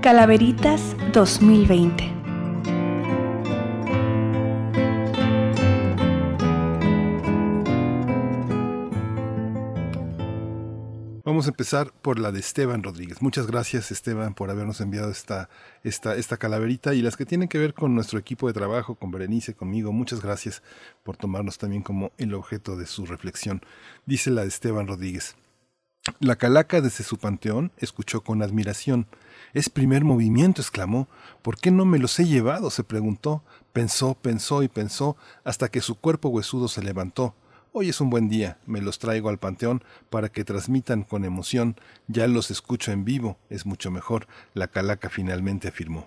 [0.00, 2.23] Calaveritas 2020.
[11.24, 13.22] Vamos a empezar por la de Esteban Rodríguez.
[13.22, 15.48] Muchas gracias Esteban por habernos enviado esta,
[15.82, 19.10] esta, esta calaverita y las que tienen que ver con nuestro equipo de trabajo, con
[19.10, 19.90] Berenice, conmigo.
[19.90, 20.62] Muchas gracias
[21.02, 23.62] por tomarnos también como el objeto de su reflexión.
[24.04, 25.34] Dice la de Esteban Rodríguez.
[26.20, 29.06] La calaca desde su panteón escuchó con admiración.
[29.54, 31.08] Es primer movimiento, exclamó.
[31.40, 32.68] ¿Por qué no me los he llevado?
[32.68, 33.42] se preguntó.
[33.72, 37.34] Pensó, pensó y pensó hasta que su cuerpo huesudo se levantó.
[37.76, 41.74] Hoy es un buen día, me los traigo al panteón para que transmitan con emoción.
[42.06, 44.28] Ya los escucho en vivo, es mucho mejor.
[44.54, 46.06] La calaca finalmente afirmó.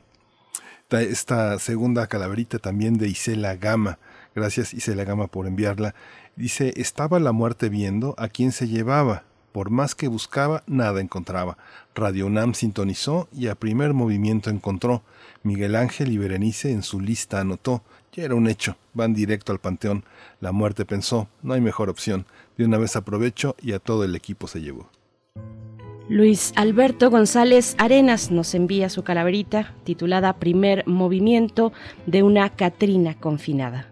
[0.90, 4.00] Esta segunda calaverita también de Isela Gama.
[4.34, 5.94] Gracias Isela Gama por enviarla.
[6.38, 9.26] Dice, estaba la muerte viendo a quién se llevaba.
[9.52, 11.58] Por más que buscaba, nada encontraba.
[11.96, 15.04] Radio UNAM sintonizó y a primer movimiento encontró.
[15.44, 17.84] Miguel Ángel y Berenice en su lista anotó.
[18.14, 20.04] Ya era un hecho, van directo al panteón.
[20.40, 22.26] La muerte pensó, no hay mejor opción.
[22.58, 24.90] De una vez aprovecho y a todo el equipo se llevó.
[26.10, 31.74] Luis Alberto González Arenas nos envía su calaverita titulada Primer Movimiento
[32.06, 33.92] de una Catrina confinada.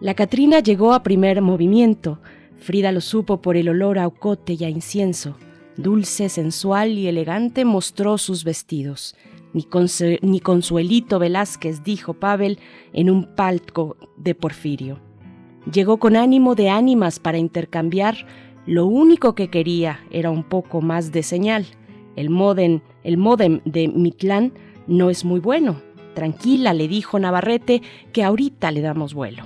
[0.00, 2.20] La Catrina llegó a primer movimiento.
[2.58, 5.36] Frida lo supo por el olor a ocote y a incienso.
[5.76, 9.14] Dulce, sensual y elegante mostró sus vestidos.
[9.52, 12.58] Ni, Consuelito Velázquez, dijo Pavel
[12.92, 15.00] en un palco de Porfirio.
[15.72, 18.26] Llegó con ánimo de ánimas para intercambiar.
[18.66, 21.66] Lo único que quería era un poco más de señal.
[22.16, 24.52] El modem, el modem de Mitlán
[24.86, 25.80] no es muy bueno.
[26.14, 29.44] Tranquila, le dijo Navarrete, que ahorita le damos vuelo.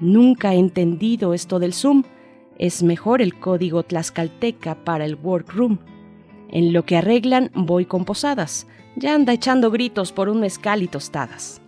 [0.00, 2.02] Nunca he entendido esto del Zoom.
[2.58, 5.78] Es mejor el código tlaxcalteca para el workroom.
[6.50, 8.66] En lo que arreglan voy con posadas.
[8.96, 11.60] Ya anda echando gritos por un mezcal y tostadas.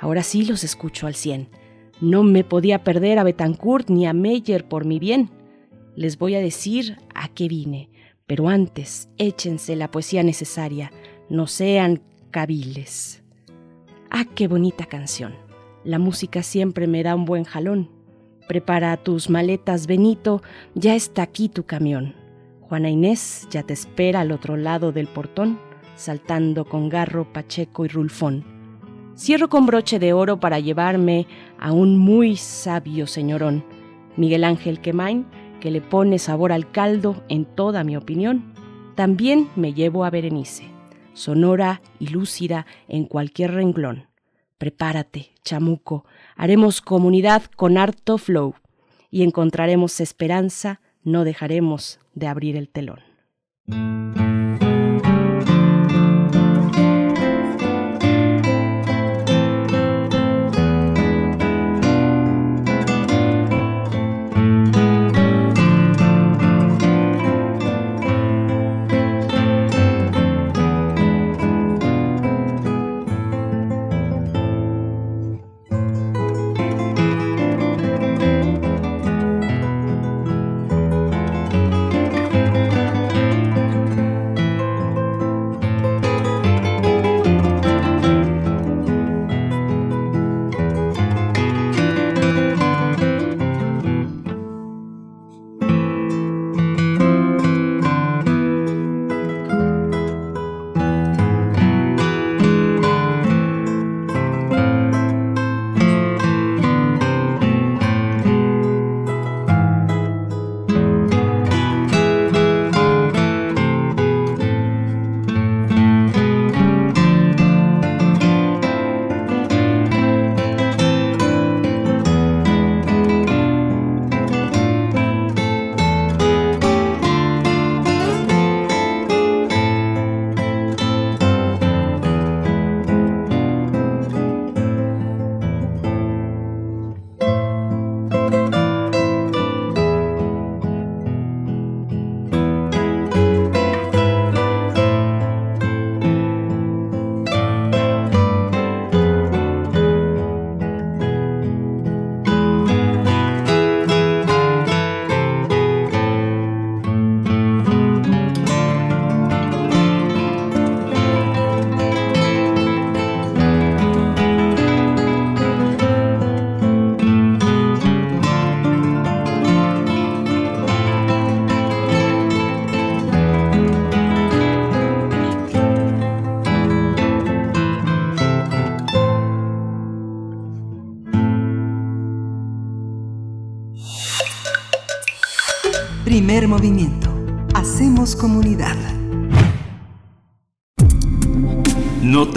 [0.00, 1.48] Ahora sí los escucho al cien.
[2.00, 5.30] No me podía perder a Betancourt ni a Meyer por mi bien.
[5.96, 7.90] Les voy a decir a qué vine,
[8.26, 10.92] pero antes échense la poesía necesaria,
[11.28, 13.24] no sean caviles.
[14.10, 15.34] Ah, qué bonita canción.
[15.82, 17.97] La música siempre me da un buen jalón.
[18.48, 20.40] Prepara tus maletas, Benito,
[20.74, 22.14] ya está aquí tu camión.
[22.62, 25.58] Juana Inés ya te espera al otro lado del portón,
[25.96, 28.44] saltando con Garro, Pacheco y Rulfón.
[29.14, 31.26] Cierro con broche de oro para llevarme
[31.58, 33.64] a un muy sabio señorón,
[34.16, 35.26] Miguel Ángel Quemain,
[35.60, 38.54] que le pone sabor al caldo en toda mi opinión.
[38.94, 40.64] También me llevo a Berenice,
[41.12, 44.07] sonora y lúcida en cualquier renglón.
[44.58, 46.04] Prepárate, chamuco,
[46.36, 48.54] haremos comunidad con harto flow
[49.10, 53.00] y encontraremos esperanza, no dejaremos de abrir el telón.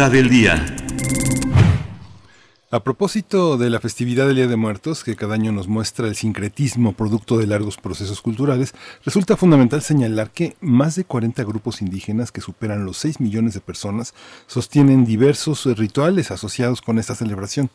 [0.02, 0.66] Nota del día.
[2.72, 6.16] A propósito de la festividad del Día de Muertos, que cada año nos muestra el
[6.16, 8.74] sincretismo producto de largos procesos culturales,
[9.06, 13.60] resulta fundamental señalar que más de 40 grupos indígenas que superan los 6 millones de
[13.60, 14.16] personas
[14.48, 17.70] sostienen diversos rituales asociados con esta celebración.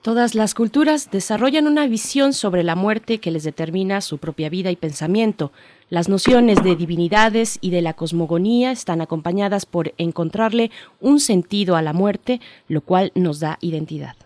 [0.00, 4.70] Todas las culturas desarrollan una visión sobre la muerte que les determina su propia vida
[4.70, 5.52] y pensamiento.
[5.88, 11.82] Las nociones de divinidades y de la cosmogonía están acompañadas por encontrarle un sentido a
[11.82, 14.16] la muerte, lo cual nos da identidad.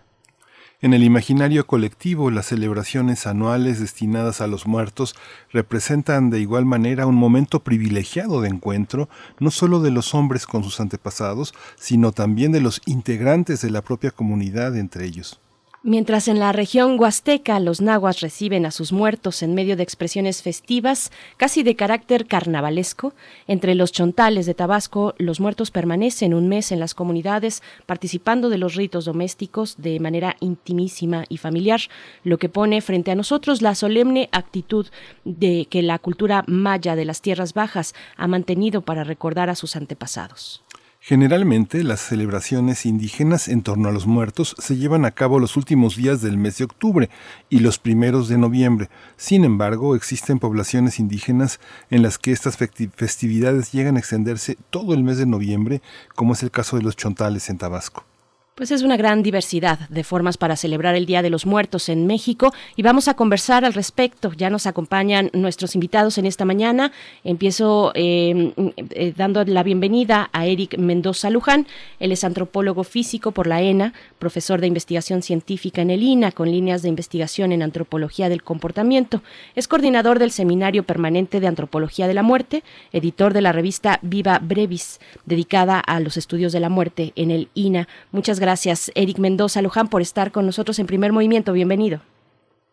[0.81, 5.15] En el imaginario colectivo, las celebraciones anuales destinadas a los muertos
[5.51, 9.07] representan de igual manera un momento privilegiado de encuentro,
[9.39, 13.83] no solo de los hombres con sus antepasados, sino también de los integrantes de la
[13.83, 15.39] propia comunidad entre ellos.
[15.83, 20.43] Mientras en la región huasteca los nahuas reciben a sus muertos en medio de expresiones
[20.43, 23.15] festivas, casi de carácter carnavalesco,
[23.47, 28.59] entre los chontales de Tabasco los muertos permanecen un mes en las comunidades participando de
[28.59, 31.81] los ritos domésticos de manera intimísima y familiar,
[32.23, 34.85] lo que pone frente a nosotros la solemne actitud
[35.25, 39.75] de que la cultura maya de las tierras bajas ha mantenido para recordar a sus
[39.75, 40.61] antepasados.
[41.03, 45.95] Generalmente, las celebraciones indígenas en torno a los muertos se llevan a cabo los últimos
[45.95, 47.09] días del mes de octubre
[47.49, 48.87] y los primeros de noviembre.
[49.17, 51.59] Sin embargo, existen poblaciones indígenas
[51.89, 55.81] en las que estas festividades llegan a extenderse todo el mes de noviembre,
[56.13, 58.05] como es el caso de los chontales en Tabasco.
[58.53, 62.05] Pues es una gran diversidad de formas para celebrar el Día de los Muertos en
[62.05, 64.33] México y vamos a conversar al respecto.
[64.33, 66.91] Ya nos acompañan nuestros invitados en esta mañana.
[67.23, 68.53] Empiezo eh,
[68.89, 71.65] eh, dando la bienvenida a Eric Mendoza Luján.
[71.97, 76.51] Él es antropólogo físico por la ENA, profesor de investigación científica en el INA con
[76.51, 79.23] líneas de investigación en antropología del comportamiento.
[79.55, 84.39] Es coordinador del Seminario Permanente de Antropología de la Muerte, editor de la revista Viva
[84.39, 87.87] Brevis, dedicada a los estudios de la muerte en el INA.
[88.11, 91.53] Muchas gracias gracias, Eric Mendoza Luján, por estar con nosotros en primer movimiento.
[91.53, 92.01] Bienvenido.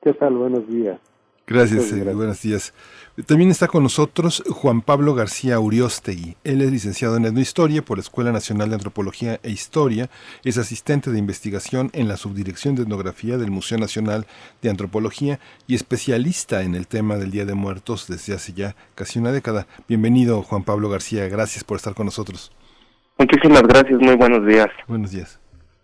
[0.02, 0.34] ¿Qué tal?
[0.34, 0.98] Buenos días.
[1.46, 2.14] Gracias, Eric.
[2.14, 2.74] Buenos días.
[3.26, 6.36] También está con nosotros Juan Pablo García Uriostegui.
[6.42, 10.10] Él es licenciado en Etnohistoria por la Escuela Nacional de Antropología e Historia.
[10.44, 14.26] Es asistente de investigación en la Subdirección de Etnografía del Museo Nacional
[14.60, 15.38] de Antropología
[15.68, 19.68] y especialista en el tema del Día de Muertos desde hace ya casi una década.
[19.88, 21.28] Bienvenido, Juan Pablo García.
[21.28, 22.52] Gracias por estar con nosotros.
[23.16, 24.00] Muchísimas gracias.
[24.00, 24.68] Muy buenos días.
[24.86, 25.40] Buenos días.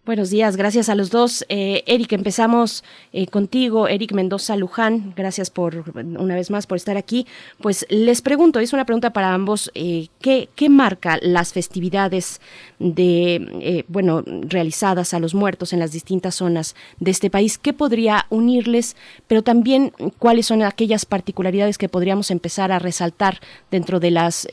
[0.06, 1.46] Buenos días, gracias a los dos.
[1.48, 6.98] Eh, Eric, empezamos eh, contigo, Eric Mendoza Luján, gracias por una vez más por estar
[6.98, 7.26] aquí.
[7.62, 12.42] Pues les pregunto, es una pregunta para ambos, eh, ¿qué, ¿qué, marca las festividades
[12.78, 17.56] de, bueno, realizadas a los muertos en las distintas zonas de este país?
[17.56, 18.96] ¿Qué podría unirles?
[19.26, 23.40] Pero también, ¿cuáles son aquellas particularidades que podríamos empezar a resaltar
[23.70, 24.46] dentro de las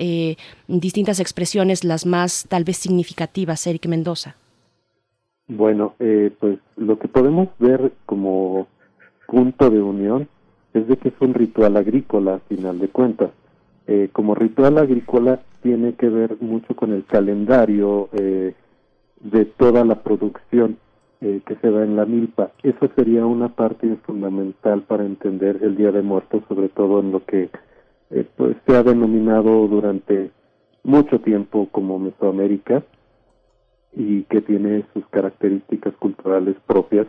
[0.70, 4.38] distintas expresiones, las más tal vez significativas, Eric Mendoza?
[5.54, 8.68] Bueno, eh, pues lo que podemos ver como
[9.28, 10.30] punto de unión
[10.74, 13.32] es de que es un ritual agrícola, a final de cuentas.
[13.86, 18.56] Eh, como ritual agrícola tiene que ver mucho con el calendario eh,
[19.20, 20.78] de toda la producción
[21.20, 22.52] eh, que se da en la milpa.
[22.64, 27.26] Eso sería una parte fundamental para entender el Día de Muertos, sobre todo en lo
[27.26, 27.50] que
[28.12, 30.32] eh, pues se ha denominado durante
[30.84, 32.84] mucho tiempo como Mesoamérica,
[33.94, 37.08] y que tiene sus características culturales propias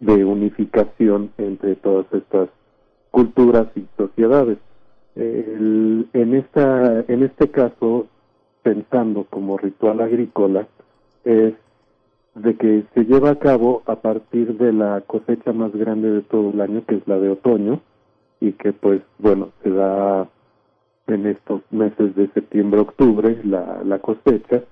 [0.00, 2.48] de unificación entre todas estas
[3.10, 4.58] culturas y sociedades.
[5.16, 8.06] en esta en este caso
[8.62, 10.68] pensando como ritual agrícola
[11.24, 11.54] es
[12.36, 16.50] de que se lleva a cabo a partir de la cosecha más grande de todo
[16.50, 17.80] el año que es la de otoño
[18.40, 20.28] y que pues bueno se da
[21.08, 24.62] en estos meses de septiembre octubre la, la cosecha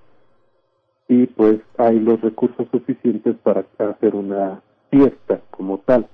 [1.09, 6.07] y pues hay los recursos suficientes para hacer una fiesta como tal.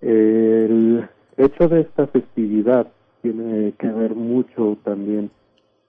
[0.00, 2.88] El hecho de esta festividad
[3.22, 5.30] tiene que ver mucho también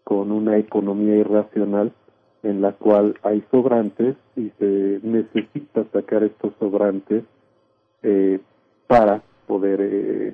[0.04, 1.92] con una economía irracional
[2.44, 7.24] en la cual hay sobrantes y se necesita sacar estos sobrantes
[8.02, 8.40] eh,
[8.88, 10.34] para poder eh,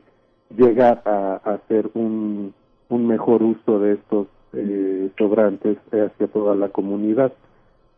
[0.56, 2.54] llegar a, hacer un,
[2.90, 7.34] un mejor uso de estos eh, sobrantes hacia toda la comunidad.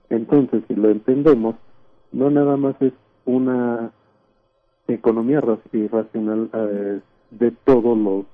[0.09, 1.55] Entonces, si lo entendemos,
[2.11, 2.93] no nada más es
[3.25, 3.91] una
[4.87, 5.41] economía
[5.73, 6.99] irracional eh,
[7.31, 8.25] de todos los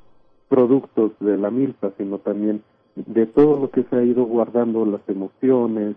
[0.49, 2.61] productos de la milpa, sino también
[2.95, 5.95] de todo lo que se ha ido guardando, las emociones,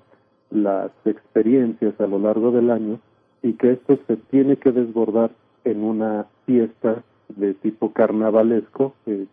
[0.50, 2.98] las experiencias a lo largo del año,
[3.42, 5.30] y que esto se tiene que desbordar
[5.64, 9.26] en una fiesta de tipo carnavalesco, de,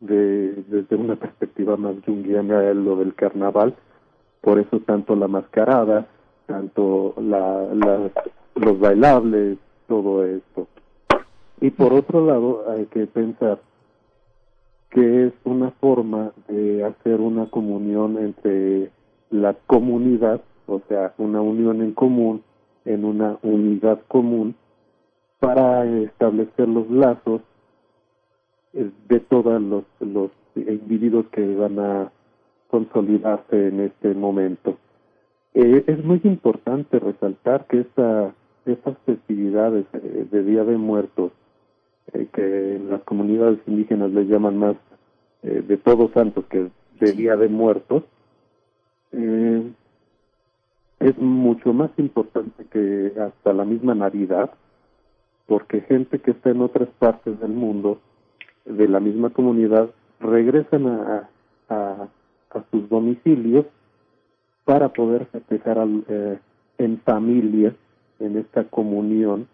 [0.00, 3.74] desde una perspectiva más junguiana lo del carnaval,
[4.40, 6.06] por eso tanto la mascarada,
[6.46, 7.66] tanto la,
[8.54, 10.66] los bailables, todo esto.
[11.60, 13.60] Y por otro lado, hay que pensar
[14.90, 18.90] que es una forma de hacer una comunión entre
[19.30, 22.42] la comunidad, o sea, una unión en común,
[22.84, 24.56] en una unidad común,
[25.38, 27.42] para establecer los lazos
[28.72, 32.12] eh, de todos los, los individuos que van a
[32.70, 34.78] consolidarse en este momento.
[35.54, 38.34] Eh, es muy importante resaltar que esta,
[38.66, 41.32] estas festividades eh, de Día de Muertos,
[42.32, 44.74] que en las comunidades indígenas les llaman más
[45.42, 46.68] de Todos Santos que
[46.98, 48.02] de Día de Muertos,
[51.00, 54.50] es mucho más importante que hasta la misma Navidad,
[55.46, 57.98] porque gente que está en otras partes del mundo
[58.66, 59.90] de la misma comunidad
[60.20, 61.28] regresan a,
[61.70, 62.08] a,
[62.70, 63.66] sus domicilios
[64.64, 65.78] para poder festejar
[66.08, 66.38] eh,
[66.78, 67.74] en familia,
[68.18, 69.48] en esta comunión,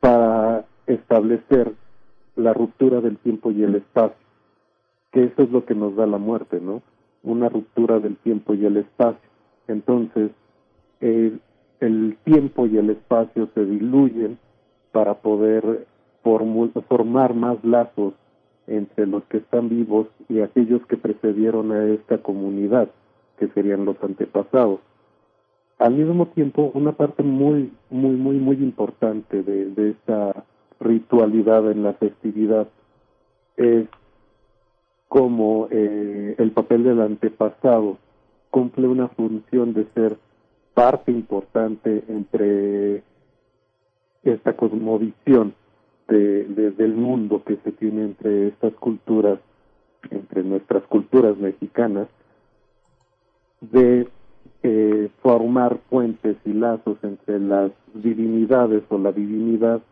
[0.00, 1.72] para establecer
[2.36, 4.16] la ruptura del tiempo y el espacio,
[5.12, 6.82] que eso es lo que nos da la muerte, ¿no?
[7.22, 9.30] Una ruptura del tiempo y el espacio.
[9.68, 10.32] Entonces,
[11.00, 14.38] el tiempo y el espacio se diluyen
[14.92, 15.86] para poder
[16.22, 18.14] formar más lazos
[18.66, 22.88] entre los que están vivos y aquellos que precedieron a esta comunidad,
[23.38, 24.80] que serían los antepasados.
[25.78, 30.44] Al mismo tiempo, una parte muy, muy, muy, muy importante de, esta
[30.80, 32.68] ritualidad en la festividad
[33.56, 33.86] es
[35.08, 37.98] como eh, el papel del antepasado
[38.50, 40.16] cumple una función de ser
[40.74, 43.02] parte importante entre
[44.24, 45.54] esta cosmovisión
[46.08, 49.38] de, del mundo que se tiene entre estas culturas,
[50.10, 52.08] entre nuestras culturas mexicanas,
[53.60, 54.08] de
[54.62, 59.82] eh, formar puentes y lazos entre las divinidades o la divinidad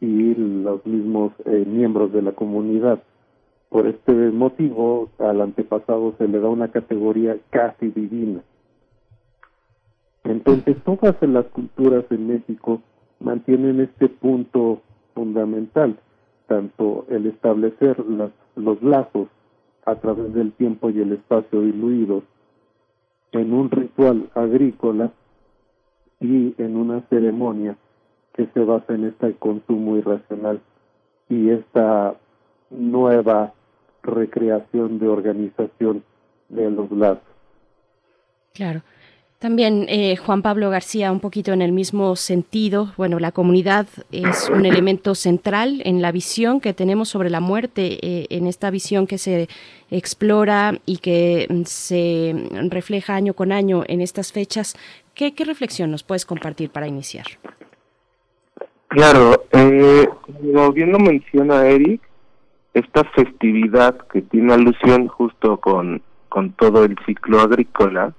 [0.00, 3.02] y los mismos eh, miembros de la comunidad.
[3.68, 8.42] Por este motivo, al antepasado se le da una categoría casi divina.
[10.24, 12.82] Entonces, todas las culturas en México
[13.20, 14.82] mantienen este punto
[15.20, 15.98] fundamental,
[16.46, 18.02] tanto el establecer
[18.56, 19.28] los lazos
[19.84, 22.24] a través del tiempo y el espacio diluidos
[23.32, 25.12] en un ritual agrícola
[26.20, 27.76] y en una ceremonia
[28.32, 30.62] que se basa en este consumo irracional
[31.28, 32.14] y esta
[32.70, 33.52] nueva
[34.02, 36.02] recreación de organización
[36.48, 37.22] de los lazos.
[38.54, 38.80] Claro.
[39.40, 44.50] También eh, Juan Pablo García, un poquito en el mismo sentido, bueno, la comunidad es
[44.50, 49.06] un elemento central en la visión que tenemos sobre la muerte, eh, en esta visión
[49.06, 49.48] que se
[49.90, 52.34] explora y que mm, se
[52.68, 54.76] refleja año con año en estas fechas.
[55.14, 57.24] ¿Qué, reflexión nos puedes compartir para iniciar?
[58.88, 62.02] Claro, eh, como bien lo menciona Eric,
[62.74, 68.12] esta festividad que tiene alusión justo con, con todo el ciclo agrícola,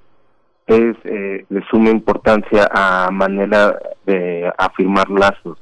[0.72, 5.57] es eh, de suma importancia a manera de afirmar lazos.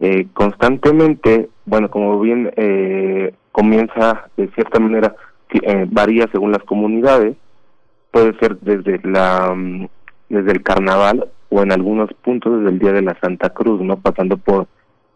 [0.00, 5.14] Eh, constantemente, bueno, como bien eh, comienza de cierta manera,
[5.50, 7.36] eh, varía según las comunidades,
[8.10, 9.88] puede ser desde la mm,
[10.28, 13.98] desde el carnaval o en algunos puntos desde el día de la Santa Cruz, no
[13.98, 14.66] pasando por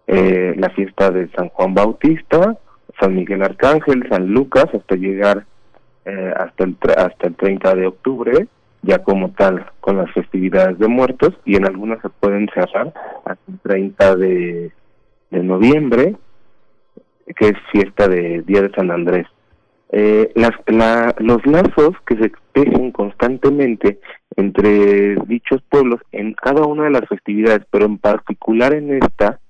[0.07, 2.57] eh, la fiesta de San Juan Bautista,
[2.99, 5.45] San Miguel Arcángel, San Lucas, hasta llegar
[6.05, 8.49] eh, hasta el hasta el 30 de octubre
[8.83, 12.93] ya como tal con las festividades de muertos y en algunas se pueden cerrar
[13.25, 14.73] hasta el 30 de,
[15.31, 16.15] noviembre,
[17.37, 19.27] que es fiesta de Día de San Andrés.
[19.91, 24.01] Eh, las, la, los lazos que se tejen constantemente
[24.37, 29.41] entre dichos pueblos en cada una de las festividades, pero en particular en esta,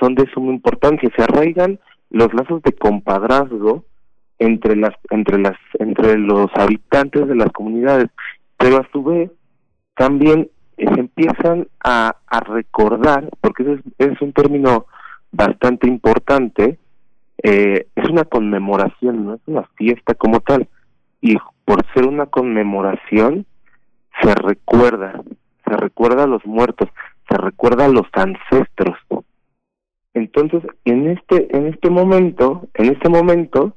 [0.00, 1.10] son de suma importancia.
[1.16, 1.78] Se arraigan
[2.10, 3.84] los lazos de compadrazgo
[4.38, 8.08] entre las entre las entre los habitantes de las comunidades
[8.58, 9.30] pero a su vez
[9.96, 14.86] también se empiezan a, a recordar, porque ese es, es, un término
[15.32, 16.78] bastante importante,
[17.42, 20.68] eh, es una conmemoración, no es una fiesta como tal,
[21.20, 23.46] y por ser una conmemoración
[24.22, 25.20] se recuerda,
[25.64, 26.88] se recuerda a los muertos,
[27.28, 28.96] se recuerda a los ancestros.
[30.14, 33.76] Entonces, en este, en este momento, en este momento,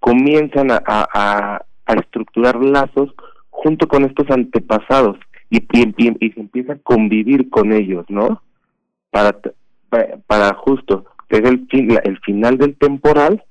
[0.00, 3.14] comienzan a, a, a estructurar lazos
[3.56, 5.18] junto con estos antepasados
[5.50, 8.42] y, y, se empieza a convivir con ellos, ¿no?
[9.10, 9.38] Para,
[10.26, 13.42] para, justo desde el, fin, el final del temporal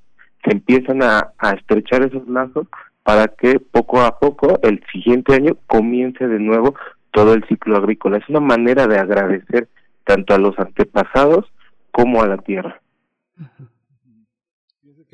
[0.44, 2.66] se empiezan a, a estrechar esos lazos
[3.02, 6.74] para que poco a poco el siguiente año comience de nuevo
[7.10, 8.18] todo el ciclo agrícola.
[8.18, 9.68] Es una manera de agradecer
[10.04, 11.46] tanto a los antepasados
[11.90, 12.80] como a la tierra.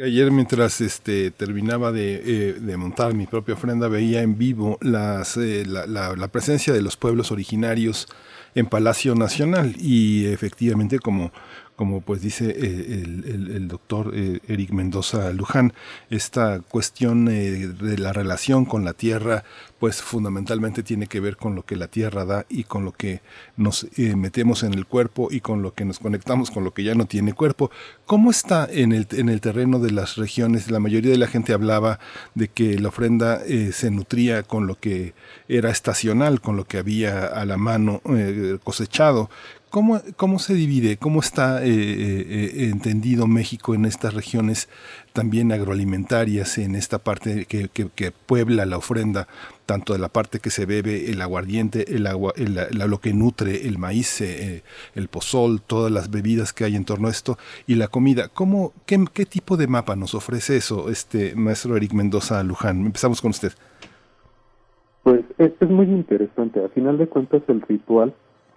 [0.02, 5.64] Ayer mientras este terminaba de, eh, de, montar mi propia ofrenda veía en vivo eh,
[5.64, 8.08] la, la, presencia de los pueblos originarios
[8.56, 9.76] en Palacio Nacional.
[9.78, 11.30] Y efectivamente como
[11.82, 15.72] como pues dice eh, el, doctor eh, Eric Mendoza Luján,
[16.10, 19.42] esta cuestión eh, de la relación con la tierra,
[19.80, 23.20] pues fundamentalmente tiene que ver con lo que la tierra da y con lo que
[23.56, 26.94] nos metemos en el cuerpo y con lo que nos conectamos con lo que ya
[26.94, 27.72] no tiene cuerpo.
[28.06, 30.70] ¿Cómo está en el, en el terreno de las regiones?
[30.70, 31.98] La mayoría de la gente hablaba
[32.36, 33.40] de que la ofrenda
[33.72, 35.14] se nutría con lo que
[35.48, 38.00] era estacional, con lo que había a la mano
[38.62, 39.30] cosechado.
[39.72, 40.98] ¿Cómo, ¿Cómo se divide?
[40.98, 44.68] ¿Cómo está eh, eh, entendido México en estas regiones
[45.14, 49.28] también agroalimentarias, en esta parte que, que, que, puebla la ofrenda,
[49.64, 53.14] tanto de la parte que se bebe, el aguardiente, el agua, el, la, lo que
[53.14, 54.62] nutre el maíz, eh,
[54.94, 58.28] el pozol, todas las bebidas que hay en torno a esto y la comida?
[58.28, 62.84] ¿Cómo, qué, qué tipo de mapa nos ofrece eso, este maestro Eric Mendoza Luján?
[62.84, 63.52] Empezamos con usted.
[65.02, 66.62] Pues es, es muy interesante.
[66.62, 68.12] A final de cuentas, el ritual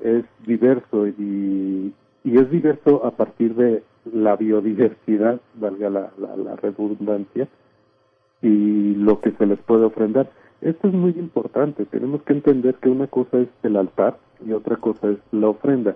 [0.05, 3.83] es diverso y, y es diverso a partir de
[4.13, 7.47] la biodiversidad, valga la, la, la, redundancia,
[8.41, 10.29] y lo que se les puede ofrendar.
[10.61, 14.77] Esto es muy importante, tenemos que entender que una cosa es el altar y otra
[14.77, 15.95] cosa es la ofrenda,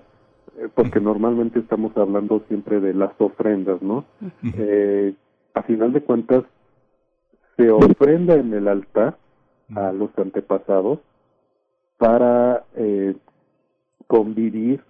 [0.57, 4.06] eh, porque normalmente estamos hablando siempre de las ofrendas, ¿no?
[4.57, 5.14] Eh,
[5.53, 6.44] a final de cuentas,
[7.57, 9.18] se ofrenda en el altar
[9.76, 10.99] a los antepasados
[11.98, 13.15] para eh,
[14.10, 14.81] convivir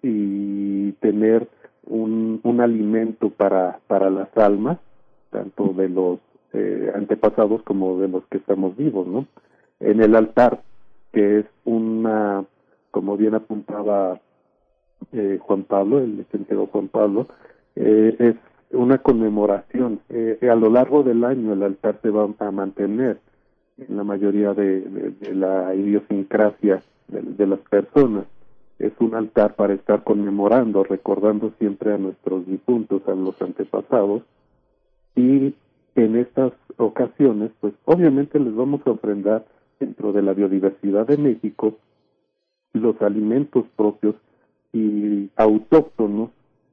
[0.00, 1.48] y tener
[1.84, 4.78] un, alimento para, para las almas,
[5.30, 6.20] tanto de los
[6.52, 9.26] eh, antepasados como de los que estamos vivos, ¿no?
[9.80, 10.62] En el altar,
[11.12, 12.44] que es una,
[12.92, 14.20] como bien apuntaba
[15.12, 17.26] eh, Juan Pablo, el licenciado Juan Pablo,
[17.74, 18.36] eh, es
[18.70, 19.98] una conmemoración.
[20.08, 23.18] Eh, a lo largo del año el altar se va a mantener
[23.76, 28.24] en la mayoría de, de la idiosincrasia de, de, las personas.
[28.78, 34.22] Es un altar para estar conmemorando, recordando siempre a nuestros difuntos, a los antepasados.
[35.14, 35.54] Y
[35.94, 39.44] en estas ocasiones, pues obviamente les vamos a ofrendar
[39.78, 41.74] dentro de la biodiversidad de México
[42.72, 44.16] los alimentos propios
[44.72, 46.30] y autóctonos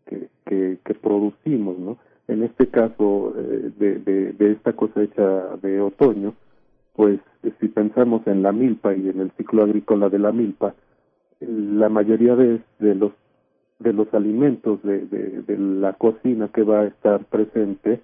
[0.07, 1.97] que, que, que producimos, ¿no?
[2.27, 6.33] En este caso eh, de, de, de esta cosecha de otoño,
[6.93, 7.19] pues
[7.59, 10.75] si pensamos en la milpa y en el ciclo agrícola de la milpa,
[11.39, 13.11] la mayoría de, de los
[13.79, 17.99] de los alimentos de, de, la cocina que va a estar presente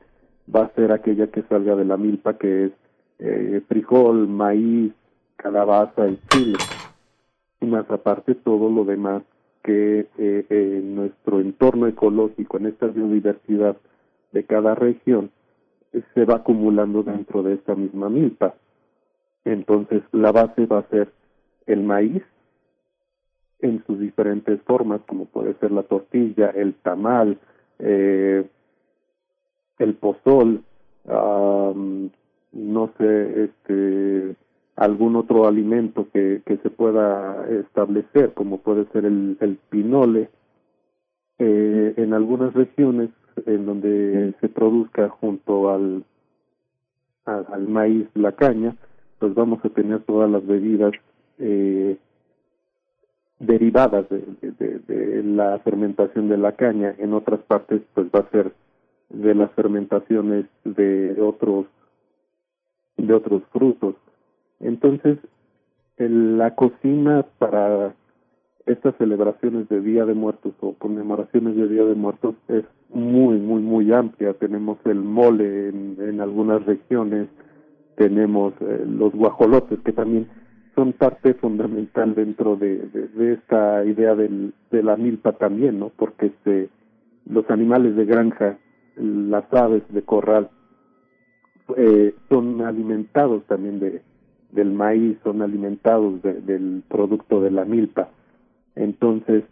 [0.53, 2.71] va a ser aquella que salga de la milpa que es
[3.19, 4.91] eh, frijol, maíz,
[5.35, 6.57] calabaza y chile
[7.61, 9.23] y más aparte todo lo demás
[9.63, 13.75] que eh, en nuestro entorno ecológico, en esta biodiversidad
[14.31, 15.29] de cada región,
[16.13, 18.55] se va acumulando dentro de esta misma milpa.
[19.47, 21.09] Entonces, la base va a ser
[21.67, 22.21] el maíz
[23.59, 27.37] en sus diferentes formas, como puede ser la tortilla, el tamal,
[27.79, 28.45] eh,
[29.79, 30.63] el pozol,
[31.05, 32.09] um,
[32.51, 34.35] no sé, este,
[34.75, 40.29] algún otro alimento que, que se pueda establecer, como puede ser el, el pinole.
[41.39, 43.11] Eh, en algunas regiones
[43.45, 46.03] en donde se produzca junto al,
[47.25, 48.75] al, al maíz la caña,
[49.19, 50.91] pues vamos a tener todas las bebidas
[51.39, 51.97] eh,
[53.39, 56.95] derivadas de, la fermentación de la caña.
[56.97, 58.53] En otras partes, pues va a ser
[59.09, 61.65] de las fermentaciones de otros
[62.97, 63.95] de otros frutos.
[64.59, 65.19] Entonces,
[65.97, 67.93] el, la cocina para
[68.65, 73.61] estas celebraciones de Día de Muertos o conmemoraciones de Día de Muertos es muy, muy,
[73.61, 74.33] muy amplia.
[74.33, 77.27] Tenemos el mole en, en algunas regiones,
[77.97, 80.27] tenemos eh, los guajolotes que también
[80.75, 85.89] son parte fundamental dentro de, de, esta idea del, de la milpa también, ¿no?
[85.89, 86.69] Porque este,
[87.25, 88.59] los animales de granja,
[88.95, 90.49] las aves de corral,
[91.75, 94.03] eh, son alimentados también de,
[94.51, 98.09] del maíz, son alimentados de, del producto de la milpa.
[98.75, 99.43] Entonces,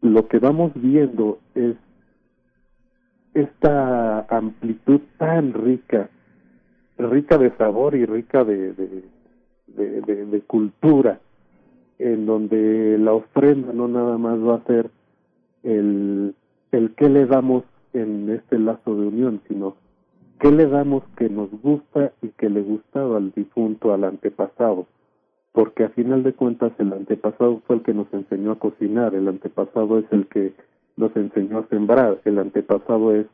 [0.00, 1.76] lo que vamos viendo es
[3.34, 6.08] esta amplitud tan rica
[6.98, 11.20] rica de sabor y rica de, de, cultura,
[11.98, 14.90] en donde la ofrenda no nada más va a ser
[15.62, 16.34] el,
[16.72, 19.76] el que le damos en este lazo de unión, sino
[20.38, 24.86] qué le damos que nos gusta y que le gustaba al difunto, al antepasado.
[25.52, 29.28] Porque a final de cuentas el antepasado fue el que nos enseñó a cocinar, el
[29.28, 30.52] antepasado es el que
[30.96, 33.26] nos enseñó a sembrar, el antepasado es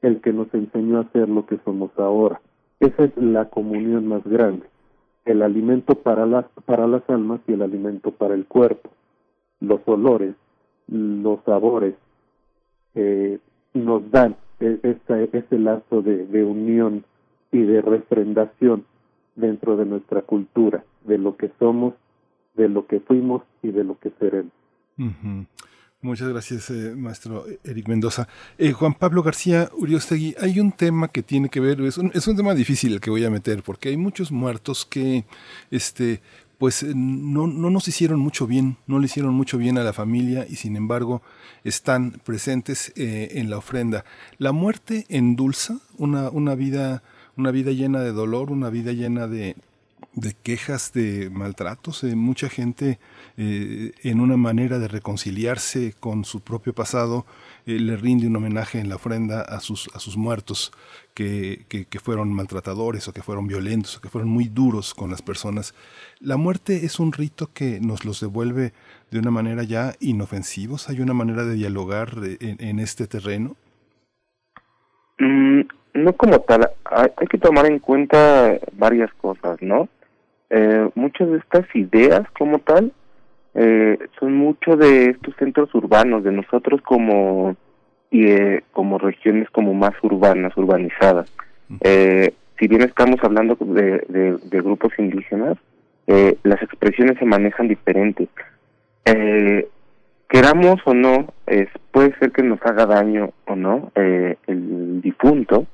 [0.00, 2.40] el que nos enseñó a hacer lo que somos ahora.
[2.80, 4.66] Esa es la comunión más grande,
[5.24, 8.90] el alimento para las, para las almas y el alimento para el cuerpo.
[9.60, 10.34] Los olores,
[10.88, 11.94] los sabores,
[12.94, 13.38] eh,
[13.72, 17.04] nos dan e, ese, ese lazo de, de unión
[17.52, 18.84] y de refrendación
[19.34, 21.94] dentro de nuestra cultura, de lo que somos,
[22.54, 24.52] de lo que fuimos y de lo que seremos.
[26.06, 28.28] Muchas gracias, eh, maestro Eric Mendoza.
[28.58, 32.28] Eh, Juan Pablo García Uriostegui, hay un tema que tiene que ver, es un, es
[32.28, 35.24] un tema difícil el que voy a meter, porque hay muchos muertos que,
[35.72, 36.22] este,
[36.58, 39.92] pues eh, no, no nos hicieron mucho bien, no le hicieron mucho bien a la
[39.92, 41.22] familia y sin embargo
[41.64, 44.04] están presentes eh, en la ofrenda.
[44.38, 47.02] La muerte endulza una, una vida,
[47.36, 49.56] una vida llena de dolor, una vida llena de,
[50.16, 52.98] de quejas, de maltratos, eh, mucha gente
[53.36, 57.26] eh, en una manera de reconciliarse con su propio pasado
[57.66, 60.72] eh, le rinde un homenaje en la ofrenda a sus, a sus muertos
[61.12, 65.20] que, que, fueron maltratadores o que fueron violentos o que fueron muy duros con las
[65.20, 65.74] personas.
[66.18, 68.72] La muerte es un rito que nos los devuelve
[69.10, 70.88] de una manera ya inofensivos.
[70.88, 72.10] Hay una manera de dialogar
[72.40, 73.56] en, este terreno.
[75.18, 75.62] Mm,
[75.94, 79.88] no como tal, hay que tomar en cuenta varias cosas, ¿no?
[80.50, 82.92] Eh, muchas de estas ideas como tal
[83.54, 87.56] eh, son mucho de estos centros urbanos, de nosotros como
[88.10, 91.32] y eh, como regiones como más urbanas, urbanizadas.
[91.80, 95.58] Eh, si bien estamos hablando de, de, de grupos indígenas,
[96.06, 98.28] eh, las expresiones se manejan diferentes.
[99.04, 99.68] Eh,
[100.28, 105.66] queramos o no, es, puede ser que nos haga daño o no eh, el difunto,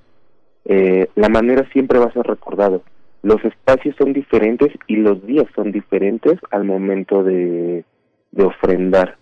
[0.65, 2.83] eh, la manera siempre va a ser recordado.
[3.23, 7.85] Los espacios son diferentes y los días son diferentes al momento de,
[8.33, 9.17] de ofrendar.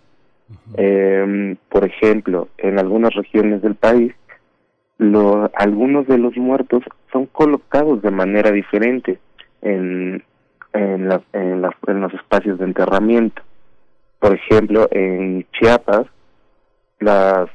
[0.76, 4.12] Eh, por ejemplo, en algunas regiones del país,
[4.98, 6.82] lo, algunos de los muertos
[7.12, 9.18] son colocados de manera diferente
[9.62, 10.22] en,
[10.72, 13.42] en, la, en, la- en los espacios de enterramiento.
[14.18, 16.06] Por ejemplo, en Chiapas,
[17.00, 17.48] las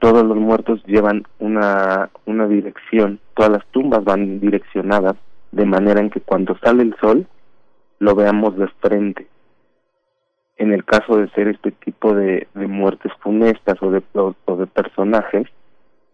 [0.00, 5.14] todos los muertos llevan una, una dirección, todas las tumbas van direccionadas
[5.54, 7.26] de manera en que cuando sale el sol
[7.98, 9.26] lo veamos de frente.
[10.56, 15.46] En el caso de ser este tipo de, muertes funestas o de, o de personajes,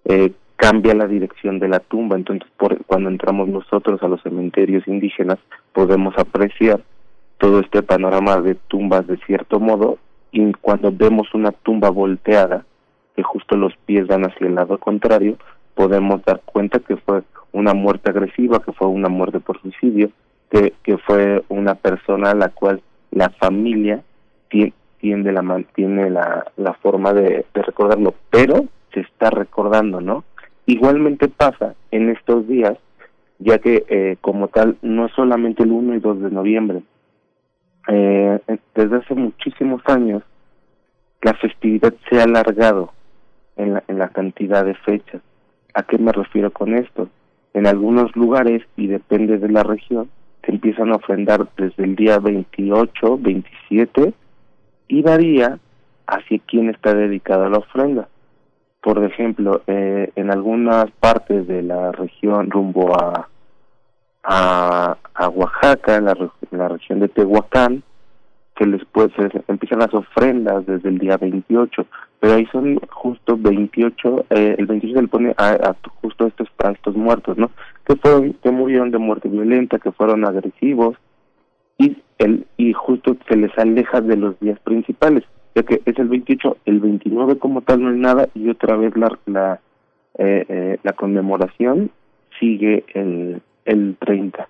[0.05, 2.17] eh, cambia la dirección de la tumba.
[2.17, 5.39] Entonces, por, cuando entramos nosotros a los cementerios indígenas,
[5.73, 6.81] podemos apreciar
[7.39, 9.99] todo este panorama de tumbas de cierto modo
[10.33, 12.65] y cuando vemos una tumba volteada,
[13.17, 15.37] que justo los pies van hacia el lado contrario,
[15.75, 17.23] podemos dar cuenta que fue
[17.53, 20.11] una muerte agresiva, que fue una muerte por suicidio,
[20.51, 24.03] que, que fue una persona a la cual la familia
[24.51, 30.25] tie- tiende la mantiene la, la forma de, de recordarlo, pero se está recordando, ¿no?
[30.67, 32.77] Igualmente pasa en estos días,
[33.39, 36.83] ya que eh, como tal no es solamente el 1 y 2 de noviembre.
[37.89, 38.39] Eh,
[38.75, 40.23] desde hace muchísimos años
[41.23, 42.93] la festividad se ha alargado
[43.57, 45.23] en la, en la cantidad de fechas.
[45.75, 47.09] ¿A qué me refiero con esto?
[47.53, 50.09] En algunos lugares, y depende de la región,
[50.45, 54.15] se empiezan a ofrendar desde el día 28, 27,
[54.89, 55.59] y varía
[56.07, 58.09] hacia quién está dedicada la ofrenda.
[58.83, 63.29] Por ejemplo, eh, en algunas partes de la región rumbo a,
[64.23, 66.17] a, a Oaxaca, la,
[66.51, 67.83] la región de Tehuacán,
[68.61, 71.87] que les puede, se empiezan las ofrendas desde el día 28,
[72.21, 76.73] pero ahí son justo 28, eh, el 28 se le pone a, justo estos, a
[76.73, 77.51] estos muertos, ¿no?
[77.87, 80.95] Que fueron, que murieron de muerte violenta, que fueron agresivos,
[81.79, 85.25] y el, y justo se les aleja de los días principales,
[85.55, 88.95] ya que es el 28, el 29 como tal no es nada, y otra vez
[88.95, 89.61] la, la,
[90.19, 91.91] eh, eh, la conmemoración
[92.39, 94.47] sigue el, el 30.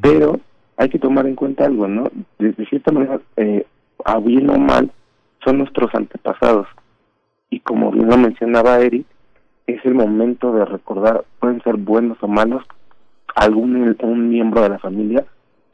[0.00, 0.38] Pero
[0.76, 2.10] hay que tomar en cuenta algo, ¿no?
[2.38, 3.66] De, de cierta manera, eh,
[4.04, 4.90] a bien o mal,
[5.44, 6.66] son nuestros antepasados.
[7.50, 9.06] Y como bien lo mencionaba Eric,
[9.66, 12.64] es el momento de recordar, pueden ser buenos o malos,
[13.34, 15.24] algún un miembro de la familia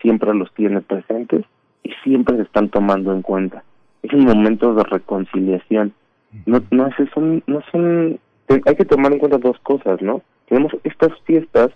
[0.01, 1.45] siempre los tiene presentes
[1.83, 3.65] y siempre se están tomando en cuenta.
[4.03, 5.93] Es un momento de reconciliación.
[6.47, 8.19] No, no es eso, no son,
[8.49, 10.23] hay que tomar en cuenta dos cosas, ¿no?
[10.49, 11.71] Tenemos estas fiestas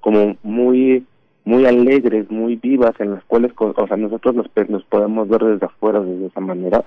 [0.00, 1.04] como muy
[1.46, 5.66] muy alegres, muy vivas, en las cuales, o sea, nosotros nos, nos podemos ver desde
[5.66, 6.84] afuera de esa manera,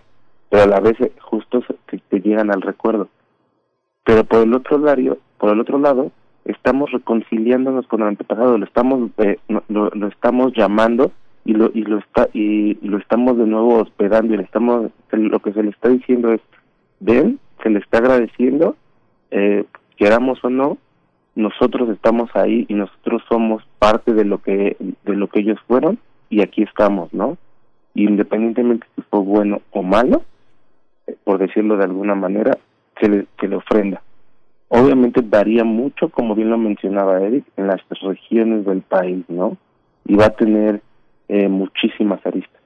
[0.49, 3.07] pero a la vez eh, justo te, te llegan al recuerdo.
[4.03, 6.11] pero por el otro lado, por el otro lado,
[6.43, 11.11] estamos reconciliándonos con el antepasado, lo estamos eh, lo, lo, estamos llamando
[11.45, 15.39] y lo y lo está y, lo estamos de nuevo hospedando y le estamos lo
[15.39, 16.41] que se le está diciendo es
[16.99, 18.75] ven se le está agradeciendo
[19.31, 19.65] eh,
[19.95, 20.77] queramos o no
[21.35, 25.97] nosotros estamos ahí y nosotros somos parte de lo que de lo que ellos fueron
[26.29, 27.37] y aquí estamos no
[27.93, 30.23] independientemente si fue bueno o malo
[31.07, 32.57] eh, por decirlo de alguna manera
[32.99, 34.01] se le se le ofrenda.
[34.67, 39.57] Obviamente varía mucho como bien lo mencionaba Eric en las regiones del país no
[40.05, 40.81] y va a tener
[41.27, 42.58] eh, muchísimas aristas.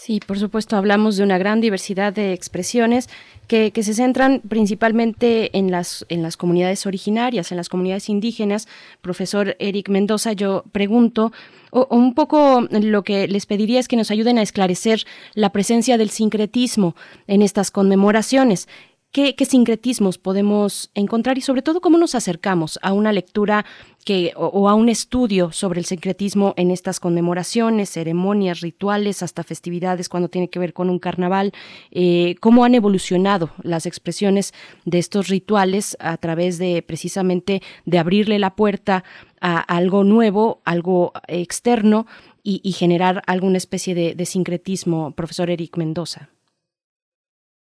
[0.00, 3.08] Sí, por supuesto, hablamos de una gran diversidad de expresiones
[3.48, 8.68] que, se centran principalmente en las, en las comunidades originarias, en las comunidades indígenas.
[9.00, 11.32] Profesor Eric Mendoza, yo pregunto,
[11.72, 15.04] o, un poco lo que les pediría es que nos ayuden a esclarecer
[15.34, 16.94] la presencia del sincretismo
[17.26, 18.68] en estas conmemoraciones.
[19.10, 23.64] ¿Qué, sincretismos podemos encontrar y sobre todo cómo nos acercamos a una lectura
[24.04, 30.10] que, o, a un estudio sobre el sincretismo en estas conmemoraciones, ceremonias, rituales, hasta festividades
[30.10, 31.52] cuando tiene que ver con un carnaval?
[31.90, 34.52] Eh, ¿Cómo han evolucionado las expresiones
[34.84, 39.04] de estos rituales a través de precisamente de abrirle la puerta
[39.40, 42.06] a algo nuevo, algo externo
[42.42, 46.28] y, generar alguna especie de sincretismo, profesor Eric Mendoza?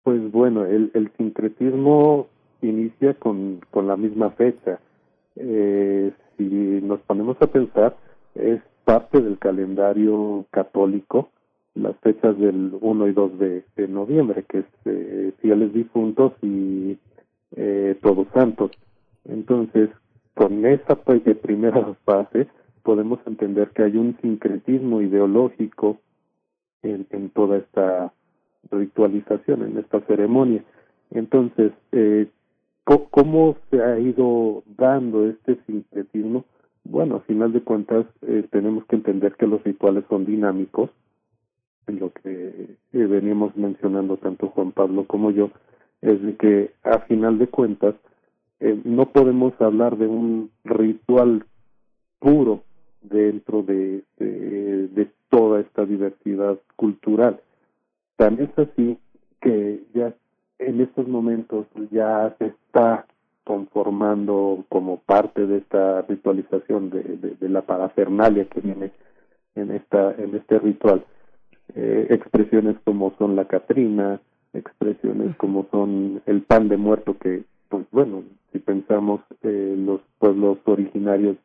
[0.08, 2.28] Pues bueno, el, el sincretismo
[2.62, 4.80] inicia con, con la misma fecha.
[5.36, 7.98] Eh, si nos ponemos a pensar,
[8.34, 11.28] es parte del calendario católico
[11.76, 16.98] las fechas del 1 y 2 de, de noviembre, que es eh, fieles difuntos y
[17.58, 18.72] eh, todos santos.
[19.26, 19.90] Entonces,
[20.36, 22.48] con esa primera fase,
[22.82, 25.98] podemos entender que hay un sincretismo ideológico
[26.82, 28.14] en, en toda esta
[28.72, 30.64] ritualización, en esta ceremonia.
[31.11, 32.27] Entonces, eh,
[32.84, 36.45] ¿cómo se ha ido dando este sincretismo?
[36.84, 40.89] Bueno, a final de cuentas, eh, tenemos que entender que los rituales son dinámicos,
[41.88, 45.49] en lo que eh, veníamos mencionando tanto Juan Pablo como yo,
[46.02, 47.95] es de que a final de cuentas
[48.60, 51.45] eh, no podemos hablar de un ritual
[52.19, 52.64] puro
[53.02, 57.41] dentro de, de, de toda esta diversidad cultural.
[58.18, 58.98] Tan es así
[59.41, 60.14] que ya
[60.60, 63.06] en estos momentos ya se está
[63.44, 68.91] conformando como parte de esta ritualización de, de, la parafernalia que viene
[69.56, 71.06] en esta en este ritual.
[71.76, 74.19] Eh, expresiones como son la catrina
[74.53, 80.57] expresiones como son el pan de muerto que pues bueno si pensamos eh, los pueblos
[80.65, 81.38] originarios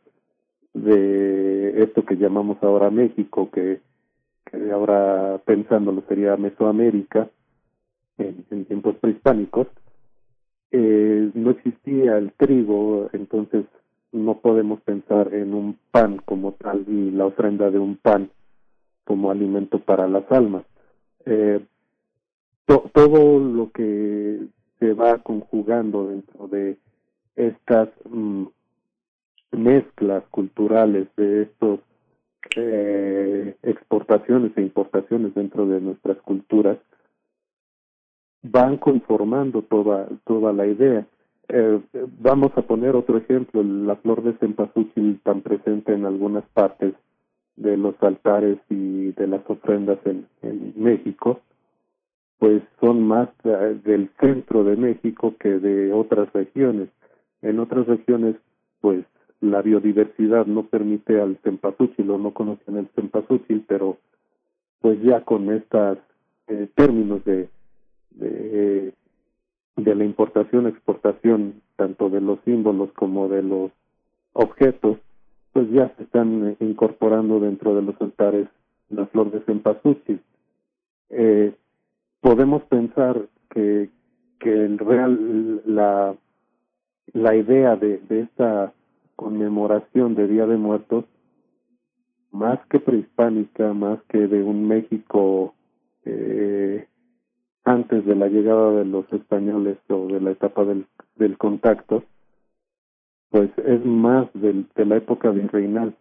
[0.75, 3.81] de esto que llamamos ahora México que
[4.73, 7.29] ahora pensándolo sería Mesoamérica,
[8.19, 9.67] en, tiempos prehispánicos,
[10.71, 13.65] eh, no existía el trigo, entonces
[14.13, 18.31] no podemos pensar en un pan como tal y la ofrenda de un pan
[19.05, 20.65] como alimento para las almas.
[21.25, 21.61] Eh,
[22.67, 24.41] todo lo que
[24.79, 26.77] se va conjugando dentro de
[27.37, 28.45] estas mm,
[29.53, 31.81] mezclas culturales, de estos
[32.57, 36.79] eh, exportaciones e importaciones dentro de nuestras culturas
[38.43, 41.07] van conformando toda toda la idea.
[41.49, 41.81] Eh,
[42.21, 46.95] vamos a poner otro ejemplo, la flor de cempasúchil tan presente en algunas partes
[47.57, 51.41] de los altares y de las ofrendas en, en México,
[52.39, 53.29] pues son más
[53.85, 56.89] del centro de México que de otras regiones.
[57.43, 58.37] En otras regiones,
[58.81, 59.05] pues
[59.43, 63.99] la biodiversidad no permite al cempasúchil o no conocen el cempasúchil, pero
[64.81, 65.99] pues ya con estos
[66.47, 67.49] eh, términos de,
[68.11, 68.95] de,
[69.77, 73.73] la importación, exportación, tanto de los símbolos como de los
[74.33, 74.99] objetos,
[75.53, 78.49] pues ya se están incorporando dentro de los altares
[78.91, 80.21] la flor de cempasúchil.
[81.11, 81.53] Eh,
[82.21, 83.91] podemos pensar que,
[84.39, 86.15] que en real la,
[87.13, 88.73] la idea de, de esta
[89.17, 91.05] conmemoración de Día de Muertos,
[92.31, 95.55] más que prehispánica, más que de un México
[96.05, 96.87] eh,
[97.65, 100.87] antes de la llegada de los españoles o de la etapa del,
[101.17, 102.05] del contacto,
[103.31, 105.95] pues es más de la época virreinal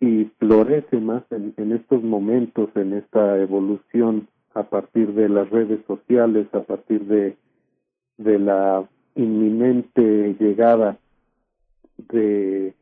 [0.00, 5.80] y florece más en, en estos momentos, en esta evolución a partir de las redes
[5.86, 7.36] sociales, a partir de,
[8.18, 10.98] de la inminente llegada
[11.96, 12.74] de,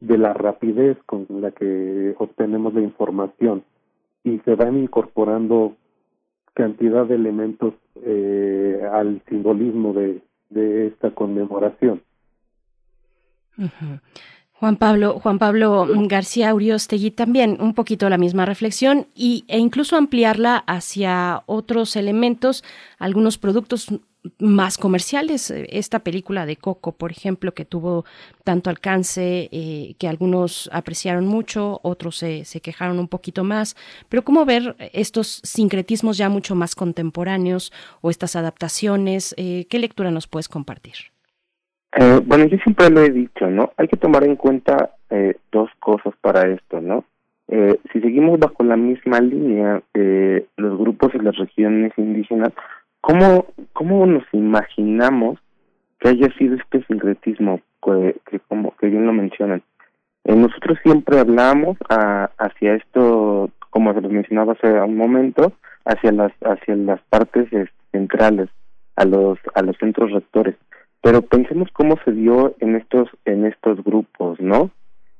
[0.00, 3.64] de la rapidez con la que obtenemos la información
[4.24, 5.76] y se van incorporando
[6.54, 12.02] cantidad de elementos eh, al simbolismo de, de esta conmemoración.
[14.52, 19.96] Juan Pablo, Juan Pablo García Uriostegui también un poquito la misma reflexión y, e incluso
[19.96, 22.64] ampliarla hacia otros elementos,
[22.98, 23.88] algunos productos
[24.38, 25.50] más comerciales.
[25.50, 28.04] Esta película de Coco, por ejemplo, que tuvo
[28.44, 33.76] tanto alcance, eh, que algunos apreciaron mucho, otros se, se quejaron un poquito más.
[34.08, 40.10] Pero cómo ver estos sincretismos ya mucho más contemporáneos o estas adaptaciones, Eh, ¿qué lectura
[40.10, 40.94] nos puedes compartir?
[41.96, 43.72] Eh, bueno, yo siempre lo he dicho, ¿no?
[43.76, 47.04] Hay que tomar en cuenta eh, dos cosas para esto, ¿no?
[47.48, 49.82] Eh, si seguimos bajo la misma línea
[50.56, 52.52] los grupos y las regiones indígenas,
[53.02, 55.38] ¿cómo, cómo nos imaginamos
[56.00, 59.62] que haya sido este sincretismo que, como que bien lo mencionan?
[60.24, 65.52] Eh, nosotros siempre hablamos a, hacia esto, como se los mencionaba hace un momento,
[65.84, 68.48] hacia las hacia las partes eh, centrales,
[68.96, 70.56] a los a los centros rectores
[71.02, 74.70] pero pensemos cómo se dio en estos en estos grupos no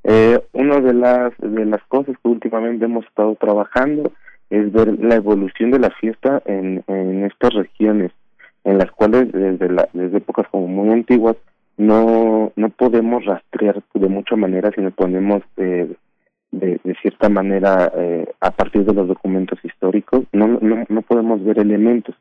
[0.04, 4.12] eh, una de las de las cosas que últimamente hemos estado trabajando
[4.52, 8.12] es ver la evolución de la fiesta en, en estas regiones
[8.64, 11.36] en las cuales desde la, desde épocas como muy antiguas
[11.78, 15.96] no no podemos rastrear de mucha manera si nos ponemos de,
[16.50, 20.24] de cierta manera eh, a partir de los documentos históricos.
[20.32, 22.14] No no, no podemos ver elementos.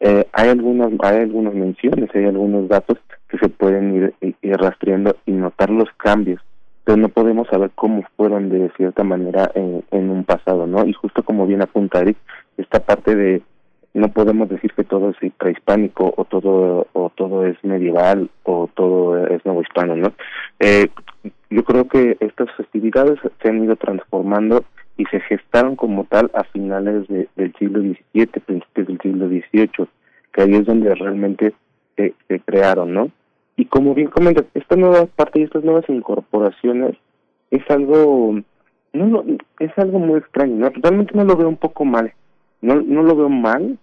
[0.00, 2.96] Eh, hay algunas hay algunas menciones hay algunos datos
[3.28, 6.40] que se pueden ir, ir rastreando y notar los cambios
[6.88, 10.94] pero no podemos saber cómo fueron de cierta manera en, en un pasado no y
[10.94, 12.16] justo como bien apunta Eric
[12.56, 13.42] esta parte de
[13.92, 19.22] no podemos decir que todo es prehispánico o todo o todo es medieval o todo
[19.26, 20.14] es nuevo hispano no
[20.60, 20.88] eh,
[21.50, 24.64] yo creo que estas festividades se han ido transformando
[24.96, 29.88] y se gestaron como tal a finales de, del siglo XVII, principios del siglo XVIII,
[30.32, 31.52] que ahí es donde realmente
[31.96, 33.10] se, se crearon, ¿no?
[33.58, 36.96] Y como bien comentas, esta nueva parte y estas nuevas incorporaciones
[37.50, 38.40] es algo,
[38.92, 39.24] no, no
[39.58, 40.70] es algo muy extraño, ¿no?
[40.80, 42.12] Realmente no lo veo un poco mal,
[42.62, 43.76] no, no lo veo mal,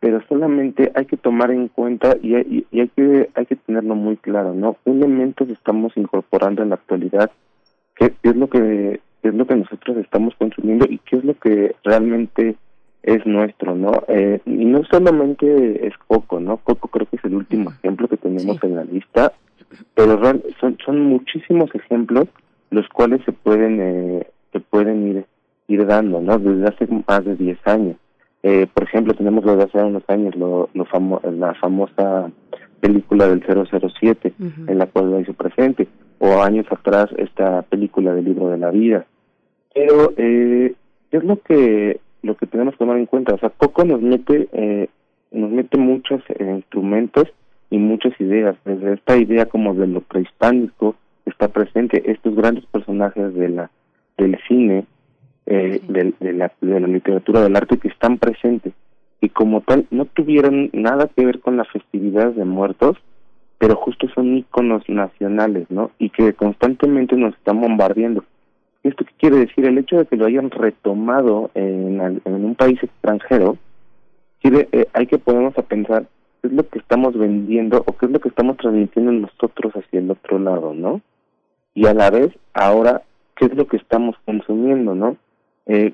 [0.00, 3.94] pero solamente hay que tomar en cuenta y, y, y hay que hay que tenerlo
[3.94, 4.76] muy claro, ¿no?
[4.84, 7.30] ¿Qué elementos estamos incorporando en la actualidad?
[7.94, 11.38] ¿Qué, qué es lo que es lo que nosotros estamos consumiendo y qué es lo
[11.38, 12.56] que realmente
[13.02, 14.04] es nuestro, ¿no?
[14.08, 16.58] Eh, y no solamente es Coco, ¿no?
[16.58, 19.32] Coco creo que es el último ejemplo que tenemos en la lista,
[19.94, 20.20] pero
[20.60, 22.28] son son muchísimos ejemplos
[22.70, 25.24] los cuales se pueden eh, se pueden ir
[25.68, 26.38] ir dando, ¿no?
[26.38, 27.96] Desde hace más de 10 años.
[28.42, 32.30] Eh, por ejemplo, tenemos lo de hace unos años, lo, lo famo la famosa
[32.80, 34.32] película del 007,
[34.66, 35.86] en la cual lo hizo presente,
[36.18, 39.06] o años atrás esta película del libro de la vida.
[39.72, 40.74] Pero, eh,
[41.10, 43.34] ¿qué es lo que lo que tenemos que tomar en cuenta?
[43.34, 44.88] O sea, Coco nos mete, eh,
[45.30, 47.28] nos mete muchos eh, instrumentos
[47.70, 50.94] y muchas ideas, desde esta idea como de lo prehispánico
[51.26, 53.70] está presente, estos grandes personajes de la
[54.18, 54.84] del cine,
[55.46, 58.72] eh, del- de, la, de la literatura del arte que están presentes
[59.20, 62.96] y como tal no tuvieron nada que ver con las festividades de muertos,
[63.58, 65.92] pero justo son íconos nacionales, ¿no?
[65.98, 68.24] Y que constantemente nos están bombardeando.
[68.82, 69.64] ¿Esto qué quiere decir?
[69.64, 73.56] El hecho de que lo hayan retomado en, en un país extranjero,
[74.40, 76.06] quiere, eh, hay que ponernos a pensar
[76.40, 80.00] qué es lo que estamos vendiendo o qué es lo que estamos transmitiendo nosotros hacia
[80.00, 81.00] el otro lado, ¿no?
[81.74, 83.02] Y a la vez, ahora,
[83.36, 85.16] qué es lo que estamos consumiendo, ¿no?
[85.66, 85.92] Eh,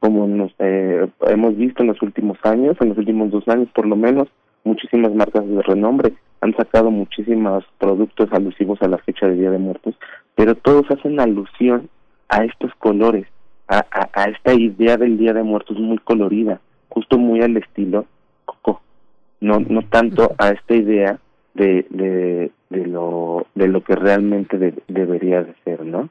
[0.00, 3.86] como nos eh, hemos visto en los últimos años, en los últimos dos años por
[3.86, 4.28] lo menos,
[4.64, 9.58] muchísimas marcas de renombre han sacado muchísimos productos alusivos a la fecha de Día de
[9.58, 9.94] Muertos,
[10.34, 11.88] pero todos hacen alusión
[12.28, 13.26] a estos colores,
[13.68, 18.06] a, a, a esta idea del Día de Muertos muy colorida, justo muy al estilo
[18.44, 18.80] Coco,
[19.40, 21.18] no no tanto a esta idea
[21.54, 26.08] de de, lo de lo que realmente de- debería de ser, ¿no?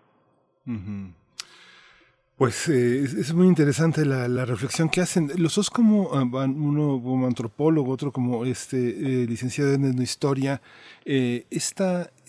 [2.37, 5.31] Pues eh, es, muy interesante la, reflexión que hacen.
[5.37, 10.61] Los dos como ah, uno como antropólogo, otro como este eh, licenciado en etnohistoria.
[11.09, 11.47] Eh,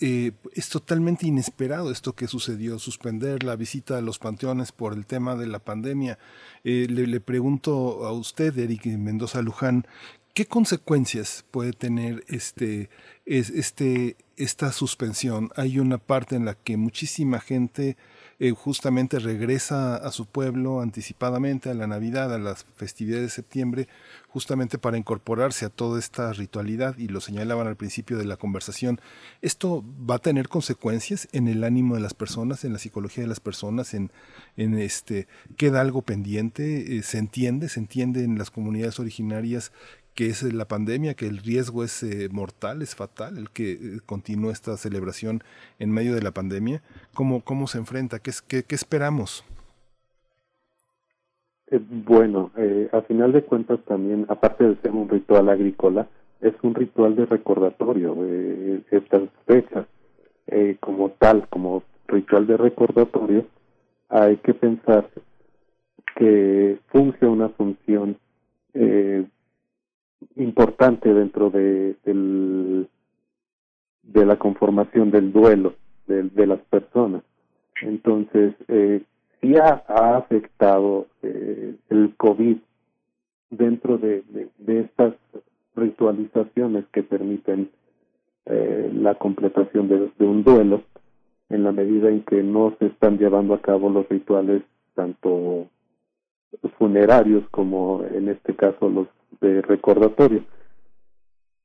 [0.01, 5.05] eh, es totalmente inesperado esto que sucedió, suspender la visita a los panteones por el
[5.05, 6.17] tema de la pandemia.
[6.63, 9.85] Eh, le, pregunto a usted, Eric Mendoza Luján,
[10.33, 12.89] ¿qué consecuencias puede tener este,
[13.25, 15.49] es, este, esta suspensión?
[15.57, 17.97] Hay una parte en la que muchísima gente
[18.39, 23.87] eh, justamente regresa a su pueblo anticipadamente a la Navidad, a las festividades de septiembre,
[24.29, 29.01] justamente para incorporarse a toda esta ritualidad y lo señalaban al principio de la conversación.
[29.41, 33.29] ¿Esto va a tener consecuencias en el ánimo de las personas, en la psicología de
[33.29, 34.11] las personas, en,
[34.55, 36.39] en este, queda algo pendiente,
[36.79, 39.71] Eh, se entiende, se entiende en las comunidades originarias
[40.19, 43.77] que es la pandemia, que el riesgo es eh, mortal, es fatal, el que eh,
[44.05, 45.39] continúe esta celebración
[45.79, 46.81] en medio de la pandemia?
[47.13, 48.19] ¿Cómo, cómo se enfrenta?
[48.19, 49.45] ¿Qué, qué, qué esperamos?
[51.71, 56.09] Eh, Bueno, eh, a final de cuentas también, aparte de ser un ritual agrícola,
[56.41, 58.17] es un ritual de recordatorio
[58.91, 59.87] estas fechas.
[60.47, 63.45] Eh, como tal, como ritual de recordatorio,
[64.09, 65.09] hay que pensar
[66.17, 68.17] que funge una función
[68.73, 69.25] eh,
[70.35, 72.87] importante dentro de, del,
[74.03, 75.75] de la conformación del duelo
[76.07, 77.23] de, de las personas.
[77.81, 79.03] Entonces, eh,
[79.41, 79.83] sí ha,
[80.17, 82.57] afectado eh, el COVID
[83.49, 84.23] dentro de,
[84.57, 85.13] de, estas
[85.75, 87.69] ritualizaciones que permiten
[88.45, 90.83] eh, la completación de un duelo
[91.49, 94.61] en la medida en que no se están llevando a cabo los rituales
[94.93, 95.67] tanto
[96.77, 99.07] funerarios como en este caso los
[99.41, 100.43] de recordatorio.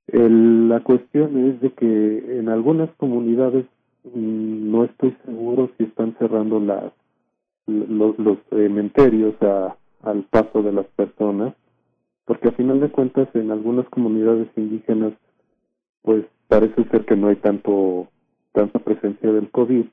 [0.08, 3.66] El- la cuestión es de que en algunas comunidades
[4.04, 6.92] mm, no estoy seguro si están cerrando las
[7.66, 8.14] los,
[8.50, 11.54] cementerios a, al paso de las personas,
[12.26, 15.14] porque a final de cuentas en algunas comunidades indígenas
[16.02, 18.08] pues parece ser que no hay tanto
[18.52, 19.86] tanta presencia del COVID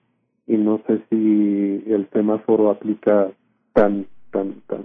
[0.48, 3.32] y no sé si el semáforo aplica
[3.74, 4.84] tan tan tan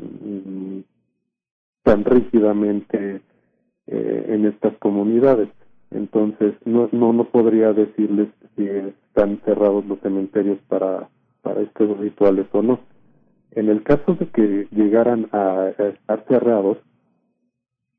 [1.87, 3.21] tan rígidamente
[3.87, 5.49] eh, en estas comunidades.
[5.93, 11.09] Entonces no no no podría decirles si están cerrados los cementerios para
[11.43, 12.81] para estos rituales o no.
[13.53, 16.79] En el caso de que llegaran a, a estar cerrados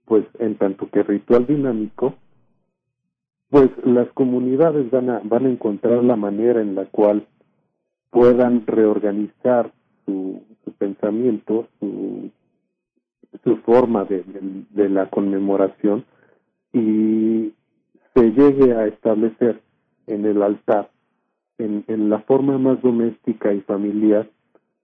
[0.03, 2.13] pues en tanto que ritual dinámico
[3.49, 7.25] pues las comunidades van a van a encontrar la manera en la cual
[8.09, 9.71] puedan reorganizar
[10.05, 12.31] su, su pensamiento su
[13.43, 14.23] su forma de,
[14.71, 16.05] de, la conmemoración
[16.73, 17.53] y
[18.13, 19.61] se llegue a establecer
[20.07, 20.89] en el altar
[21.57, 24.29] en, en la forma más doméstica y familiar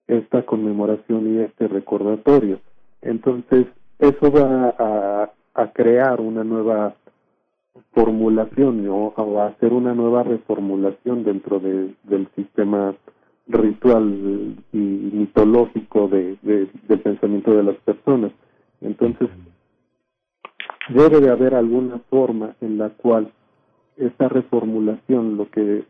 [0.07, 2.59] esta conmemoración y este recordatorio
[3.01, 3.67] entonces
[3.99, 6.95] eso va a, a crear una nueva
[7.93, 9.13] formulación ¿no?
[9.15, 12.95] o a hacer una nueva reformulación dentro de, del sistema
[13.47, 18.31] ritual y mitológico de, de- del pensamiento de las personas.
[18.81, 19.29] Entonces,
[20.89, 23.31] debe de haber alguna forma en la cual
[23.97, 25.83] esta reformulación lo que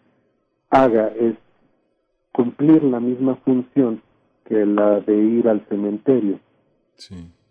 [0.69, 1.35] haga es
[2.31, 4.01] cumplir la misma función
[4.45, 6.39] que la de ir al cementerio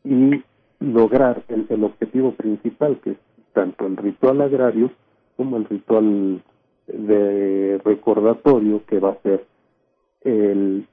[0.04, 0.42] y
[0.80, 3.16] lograr el, el objetivo principal que es
[3.52, 4.90] tanto el ritual agrario
[5.36, 6.42] como el ritual
[6.86, 9.46] de recordatorio que va a ser
[10.24, 10.86] el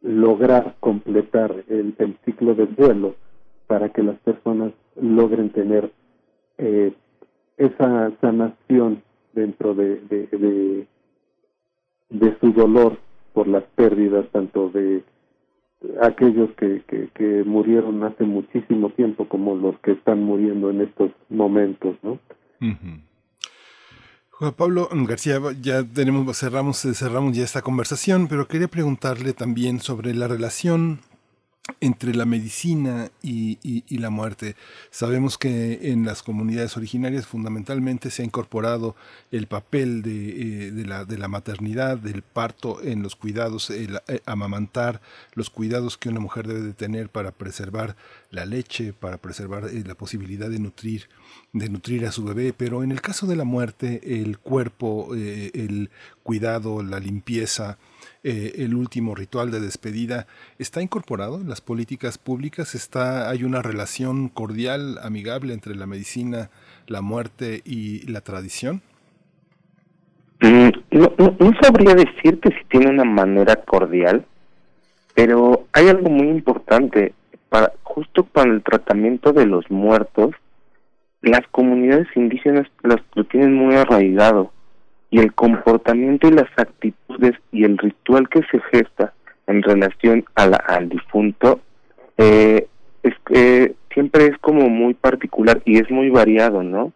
[0.00, 3.16] lograr completar el, el ciclo del duelo
[3.66, 5.90] para que las personas logren tener
[6.56, 6.92] eh,
[7.56, 10.00] esa sanación dentro de,
[12.10, 12.98] de, su dolor
[13.32, 15.02] por las pérdidas tanto de
[16.00, 21.10] aquellos que, que, que murieron hace muchísimo tiempo como los que están muriendo en estos
[21.28, 22.18] momentos, ¿no?
[24.38, 30.14] Juan Pablo García, ya tenemos, cerramos, cerramos ya esta conversación, pero quería preguntarle también sobre
[30.14, 31.00] la relación
[31.80, 33.58] entre la medicina y,
[33.98, 34.56] la muerte.
[34.90, 38.94] Sabemos que en las comunidades originarias fundamentalmente se ha incorporado
[39.32, 45.00] el papel de, eh, la, maternidad, del parto en los cuidados, el eh, amamantar,
[45.34, 47.96] los cuidados que una mujer debe de tener para preservar
[48.30, 51.08] la leche, para preservar eh, la posibilidad de nutrir,
[51.52, 52.52] de nutrir a su bebé.
[52.52, 55.90] Pero en el caso de la muerte, el cuerpo, el
[56.22, 57.78] cuidado, la limpieza,
[58.24, 60.26] eh, el último ritual de despedida
[60.58, 66.50] está incorporado en las políticas públicas está hay una relación cordial amigable entre la medicina
[66.86, 68.82] la muerte y la tradición
[70.40, 74.24] Mm, No, no, no sabría decirte si tiene una manera cordial,
[75.14, 77.14] pero hay algo muy importante.
[77.48, 80.34] Para, justo para el tratamiento de los muertos,
[81.22, 84.52] las comunidades indígenas las, lo tienen muy arraigado
[85.10, 89.12] y el comportamiento y las actitudes y el ritual que se gesta
[89.46, 91.60] en relación al difunto
[92.18, 92.66] eh,
[93.02, 96.92] es que siempre es como muy particular y es muy variado, ¿no?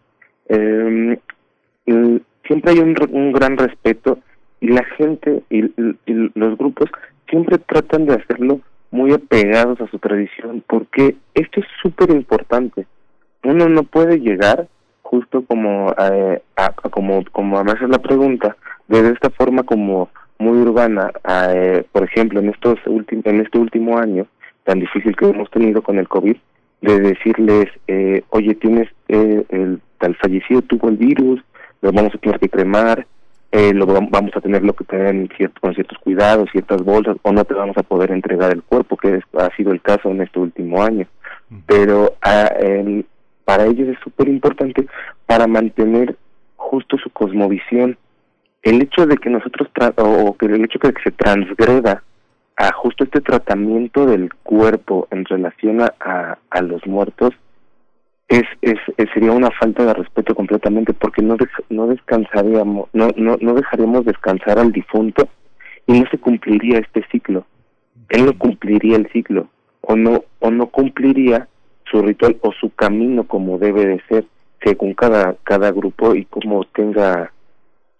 [0.48, 1.18] Eh,
[2.46, 4.18] siempre hay un, un gran respeto
[4.60, 6.90] y la gente y, y- y los grupos
[7.28, 8.60] siempre tratan de hacerlo
[8.90, 12.86] muy apegados a su tradición porque esto es súper importante.
[13.42, 14.68] Uno no puede llegar
[15.12, 18.56] justo como eh, a, como como me haces la pregunta
[18.88, 20.08] de esta forma como
[20.38, 24.26] muy urbana eh, por ejemplo en estos últimos en este último año
[24.64, 26.36] tan difícil que hemos tenido con el covid
[26.80, 31.40] de decirles, eh, oye, tienes eh, el tal fallecido tuvo el virus,
[31.80, 33.06] lo vamos a tener que cremar,
[33.52, 36.82] eh, lo vam- vamos a tener lo que tener en cierto, con ciertos cuidados, ciertas
[36.82, 39.80] bolsas, o no te vamos a poder entregar el cuerpo, que es- ha sido el
[39.80, 41.06] caso en este último año.
[41.66, 43.06] Pero ah, el-
[43.44, 44.86] para ellos es súper importante
[45.26, 46.16] para mantener
[46.56, 47.96] justo su cosmovisión.
[48.62, 52.02] El hecho de que nosotros, tra- o que el hecho de que se transgreda
[52.56, 57.32] a justo este tratamiento del cuerpo en relación a, a, los muertos,
[58.28, 58.78] es, es,
[59.12, 61.36] sería una falta de respeto completamente porque no
[61.68, 65.28] no descansaríamos no, no no dejaríamos descansar al difunto
[65.86, 67.44] y no se cumpliría este ciclo
[68.08, 69.48] él no cumpliría el ciclo
[69.82, 71.46] o no o no cumpliría
[71.92, 74.24] su ritual o su camino como debe de ser
[74.64, 77.32] según cada cada grupo y como tenga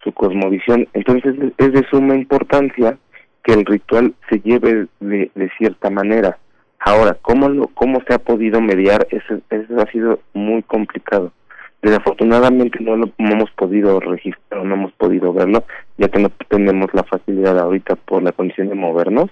[0.03, 2.99] su cosmovisión entonces es- de suma importancia
[3.45, 6.39] que el ritual se lleve de, de cierta manera
[6.85, 9.07] Ahora, ¿cómo, lo, cómo se ha podido mediar?
[9.13, 11.31] Eso, eso ha sido muy complicado.
[11.81, 15.63] Desafortunadamente no lo no hemos podido registrar, no hemos podido verlo,
[15.97, 19.31] ya que no tenemos la facilidad ahorita por la condición de movernos,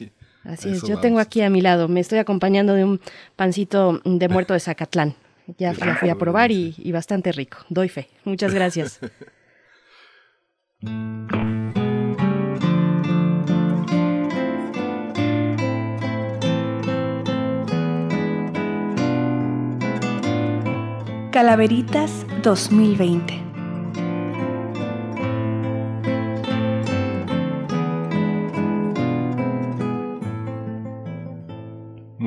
[0.44, 3.00] Así es, yo tengo aquí a mi lado, me estoy acompañando de un
[3.36, 5.14] pancito de muerto de Zacatlán.
[5.58, 8.08] Ya, ya fui a probar y, y bastante rico, doy fe.
[8.24, 9.00] Muchas gracias.
[21.32, 23.51] Calaveritas 2020.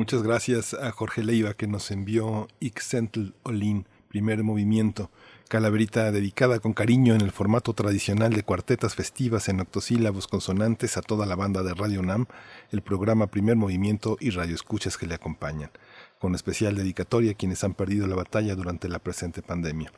[0.06, 5.10] Muchas gracias a Jorge Leiva que nos envió Ixentl Olin, primer movimiento,
[5.48, 11.02] calaverita dedicada con cariño en el formato tradicional de cuartetas festivas en octosílabos consonantes a
[11.02, 12.26] toda la banda de Radio UNAM,
[12.70, 15.72] el programa Primer Movimiento y Radio Escuchas que le acompañan,
[16.20, 19.90] con especial dedicatoria a quienes han perdido la batalla durante la presente pandemia.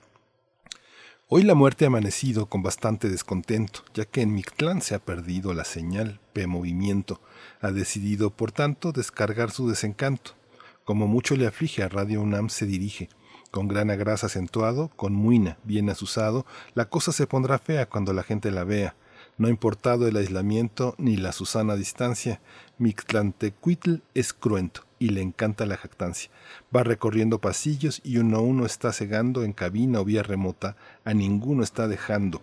[1.31, 5.53] Hoy la muerte ha amanecido con bastante descontento, ya que en Mictlán se ha perdido
[5.53, 7.21] la señal P-movimiento.
[7.61, 10.31] Ha decidido, por tanto, descargar su desencanto.
[10.85, 13.11] Como mucho le aflige a Radio UNAM se dirige.
[13.51, 18.23] Con gran agraz acentuado, con muina bien asusado, la cosa se pondrá fea cuando la
[18.23, 18.97] gente la vea.
[19.39, 22.41] No importado el aislamiento ni la susana distancia,
[22.79, 26.29] Mictlantecuitl es cruento y le encanta la jactancia.
[26.75, 31.15] Va recorriendo pasillos y uno a uno está cegando en cabina o vía remota, a
[31.15, 32.43] ninguno está dejando.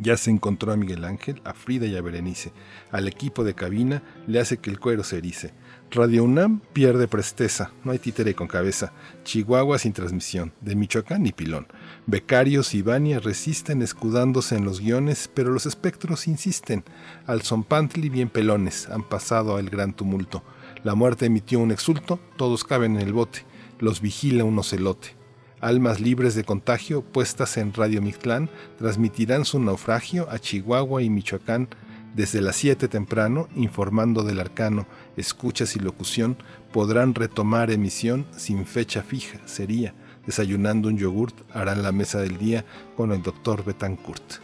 [0.00, 2.52] Ya se encontró a Miguel Ángel, a Frida y a Berenice.
[2.90, 5.52] Al equipo de cabina le hace que el cuero se erice.
[5.92, 8.92] Radio UNAM pierde presteza, no hay títere con cabeza.
[9.24, 11.66] Chihuahua sin transmisión, de Michoacán ni pilón.
[12.06, 16.84] Becarios y Bania resisten escudándose en los guiones, pero los espectros insisten.
[17.26, 20.44] Al Zompantli bien pelones han pasado al gran tumulto.
[20.84, 23.44] La muerte emitió un exulto, todos caben en el bote,
[23.80, 25.16] los vigila un ocelote.
[25.60, 28.48] almas libres de contagio puestas en Radio Mictlán
[28.78, 31.68] transmitirán su naufragio a Chihuahua y Michoacán
[32.14, 36.36] desde las 7 temprano, informando del arcano, escuchas y locución,
[36.72, 39.94] podrán retomar emisión sin fecha fija, sería,
[40.26, 42.64] desayunando un yogurt, harán la mesa del día
[42.96, 44.34] con el doctor Betancourt.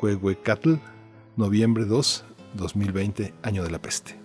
[0.00, 0.74] Huehuecatl,
[1.36, 2.24] noviembre 2,
[2.54, 4.16] 2020, año de la peste.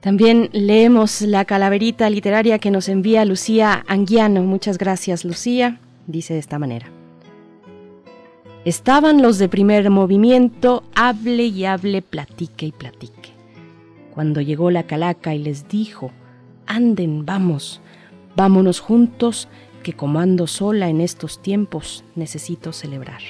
[0.00, 4.42] También leemos la calaverita literaria que nos envía Lucía Anguiano.
[4.42, 5.78] Muchas gracias, Lucía.
[6.06, 6.99] Dice de esta manera.
[8.64, 13.32] Estaban los de primer movimiento, hable y hable, platique y platique.
[14.12, 16.10] Cuando llegó la calaca y les dijo,
[16.66, 17.80] anden, vamos,
[18.36, 19.48] vámonos juntos,
[19.82, 23.22] que como ando sola en estos tiempos, necesito celebrar.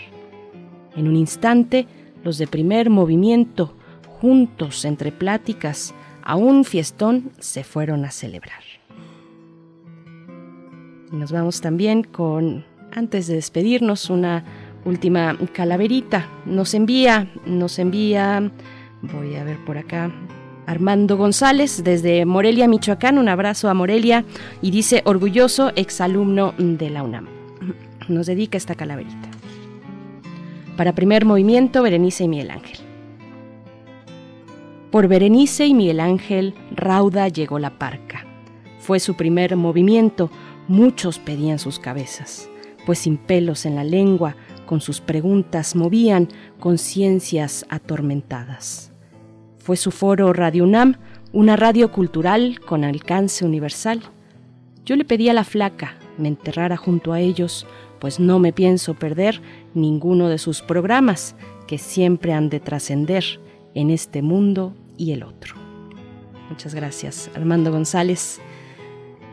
[0.96, 1.86] En un instante,
[2.24, 3.72] los de primer movimiento,
[4.20, 5.94] juntos entre pláticas,
[6.24, 8.64] a un fiestón se fueron a celebrar.
[11.12, 14.44] Nos vamos también con, antes de despedirnos, una
[14.84, 16.26] última calaverita.
[16.46, 18.50] Nos envía, nos envía,
[19.02, 20.12] voy a ver por acá,
[20.66, 23.18] Armando González desde Morelia, Michoacán.
[23.18, 24.24] Un abrazo a Morelia
[24.62, 27.26] y dice orgulloso exalumno de la UNAM.
[28.08, 29.28] Nos dedica esta calaverita.
[30.76, 32.78] Para primer movimiento, Berenice y Miguel Ángel.
[34.90, 38.24] Por Berenice y Miguel Ángel, rauda llegó la parca.
[38.78, 40.30] Fue su primer movimiento,
[40.68, 42.48] muchos pedían sus cabezas,
[42.86, 44.36] pues sin pelos en la lengua,
[44.70, 46.28] con sus preguntas movían
[46.60, 48.92] conciencias atormentadas.
[49.58, 50.94] Fue su foro Radio UNAM,
[51.32, 54.00] una radio cultural con alcance universal.
[54.84, 57.66] Yo le pedí a la flaca me enterrara junto a ellos,
[57.98, 59.42] pues no me pienso perder
[59.74, 61.34] ninguno de sus programas
[61.66, 63.24] que siempre han de trascender
[63.74, 65.56] en este mundo y el otro.
[66.48, 68.40] Muchas gracias, Armando González.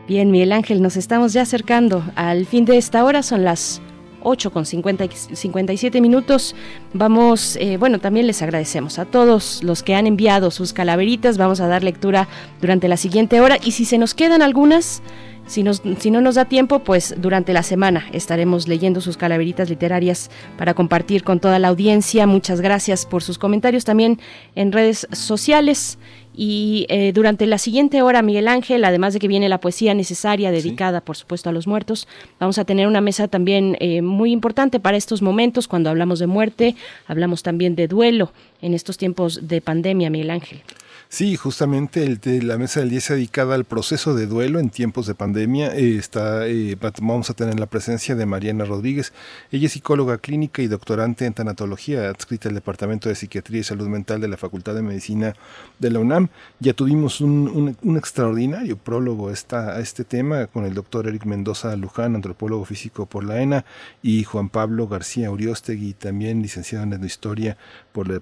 [0.08, 3.80] Bien, Miguel Ángel, nos estamos ya acercando al fin de esta hora, son las
[4.22, 6.54] 8 con 57 minutos.
[6.92, 11.38] Vamos, eh, bueno, también les agradecemos a todos los que han enviado sus calaveritas.
[11.38, 12.28] Vamos a dar lectura
[12.60, 15.02] durante la siguiente hora y si se nos quedan algunas,
[15.48, 15.64] si,
[15.98, 20.74] si, no nos da tiempo, pues durante la semana estaremos leyendo sus calaveritas literarias para
[20.74, 22.26] compartir con toda la audiencia.
[22.26, 24.20] Muchas gracias por sus comentarios también
[24.54, 25.98] en redes sociales.
[26.40, 30.52] Y eh, durante la siguiente hora, Miguel Ángel, además de que viene la poesía necesaria
[30.52, 32.06] dedicada, por supuesto, a los muertos,
[32.38, 36.28] vamos a tener una mesa también eh, muy importante para estos momentos, cuando hablamos de
[36.28, 36.76] muerte,
[37.08, 40.62] hablamos también de duelo en estos tiempos de pandemia, Miguel Ángel.
[41.10, 44.68] Sí, justamente el de la mesa del día está dedicada al proceso de duelo en
[44.68, 45.74] tiempos de pandemia.
[45.74, 49.14] Eh, está, eh, vamos a tener la presencia de Mariana Rodríguez.
[49.50, 53.88] Ella es psicóloga clínica y doctorante en tanatología, adscrita al Departamento de Psiquiatría y Salud
[53.88, 55.34] Mental de la Facultad de Medicina
[55.78, 56.28] de la UNAM.
[56.60, 62.66] Ya tuvimos un, extraordinario prólogo a este tema con el doctor Eric Mendoza Luján, antropólogo
[62.66, 63.64] físico por la ENA,
[64.02, 67.56] y Juan Pablo García Uriostegui, también licenciado en Historia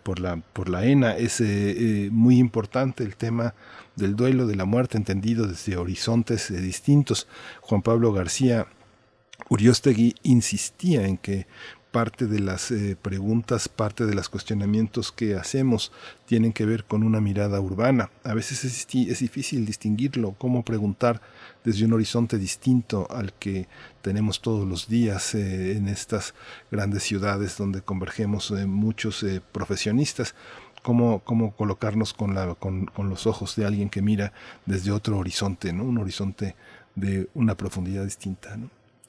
[0.02, 1.16] por la, por la, ENA.
[1.16, 3.54] Es eh, muy importante el tema
[3.96, 7.26] del duelo, de la muerte, entendido desde horizontes eh, distintos.
[7.60, 8.66] Juan Pablo García
[9.48, 11.46] Uriostegui insistía en que
[11.96, 15.92] parte de las eh, preguntas, parte de los cuestionamientos que hacemos
[16.26, 18.10] tienen que ver con una mirada urbana.
[18.22, 18.86] A veces es,
[19.18, 21.22] difícil distinguirlo, cómo preguntar
[21.64, 23.66] desde un horizonte distinto al que
[24.06, 26.32] tenemos todos los días eh, en estas
[26.70, 30.32] grandes ciudades donde convergemos muchos profesionistas
[30.86, 34.32] cómo, cómo colocarnos con, la, con, con, los ojos de alguien que mira
[34.64, 35.82] desde otro horizonte, ¿no?
[35.82, 36.54] Un horizonte
[36.94, 38.56] de una profundidad distinta.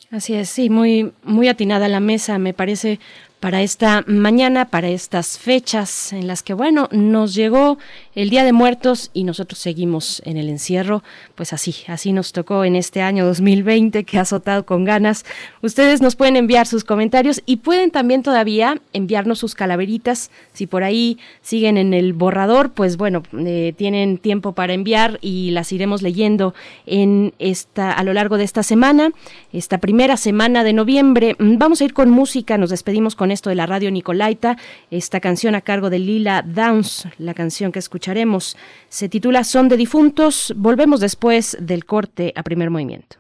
[0.10, 3.00] Así es, sí, muy, muy atinada la mesa, me parece
[3.40, 7.78] para esta mañana, para estas fechas en las que, bueno, nos llegó
[8.16, 11.04] el Día de Muertos y nosotros seguimos en el encierro,
[11.36, 15.24] pues así, así nos tocó en este año 2020 que ha azotado con ganas.
[15.62, 20.32] Ustedes nos pueden enviar sus comentarios y pueden también todavía enviarnos sus calaveritas.
[20.54, 25.52] Si por ahí siguen en el borrador, pues bueno, eh, tienen tiempo para enviar y
[25.52, 26.56] las iremos leyendo
[26.88, 29.12] en esta, a lo largo de esta semana,
[29.54, 31.36] esta primera semana de noviembre.
[31.38, 34.58] Vamos a ir con música, nos despedimos con esto de la radio Nicolaita.
[34.92, 38.58] Esta canción a cargo de Lila Downs, la canción que escucharemos,
[38.90, 40.54] se titula Son de difuntos.
[40.56, 43.18] Volvemos después del corte a primer movimiento.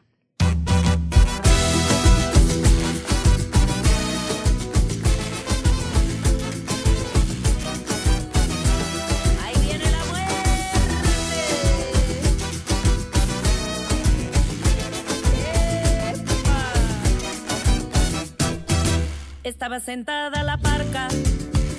[19.48, 21.07] Estaba sentada la parca,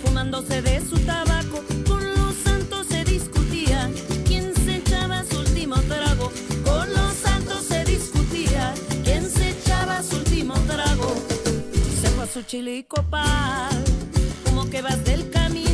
[0.03, 1.63] fumándose de su tabaco.
[1.87, 3.91] Con los santos se discutía
[4.27, 6.33] quién se echaba su último trago.
[6.65, 8.73] Con los santos se discutía
[9.05, 11.15] quién se echaba su último trago.
[12.01, 13.85] Se a su chile y copal,
[14.47, 15.68] como que vas del camino.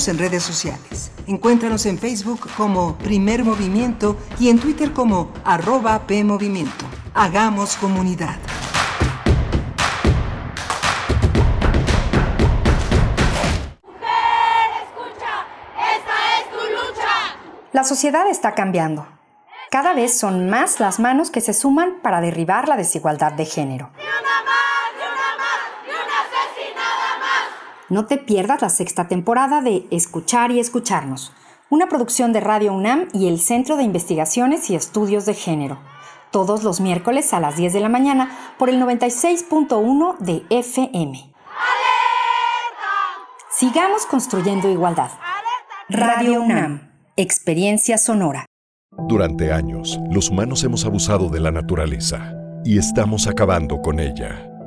[0.00, 1.10] Síguenos en redes sociales.
[1.26, 6.86] Encuéntranos en Facebook como Primer Movimiento y en Twitter como arroba PMovimiento.
[7.12, 8.36] Hagamos comunidad.
[17.72, 19.06] La sociedad está cambiando.
[19.70, 23.90] Cada vez son más las manos que se suman para derribar la desigualdad de género.
[27.90, 31.32] No te pierdas la sexta temporada de Escuchar y Escucharnos,
[31.70, 35.80] una producción de Radio UNAM y el Centro de Investigaciones y Estudios de Género,
[36.30, 41.32] todos los miércoles a las 10 de la mañana por el 96.1 de FM.
[43.50, 45.10] Sigamos construyendo igualdad.
[45.88, 48.46] Radio UNAM, experiencia sonora.
[49.08, 52.34] Durante años, los humanos hemos abusado de la naturaleza
[52.64, 54.49] y estamos acabando con ella.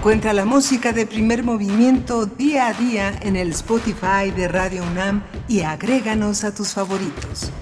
[0.00, 5.22] Encuentra la música de primer movimiento día a día en el Spotify de Radio UNAM
[5.46, 7.52] y agréganos a tus favoritos.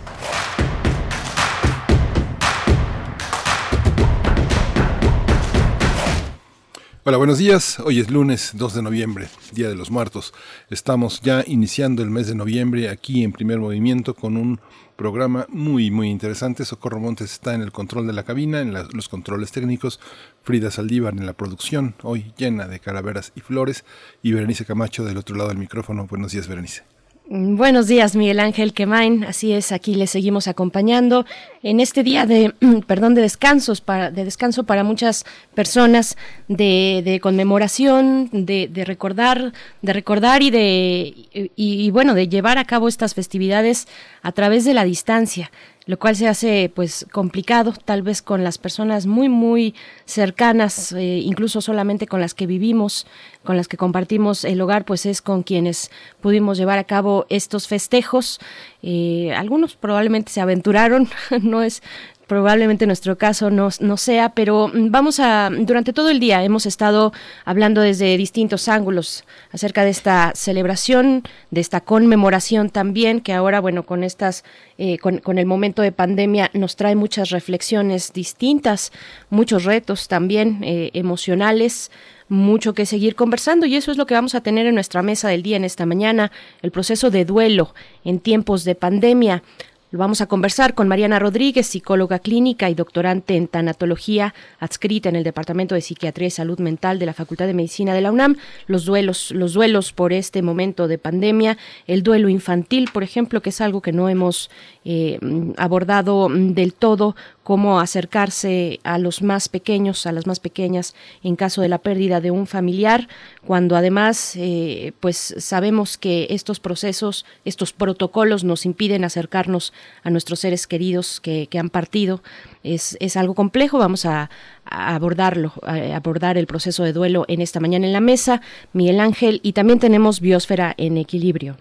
[7.02, 7.80] Hola, buenos días.
[7.80, 10.32] Hoy es lunes 2 de noviembre, Día de los Muertos.
[10.70, 14.60] Estamos ya iniciando el mes de noviembre aquí en primer movimiento con un
[14.98, 16.64] programa muy, muy interesante.
[16.64, 20.00] Socorro Montes está en el control de la cabina, en los controles técnicos.
[20.42, 23.84] Frida Saldívar en la producción, hoy llena de calaveras y flores.
[24.22, 26.08] Y Berenice Camacho del otro lado del micrófono.
[26.08, 26.97] Buenos días, Berenice.
[27.30, 29.22] Buenos días, Miguel Ángel Quemain.
[29.24, 31.26] Así es, aquí les seguimos acompañando
[31.62, 32.54] en este día de,
[32.86, 36.16] perdón, de descansos para, de descanso para muchas personas,
[36.48, 39.52] de, de conmemoración, de, de recordar,
[39.82, 43.88] de recordar y de, y, bueno, de llevar a cabo estas festividades
[44.22, 45.50] a través de la distancia.
[45.88, 49.74] Lo cual se hace pues complicado tal vez con las personas muy muy
[50.04, 53.06] cercanas, eh, incluso solamente con las que vivimos,
[53.42, 55.90] con las que compartimos el hogar, pues es con quienes
[56.20, 58.38] pudimos llevar a cabo estos festejos.
[58.82, 61.08] Eh, algunos probablemente se aventuraron,
[61.40, 61.82] no es
[62.28, 67.12] probablemente nuestro caso no, no, sea, pero vamos a, durante todo el día hemos estado
[67.44, 73.84] hablando desde distintos ángulos acerca de esta celebración, de esta conmemoración también, que ahora, bueno,
[73.84, 74.44] con estas,
[74.76, 78.92] eh, con, con, el momento de pandemia nos trae muchas reflexiones distintas,
[79.30, 81.90] muchos retos también eh, emocionales
[82.28, 85.28] mucho que seguir conversando y eso es lo que vamos a tener en nuestra mesa
[85.28, 86.30] del día en esta mañana,
[86.60, 87.74] el proceso de duelo
[88.04, 89.42] en tiempos de pandemia.
[89.90, 95.16] Lo vamos a conversar con Mariana Rodríguez, psicóloga clínica y doctorante en tanatología, adscrita en
[95.16, 98.36] el Departamento de Psiquiatría y Salud Mental de la Facultad de Medicina de la UNAM.
[98.66, 101.56] Los duelos, los duelos por este momento de pandemia,
[101.86, 104.50] el duelo infantil, por ejemplo, que es algo que no hemos
[104.84, 105.18] eh,
[105.56, 107.16] abordado del todo
[107.48, 112.20] cómo acercarse a los más pequeños, a las más pequeñas, en caso de la pérdida
[112.20, 113.08] de un familiar,
[113.46, 119.72] cuando además, eh, pues sabemos que estos procesos, estos protocolos nos impiden acercarnos
[120.02, 122.22] a nuestros seres queridos que, han partido.
[122.62, 124.28] Es, es, algo complejo, vamos a,
[124.66, 128.42] a abordarlo, a abordar el proceso de duelo en esta mañana en la mesa,
[128.74, 131.56] Miguel Ángel, y también tenemos Biosfera en Equilibrio.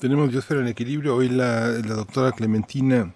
[0.00, 3.14] Tenemos Biosfera en Equilibrio, hoy la, la doctora Clementina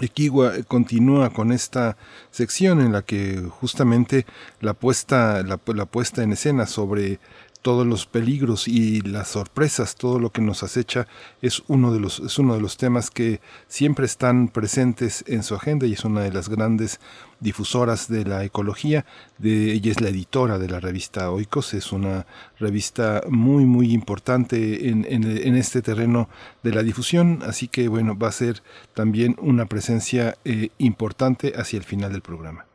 [0.00, 1.98] Equigua continúa con esta
[2.30, 4.24] sección en la que justamente
[4.60, 7.20] la puesta, la, la puesta en escena sobre
[7.60, 11.06] todos los peligros y las sorpresas, todo lo que nos acecha
[11.40, 15.54] es uno de los es uno de los temas que siempre están presentes en su
[15.54, 16.98] agenda y es una de las grandes
[17.42, 19.04] difusoras de la ecología.
[19.38, 22.26] De, ella es la editora de la revista Oikos, es una
[22.58, 26.28] revista muy, muy importante en, en, este terreno
[26.62, 28.62] de la difusión, así que bueno, va a ser
[28.94, 32.66] también una presencia eh, importante hacia el final del programa.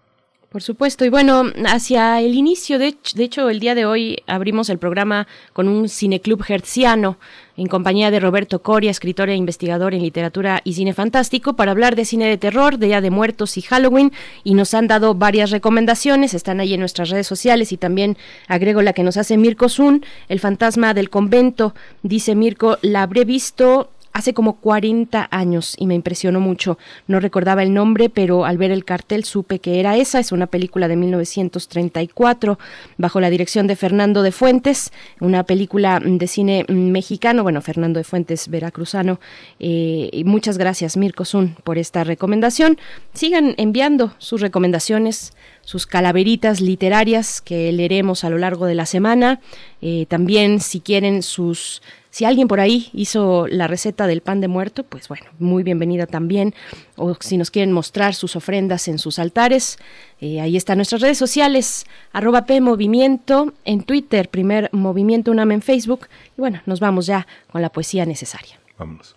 [0.49, 4.69] Por supuesto, y bueno, hacia el inicio, de, de, hecho, el día de hoy abrimos
[4.69, 7.17] el programa con un cineclub hertziano
[7.57, 11.97] en compañía de Roberto Coria, escritor e investigador en literatura y cine fantástico, para hablar
[11.97, 14.13] de cine de terror, de Día de Muertos y Halloween,
[14.45, 18.15] y nos han dado varias recomendaciones, están ahí en nuestras redes sociales, y también
[18.47, 23.25] agrego la que nos hace Mirko Zun, El fantasma del convento, dice Mirko, la habré
[23.25, 26.80] visto hace como 40 años y me impresionó mucho.
[27.06, 30.19] No recordaba el nombre, pero al ver el cartel supe que era esa.
[30.19, 32.57] Es una película de 1934
[32.98, 38.06] bajo la dirección de Fernando de Fuentes, una película de cine mexicano, bueno, Fernando de
[38.06, 39.19] Fuentes veracruzano.
[39.60, 42.80] Eh, y muchas gracias, Mirko Zun, por esta recomendación.
[43.14, 45.31] Sigan enviando sus recomendaciones
[45.68, 49.41] sus calaveritas literarias que leeremos a lo largo de la semana.
[49.81, 51.81] Eh, también, si quieren, sus
[52.18, 56.07] si alguien por ahí hizo la receta del pan de muerto, pues bueno, muy bienvenida
[56.07, 56.56] también.
[56.95, 59.77] O si nos quieren mostrar sus ofrendas en sus altares,
[60.19, 65.61] eh, ahí están nuestras redes sociales, arroba P Movimiento en Twitter, primer Movimiento UNAM en
[65.61, 66.07] Facebook.
[66.35, 68.60] Y bueno, nos vamos ya con la poesía necesaria.
[68.80, 69.14] Vámonos.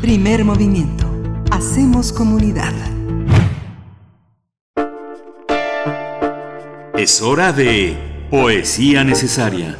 [0.00, 1.10] Primer movimiento.
[1.50, 2.72] Hacemos comunidad.
[6.96, 9.78] Es hora de Poesía necesaria.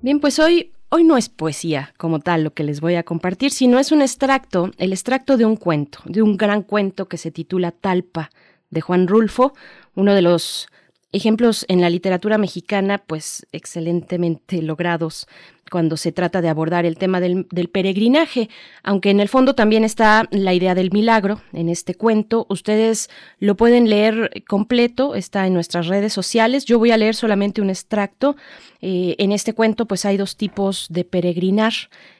[0.00, 3.50] Bien, pues hoy, hoy no es poesía como tal lo que les voy a compartir,
[3.50, 7.30] sino es un extracto, el extracto de un cuento, de un gran cuento que se
[7.30, 8.30] titula Talpa,
[8.70, 9.52] de Juan Rulfo,
[9.94, 10.68] uno de los
[11.12, 15.26] ejemplos en la literatura mexicana, pues excelentemente logrados
[15.70, 18.50] cuando se trata de abordar el tema del, peregrinaje,
[18.82, 22.46] aunque en el fondo también está la idea del milagro en este cuento.
[22.48, 26.64] Ustedes lo pueden leer completo, está en nuestras redes sociales.
[26.64, 28.36] Yo voy a leer solamente un extracto.
[28.82, 31.72] Eh, en este cuento pues hay dos tipos de peregrinar.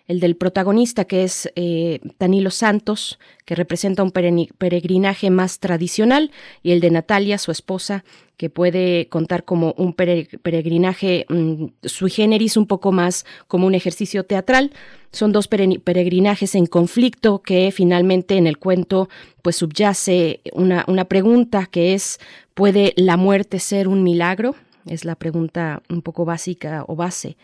[0.07, 6.33] El del protagonista, que es eh, Danilo Santos, que representa un peregrinaje más tradicional,
[6.65, 8.03] y el de Natalia, su esposa,
[8.41, 14.25] que puede contar como un peregrinaje mm, sui generis, un poco más como un ejercicio
[14.25, 14.73] teatral.
[15.13, 19.09] Son dos peregrinajes en conflicto que finalmente en el cuento
[19.43, 22.19] pues subyace una, una pregunta que es
[22.55, 24.55] ¿puede la muerte ser un milagro?
[24.87, 27.37] Es la pregunta un poco básica o base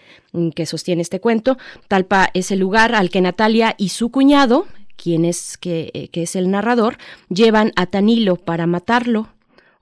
[0.55, 1.59] que sostiene este cuento.
[1.89, 4.67] Talpa es el lugar al que Natalia y su cuñado,
[4.97, 6.97] quien es que, eh, que es el narrador,
[7.29, 9.29] llevan a Tanilo para matarlo,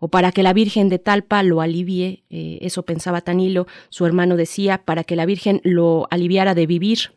[0.05, 4.37] o para que la Virgen de Talpa lo alivie, eh, eso pensaba Tanilo, su hermano
[4.37, 7.15] decía, para que la Virgen lo aliviara de vivir,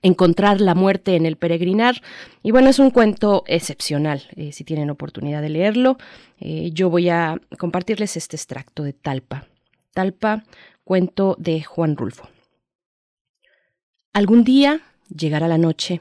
[0.00, 2.00] encontrar la muerte en el peregrinar.
[2.42, 5.98] Y bueno, es un cuento excepcional, eh, si tienen oportunidad de leerlo.
[6.40, 9.46] Eh, yo voy a compartirles este extracto de Talpa.
[9.92, 10.42] Talpa,
[10.84, 12.30] cuento de Juan Rulfo.
[14.14, 14.80] Algún día
[15.14, 16.00] llegará la noche.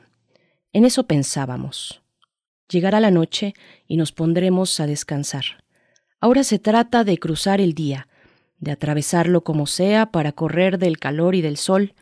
[0.72, 2.02] En eso pensábamos.
[2.70, 3.54] Llegará la noche
[3.86, 5.65] y nos pondremos a descansar.
[6.26, 8.08] Ahora se trata de cruzar el día,
[8.58, 11.94] de atravesarlo como sea para correr del calor y del sol,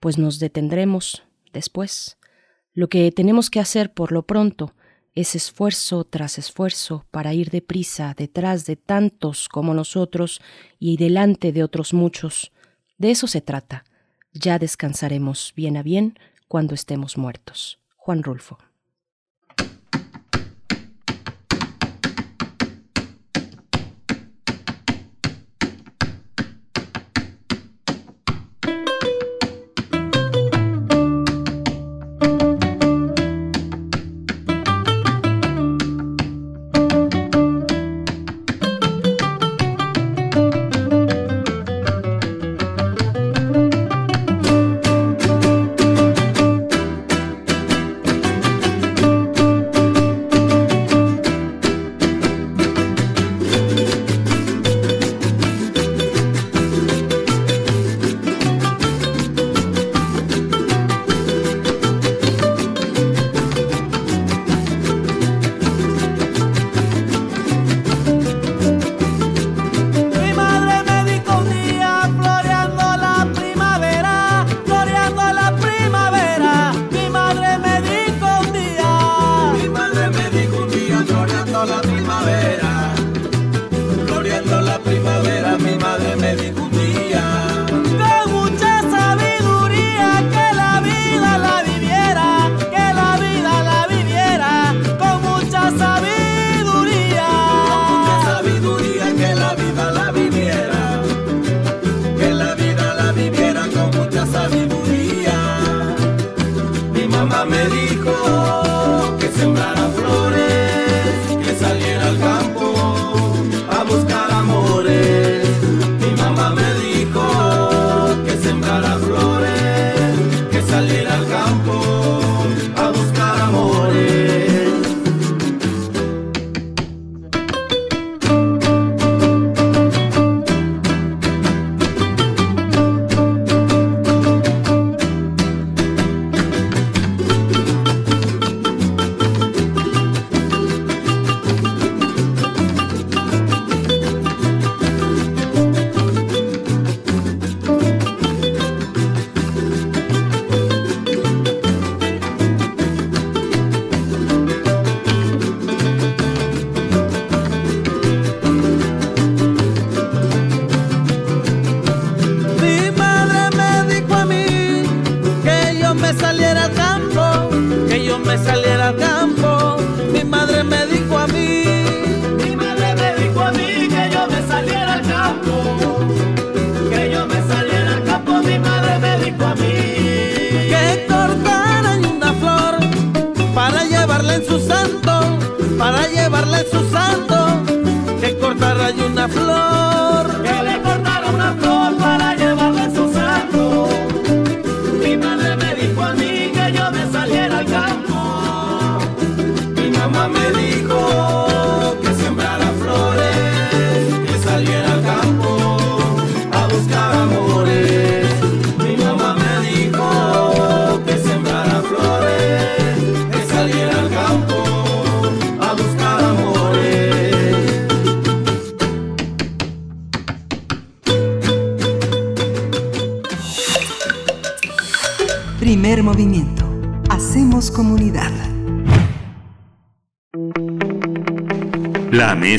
[0.00, 1.22] pues nos detendremos
[1.52, 2.18] después.
[2.74, 4.74] Lo que tenemos que hacer por lo pronto
[5.14, 10.40] es esfuerzo tras esfuerzo para ir deprisa detrás de tantos como nosotros
[10.80, 12.50] y delante de otros muchos.
[12.98, 13.84] De eso se trata.
[14.32, 16.18] Ya descansaremos bien a bien
[16.48, 17.78] cuando estemos muertos.
[17.94, 18.58] Juan Rulfo.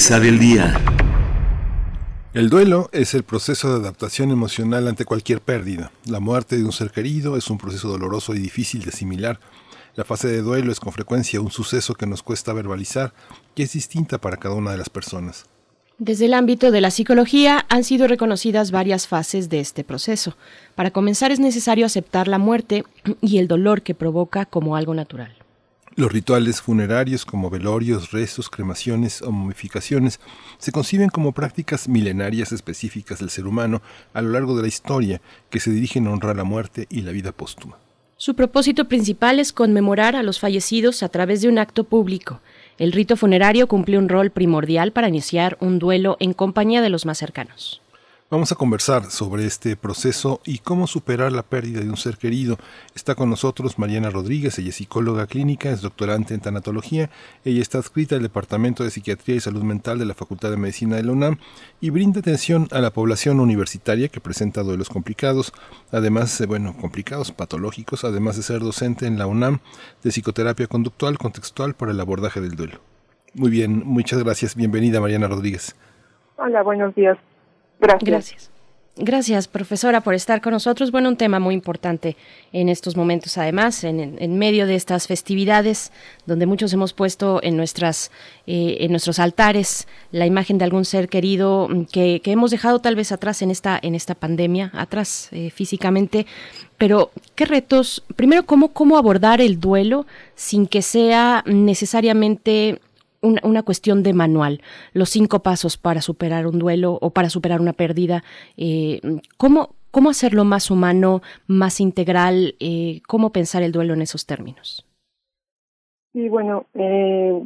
[0.03, 0.77] Mesa del día.
[2.33, 5.93] El duelo es el proceso de adaptación emocional ante cualquier pérdida.
[6.05, 9.39] La muerte de un ser querido es un proceso doloroso y difícil de asimilar.
[9.95, 13.13] La fase de duelo es con frecuencia un suceso que nos cuesta verbalizar
[13.55, 15.45] y es distinta para cada una de las personas.
[15.99, 20.35] Desde el ámbito de la psicología han sido reconocidas varias fases de este proceso.
[20.75, 22.83] Para comenzar es necesario aceptar la muerte
[23.21, 25.42] y el dolor que provoca como algo natural.
[25.95, 30.19] Los rituales funerarios como velorios, rezos, cremaciones o momificaciones
[30.57, 33.83] se conciben como prácticas milenarias específicas del ser humano
[34.15, 35.21] a lo largo de la historia
[35.51, 37.77] que se dirigen a honrar la muerte y la vida póstuma.
[38.17, 42.39] Su propósito principal es conmemorar a los fallecidos a través de un acto público.
[42.79, 47.05] El rito funerario cumple un rol primordial para iniciar un duelo en compañía de los
[47.05, 47.82] más cercanos.
[48.29, 52.57] Vamos a conversar sobre este proceso y cómo superar la pérdida de un ser querido.
[52.95, 57.11] Está con nosotros Mariana Rodríguez, ella es psicóloga clínica, es doctorante en tanatología,
[57.45, 60.95] ella está adscrita al Departamento de Psiquiatría y Salud Mental de la Facultad de Medicina
[60.95, 61.37] de la UNAM
[61.79, 65.53] y brinda atención a la población universitaria que presenta duelos complicados,
[65.91, 69.59] además, eh, bueno, complicados, patológicos, además de ser docente en la UNAM
[70.01, 72.79] de psicoterapia conductual contextual para el abordaje del duelo.
[73.35, 74.55] Muy bien, muchas gracias.
[74.55, 75.75] Bienvenida Mariana Rodríguez.
[76.37, 77.17] Hola, buenos días.
[77.83, 78.53] Gracias.
[78.95, 79.47] Gracias.
[79.47, 80.91] profesora, por estar con nosotros.
[80.91, 82.15] Bueno, un tema muy importante
[82.51, 85.91] en estos momentos, además, en, medio de estas festividades,
[86.27, 88.11] donde muchos hemos puesto en nuestras,
[88.45, 92.95] eh, en nuestros altares la imagen de algún ser querido mm, que, hemos dejado tal
[92.95, 96.27] vez atrás en esta, en esta pandemia, atrás eh, físicamente.
[96.77, 98.03] Pero, ¿qué retos?
[98.15, 100.05] Primero, ¿cómo, cómo abordar el duelo
[100.35, 102.79] sin que sea necesariamente
[103.23, 104.61] una, cuestión de manual,
[104.93, 108.23] los cinco pasos para superar un duelo o para superar una pérdida,
[108.57, 108.99] eh,
[109.37, 112.55] ¿cómo, ¿cómo hacerlo más humano, más integral?
[112.59, 114.85] Eh, ¿Cómo pensar el duelo en esos términos?
[116.11, 117.45] Sí, bueno, eh,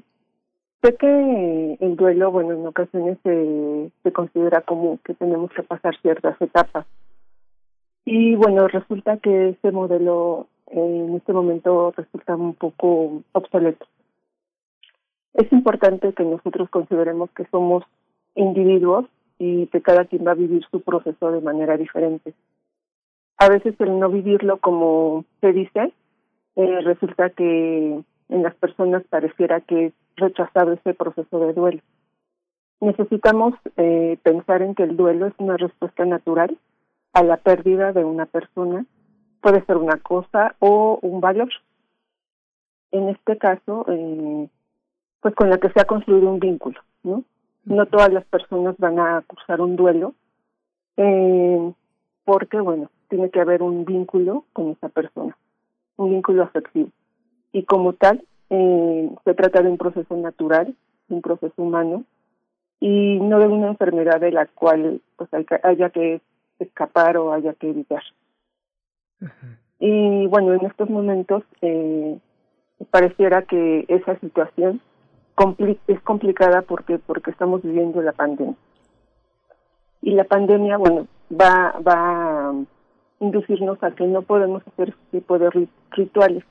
[0.82, 5.96] sé que el duelo, bueno, en ocasiones se, se considera como que tenemos que pasar
[6.02, 6.86] ciertas etapas.
[8.04, 13.86] Y bueno, resulta que ese modelo en este momento resulta un poco obsoleto
[15.38, 17.84] es importante que nosotros consideremos que somos
[18.34, 19.06] individuos
[19.38, 22.34] y que cada quien va a vivir su proceso de manera diferente.
[23.38, 25.94] A veces el no vivirlo como se dice,
[26.56, 31.82] eh, resulta que en las personas pareciera que es rechazado ese proceso de duelo.
[32.82, 36.58] Necesitamos eh, pensar en que el duelo es una respuesta natural
[37.14, 38.86] a la pérdida de una persona.
[39.42, 41.50] Puede ser una cosa o un valor.
[42.90, 44.50] En este caso, eh,
[45.28, 47.26] pues con la que se ha construido un vínculo, ¿no?
[47.66, 50.14] No todas las personas van a cursar un duelo,
[50.96, 51.74] eh,
[52.24, 55.36] porque, bueno, tiene que haber un vínculo con esa persona,
[55.98, 56.92] un vínculo afectivo.
[57.52, 60.74] Y como tal, eh, se trata de un proceso natural,
[61.10, 62.06] un proceso humano,
[62.80, 65.30] y no de una enfermedad de la cual pues
[65.62, 66.22] haya que
[66.60, 68.04] escapar o haya que evitar.
[69.82, 72.18] Y bueno, en estos momentos eh,
[72.92, 74.80] pareciera que esa situación
[75.88, 78.56] es complicada porque porque estamos viviendo la pandemia.
[80.02, 82.54] Y la pandemia bueno va va a
[83.20, 86.44] inducirnos a que no podemos hacer este tipo de rituales.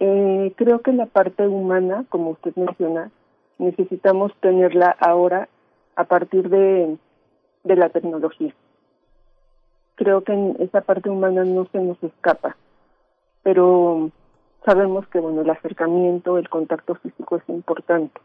[0.00, 3.10] Eh, creo que la parte humana como usted menciona
[3.58, 5.48] necesitamos tenerla ahora
[5.96, 6.96] a partir de
[7.64, 8.54] de la tecnología.
[9.96, 12.56] Creo que esa parte humana no se nos escapa
[13.44, 14.10] pero
[14.64, 18.20] sabemos que bueno el acercamiento, el contacto físico es importante.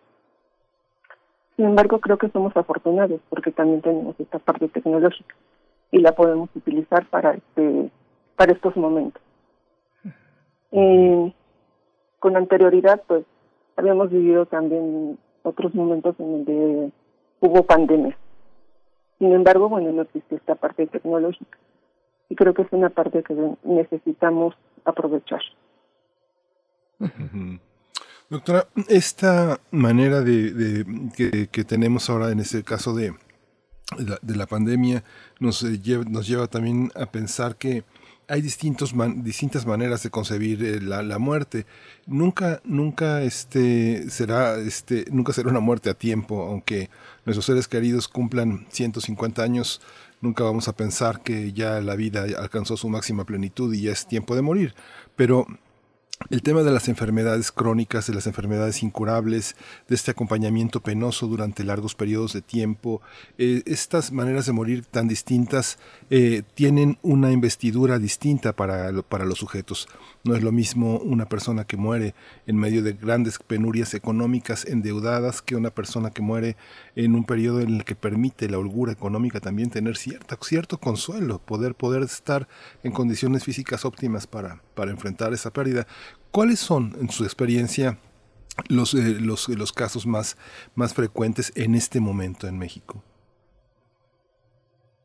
[1.55, 5.35] Sin embargo, creo que somos afortunados porque también tenemos esta parte tecnológica
[5.91, 7.91] y la podemos utilizar para este
[8.35, 9.21] para estos momentos.
[10.71, 11.33] Eh,
[12.19, 13.25] con anterioridad, pues
[13.75, 16.91] habíamos vivido también otros momentos en donde
[17.41, 18.17] hubo pandemia.
[19.17, 21.57] Sin embargo, bueno, no existe esta parte tecnológica
[22.29, 24.55] y creo que es una parte que necesitamos
[24.85, 25.41] aprovechar.
[28.29, 30.85] Doctora, esta manera de,
[31.51, 33.15] que, tenemos ahora en este caso de,
[33.97, 35.03] de, la, pandemia
[35.39, 37.83] nos, eh, lleva, nos lleva también a pensar que
[38.27, 38.93] hay distintos
[39.23, 41.65] distintas maneras de concebir eh, la, la, muerte.
[42.05, 46.91] Nunca, nunca este será, este, nunca será una muerte a tiempo, aunque
[47.25, 49.81] nuestros seres queridos cumplan 150 años,
[50.21, 54.05] nunca vamos a pensar que ya la vida alcanzó su máxima plenitud y ya es
[54.05, 54.75] tiempo de morir.
[55.15, 55.47] Pero
[56.29, 59.55] el tema de las enfermedades crónicas, de las enfermedades incurables,
[59.87, 63.01] de este acompañamiento penoso durante largos periodos de tiempo,
[63.37, 65.79] eh, estas maneras de morir tan distintas
[66.09, 69.87] eh, tienen una investidura distinta para, para los sujetos.
[70.25, 72.13] No es lo mismo una persona que muere
[72.45, 76.57] en medio de grandes penurias económicas endeudadas que una persona que muere
[76.95, 81.39] en un periodo en el que permite la holgura económica también tener cierta, cierto consuelo,
[81.39, 82.49] poder, poder estar
[82.83, 85.87] en condiciones físicas óptimas para, para enfrentar esa pérdida.
[86.31, 87.97] ¿Cuáles son, en su experiencia,
[88.67, 90.37] los, eh, los, los casos más,
[90.75, 93.01] más frecuentes en este momento en México?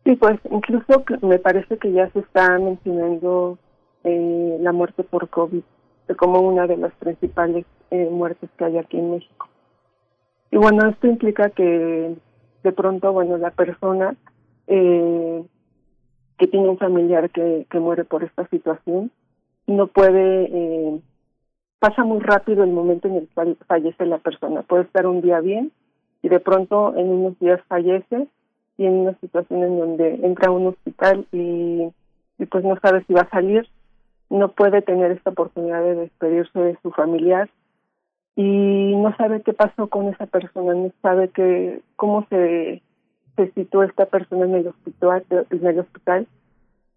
[0.04, 3.58] Sí, pues incluso me parece que ya se está mencionando
[4.04, 5.62] eh, la muerte por COVID
[6.16, 9.48] como una de las principales eh, muertes que hay aquí en México.
[10.50, 12.14] Y bueno, esto implica que
[12.62, 14.14] de pronto, bueno, la persona
[14.66, 15.44] eh,
[16.38, 19.10] que tiene un familiar que, muere por esta situación
[19.66, 21.00] no puede eh,
[21.78, 24.62] pasa muy rápido el momento en el cual fallece la persona.
[24.62, 25.72] Puede estar un día bien
[26.22, 28.28] y de pronto en unos días fallece
[28.76, 31.88] y en una situación en donde entra a un hospital y,
[32.38, 33.68] y pues no sabe si va a salir,
[34.30, 37.50] no puede tener esta oportunidad de despedirse de su familiar
[38.36, 42.82] y no sabe qué pasó con esa persona, no sabe que, cómo se,
[43.36, 46.26] se situó esta persona en el hospital, en el hospital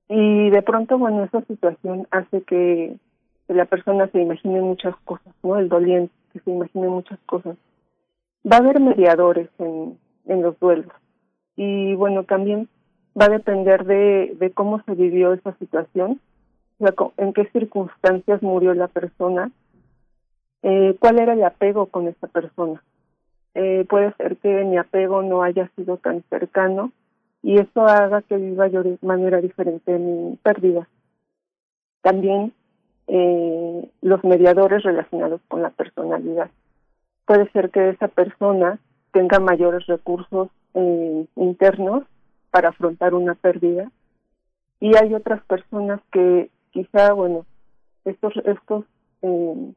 [0.10, 2.96] y de pronto bueno esa situación hace que,
[3.48, 5.58] la persona se imagine muchas cosas, ¿no?
[5.58, 7.56] El doliente que se imagine muchas cosas.
[8.46, 10.92] Va a haber mediadores en, en los duelos
[11.56, 12.68] y bueno también
[13.20, 16.20] va a depender de, de cómo se vivió esa situación,
[16.80, 19.52] o sea, en qué circunstancias murió la persona,
[20.64, 22.82] eh, cuál era el apego con esta persona.
[23.56, 26.92] Eh, puede ser que mi apego no haya sido tan cercano
[27.42, 30.88] y eso haga que viva yo de manera diferente mi pérdida.
[32.02, 32.54] También
[33.08, 36.52] eh, los mediadores relacionados con la personalidad.
[37.26, 38.80] Puede ser que esa persona
[39.12, 40.50] tenga mayores recursos
[41.36, 42.04] internos
[42.52, 43.90] para afrontar una pérdida
[44.80, 47.46] y hay otras personas que quizá, bueno,
[48.06, 48.86] estos estos
[49.22, 49.74] eh,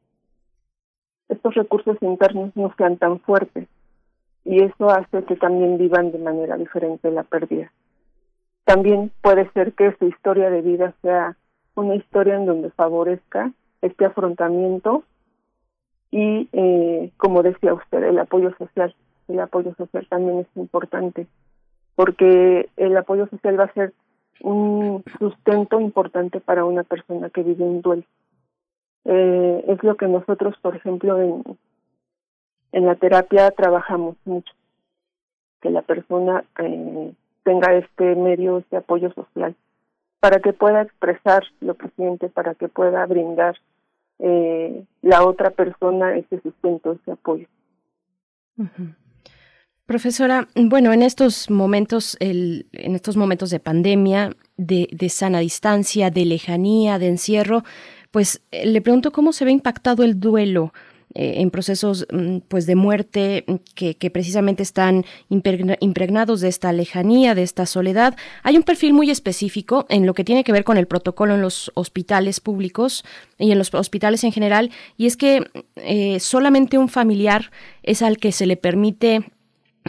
[1.29, 3.67] estos recursos internos no sean tan fuertes
[4.43, 7.71] y eso hace que también vivan de manera diferente la pérdida.
[8.65, 11.37] También puede ser que su historia de vida sea
[11.75, 13.51] una historia en donde favorezca
[13.81, 15.03] este afrontamiento
[16.11, 18.93] y, eh, como decía usted, el apoyo social.
[19.27, 21.27] El apoyo social también es importante
[21.95, 23.93] porque el apoyo social va a ser
[24.43, 28.03] un sustento importante para una persona que vive un duelo.
[29.05, 31.43] Eh, es lo que nosotros, por ejemplo, en,
[32.71, 34.53] en la terapia trabajamos mucho,
[35.61, 37.13] que la persona eh,
[37.43, 39.55] tenga este medio, este apoyo social,
[40.19, 43.57] para que pueda expresar lo que siente, para que pueda brindar
[44.19, 47.47] eh, la otra persona ese sustento, ese apoyo.
[49.91, 56.23] Profesora, bueno, en estos momentos, el, en estos momentos de pandemia, de, sana distancia, de
[56.23, 57.65] lejanía, de encierro,
[58.09, 60.73] pues eh, le pregunto cómo se ve impactado el duelo
[61.13, 66.71] eh, en procesos mm, pues de muerte mm, que, precisamente están impregna- impregnados de esta
[66.71, 68.15] lejanía, de esta soledad.
[68.43, 71.41] Hay un perfil muy específico en lo que tiene que ver con el protocolo en
[71.41, 73.03] los hospitales públicos
[73.37, 75.43] y en los hospitales en general, y es que
[75.75, 77.51] eh, solamente un familiar
[77.83, 79.33] es al que se le permite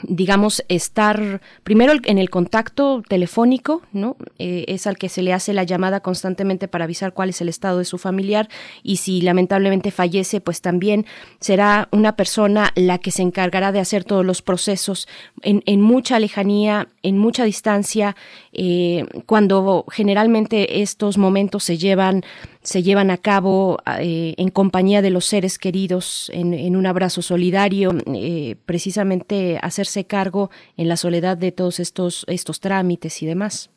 [0.02, 4.16] digamos, estar primero en el contacto telefónico, ¿no?
[4.38, 7.48] Eh, es al que se le hace la llamada constantemente para avisar cuál es el
[7.48, 8.48] estado de su familiar
[8.82, 11.04] y si lamentablemente fallece, pues también
[11.40, 15.08] será una persona la que se encargará de hacer todos los procesos
[15.42, 18.16] en, en mucha lejanía, en mucha distancia,
[18.52, 22.22] eh, cuando generalmente estos momentos se llevan
[22.62, 27.90] se llevan a cabo eh, en compañía de los seres queridos, en, un abrazo solidario,
[28.06, 33.70] eh, precisamente hacerse cargo en la soledad de todos estos, estos trámites y demás.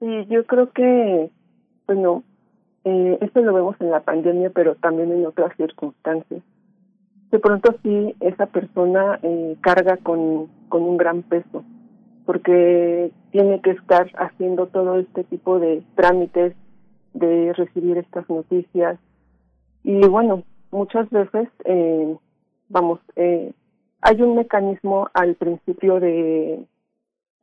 [0.00, 1.30] Sí, yo creo que,
[1.86, 2.24] bueno,
[2.84, 6.42] eh, esto lo vemos en la pandemia, pero también en otras circunstancias.
[7.30, 9.18] De pronto sí, esa persona
[9.60, 11.64] carga con, con un gran peso,
[12.24, 16.54] porque tiene que estar haciendo todo este tipo de trámites,
[17.12, 18.98] de recibir estas noticias.
[19.82, 22.16] Y bueno, muchas veces, eh,
[22.68, 23.52] vamos, eh,
[24.00, 26.64] hay un mecanismo al principio de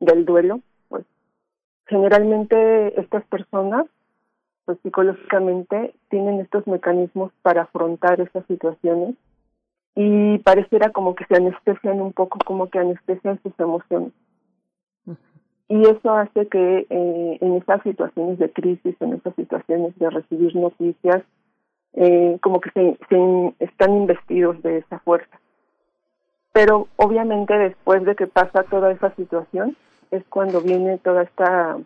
[0.00, 1.04] del duelo, pues
[1.86, 3.86] generalmente estas personas,
[4.64, 9.14] pues psicológicamente, tienen estos mecanismos para afrontar esas situaciones
[9.94, 14.12] y pareciera como que se anestesian un poco, como que anestesian sus emociones.
[15.68, 20.54] Y eso hace que eh, en esas situaciones de crisis, en esas situaciones de recibir
[20.54, 21.22] noticias,
[21.94, 25.40] eh, como que se, se están investidos de esa fuerza.
[26.52, 29.76] Pero obviamente después de que pasa toda esa situación,
[30.10, 31.78] es cuando viene toda esta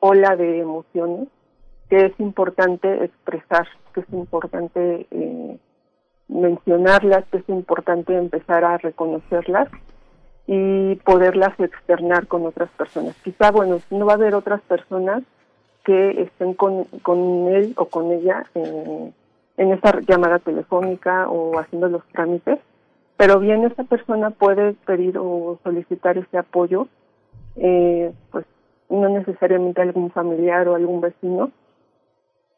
[0.00, 1.28] ola de emociones
[1.88, 5.58] que es importante expresar, que es importante eh,
[6.28, 9.68] mencionarlas, que es importante empezar a reconocerlas
[10.52, 13.14] y poderlas externar con otras personas.
[13.22, 15.22] Quizá, bueno, no va a haber otras personas
[15.84, 19.14] que estén con, con él o con ella en
[19.72, 22.58] esa llamada telefónica o haciendo los trámites,
[23.16, 26.88] pero bien esa persona puede pedir o solicitar ese apoyo,
[27.54, 28.44] eh, pues
[28.88, 31.52] no necesariamente algún familiar o algún vecino,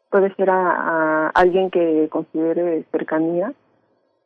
[0.08, 3.52] puede ser a alguien que considere cercanía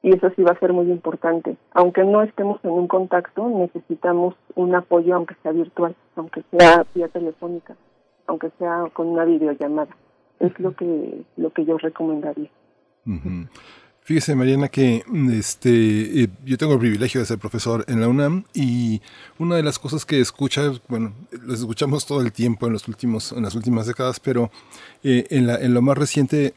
[0.07, 1.57] y eso sí va a ser muy importante.
[1.73, 7.09] Aunque no estemos en un contacto, necesitamos un apoyo, aunque sea virtual, aunque sea vía
[7.09, 7.75] telefónica,
[8.29, 9.97] aunque sea con una videollamada.
[10.39, 12.49] Es lo que lo que yo recomendaría.
[14.03, 15.03] Fíjese, Mariana, que
[15.33, 19.03] este, eh, yo tengo el privilegio de ser profesor en la UNAM y
[19.41, 23.33] una de las cosas que escucha, bueno, los escuchamos todo el tiempo en, los últimos,
[23.33, 24.53] en las últimas décadas, pero
[25.03, 26.55] eh, en, la, en lo más reciente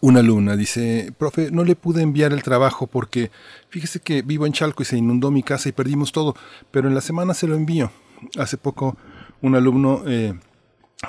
[0.00, 3.30] una alumna dice, profe, no le pude enviar el trabajo porque
[3.68, 6.34] fíjese que vivo en Chalco y se inundó mi casa y perdimos todo,
[6.70, 7.90] pero en la semana se lo envío.
[8.38, 8.96] Hace poco
[9.42, 10.34] un alumno eh,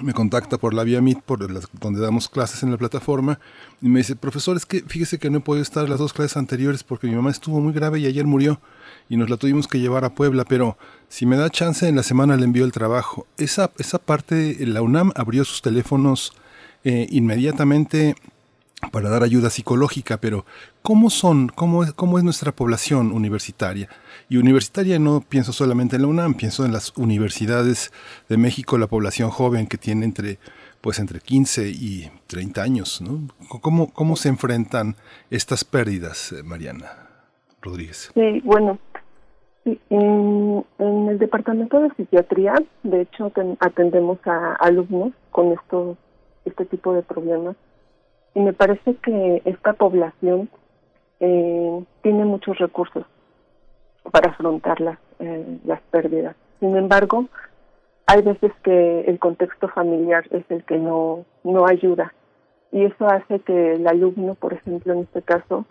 [0.02, 1.40] me contacta por la vía Meet, por
[1.80, 3.40] donde damos clases en la plataforma,
[3.82, 6.38] y me dice, profesor, es que fíjese que no he podido estar las dos clases
[6.38, 8.62] anteriores porque mi mamá estuvo muy grave y ayer murió
[9.10, 10.78] y nos la tuvimos que llevar a Puebla, pero
[11.10, 13.28] si me da chance en la semana le envío el trabajo.
[13.38, 16.34] Esa, esa parte, la UNAM abrió sus teléfonos
[16.84, 18.16] eh, inmediatamente
[18.92, 20.46] para dar ayuda psicológica, pero
[20.82, 21.50] ¿cómo son?
[21.50, 23.90] ¿Cómo es, ¿Cómo es nuestra población universitaria?
[24.30, 27.92] Y universitaria no pienso solamente en la UNAM, pienso en las universidades
[28.28, 30.40] de México, la población joven que tiene entre
[30.82, 33.28] pues entre 15 y 30 años, ¿no?
[33.62, 34.96] ¿Cómo, cómo se enfrentan
[35.30, 36.88] estas pérdidas, eh, Mariana
[37.62, 38.10] Rodríguez?
[38.16, 38.80] Sí, bueno,
[39.66, 45.98] en, en, el departamento de psiquiatría, de hecho, atendemos a alumnos con estos,
[46.46, 47.56] este tipo de problemas
[48.34, 50.50] y me parece que esta población
[51.20, 53.06] eh, tiene muchos recursos
[54.12, 56.36] para afrontar las, eh, las pérdidas.
[56.60, 57.26] Sin embargo,
[58.08, 62.14] hay veces que el contexto familiar es el que no, no ayuda
[62.72, 65.66] y eso hace que el alumno, por ejemplo, en este caso,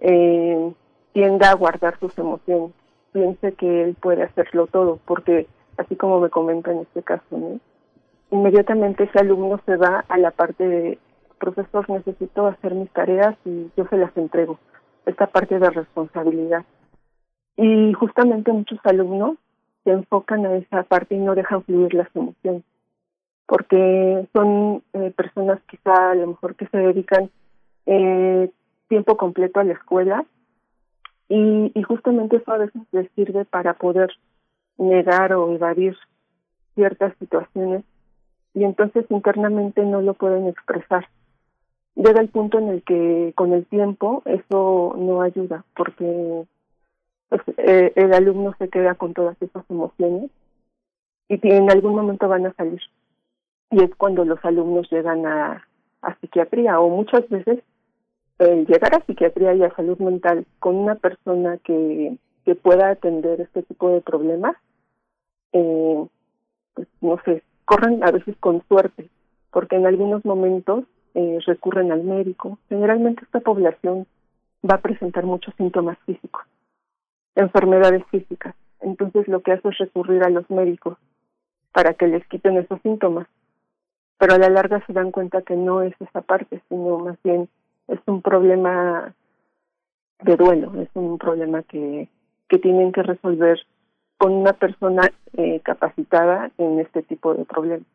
[0.00, 0.72] eh,
[1.12, 2.72] tienda a guardar sus emociones,
[3.12, 7.58] piense que él puede hacerlo todo, porque así como me comenta en este caso,
[8.30, 10.98] inmediatamente ese alumno se va a la parte de
[11.38, 14.58] profesor, necesito hacer mis tareas y yo se las entrego.
[15.04, 16.64] Esta parte de responsabilidad.
[17.56, 19.36] Y justamente muchos alumnos
[19.84, 22.64] se enfocan a esa parte y no dejan fluir las emociones,
[23.46, 27.30] porque son eh, personas quizá a lo mejor que se dedican
[27.86, 28.50] eh,
[28.88, 30.24] tiempo completo a la escuela
[31.28, 34.10] y, y justamente eso a veces les sirve para poder
[34.76, 35.96] negar o evadir
[36.74, 37.84] ciertas situaciones
[38.54, 41.06] y entonces internamente no lo pueden expresar
[41.96, 46.44] llega el punto en el que con el tiempo eso no ayuda porque
[47.28, 50.30] pues, eh, el alumno se queda con todas esas emociones
[51.28, 52.80] y en algún momento van a salir.
[53.70, 55.66] Y es cuando los alumnos llegan a,
[56.20, 57.64] psiquiatría o muchas veces
[58.38, 63.40] el llegar a psiquiatría y a salud mental con una persona que, que pueda atender
[63.40, 64.54] este tipo de problemas
[65.52, 66.06] eh,
[66.74, 69.08] pues no sé corren a veces con suerte
[69.50, 70.84] porque en algunos momentos
[71.16, 72.58] eh, recurren al médico.
[72.68, 74.06] Generalmente esta población
[74.62, 76.44] va a presentar muchos síntomas físicos,
[77.34, 78.54] enfermedades físicas.
[78.80, 80.98] Entonces lo que hace es recurrir a los médicos
[81.72, 83.26] para que les quiten esos síntomas.
[84.18, 87.48] Pero a la larga se dan cuenta que no es esa parte, sino más bien
[87.88, 89.14] es un problema
[90.22, 92.10] de duelo, es un problema que,
[92.48, 93.58] que tienen que resolver
[94.18, 97.88] con una persona eh, capacitada en este tipo de problemas.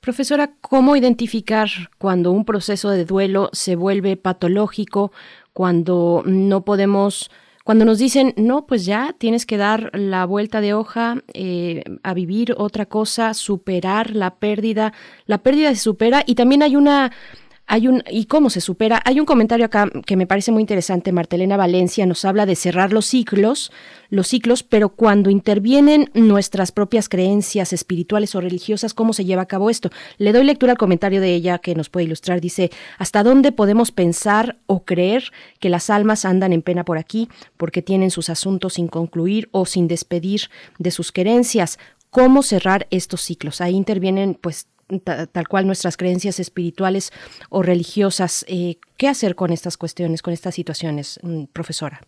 [0.00, 5.12] Profesora, ¿cómo identificar cuando un proceso de duelo se vuelve patológico,
[5.52, 7.30] cuando no podemos,
[7.64, 12.14] cuando nos dicen, no, pues ya tienes que dar la vuelta de hoja eh, a
[12.14, 14.92] vivir otra cosa, superar la pérdida,
[15.26, 17.12] la pérdida se supera y también hay una
[17.66, 19.00] hay un, ¿Y cómo se supera?
[19.04, 21.12] Hay un comentario acá que me parece muy interesante.
[21.12, 23.72] Martelena Valencia nos habla de cerrar los ciclos,
[24.10, 29.46] los ciclos, pero cuando intervienen nuestras propias creencias espirituales o religiosas, ¿cómo se lleva a
[29.46, 29.90] cabo esto?
[30.18, 32.40] Le doy lectura al comentario de ella que nos puede ilustrar.
[32.40, 37.28] Dice, ¿hasta dónde podemos pensar o creer que las almas andan en pena por aquí
[37.56, 41.78] porque tienen sus asuntos sin concluir o sin despedir de sus creencias?
[42.12, 43.62] cómo cerrar estos ciclos.
[43.62, 44.66] Ahí intervienen pues
[45.32, 47.12] tal cual nuestras creencias espirituales
[47.50, 48.44] o religiosas.
[48.48, 52.00] Eh, ¿Qué hacer con estas cuestiones, con estas situaciones, mm, profesora?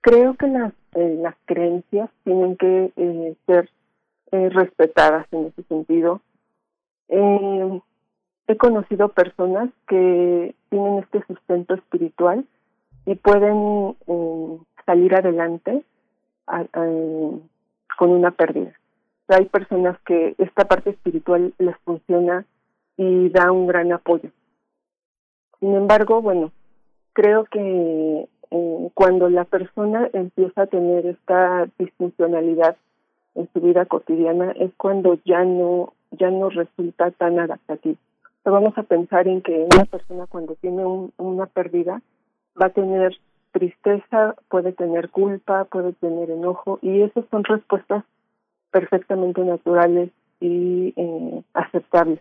[0.00, 3.70] Creo que las, eh, las creencias tienen que eh, ser
[4.32, 6.20] respetadas en ese sentido.
[8.48, 12.44] he conocido personas que tienen este sustento espiritual
[13.06, 13.96] y pueden
[14.84, 15.84] salir adelante
[16.46, 18.72] con una pérdida
[19.28, 22.44] hay personas que esta parte espiritual les funciona
[22.96, 24.30] y da un gran apoyo.
[25.60, 26.52] Sin embargo, bueno,
[27.12, 32.76] creo que eh, cuando la persona empieza a tener esta disfuncionalidad
[33.34, 37.96] en su vida cotidiana es cuando ya no ya no resulta tan adaptativo.
[38.44, 40.84] vamos a pensar en que una persona cuando tiene
[41.16, 42.00] una pérdida
[42.60, 43.18] va a tener
[43.50, 48.04] tristeza, puede tener culpa, puede tener enojo y esas son respuestas
[48.70, 52.20] perfectamente naturales y eh, aceptables.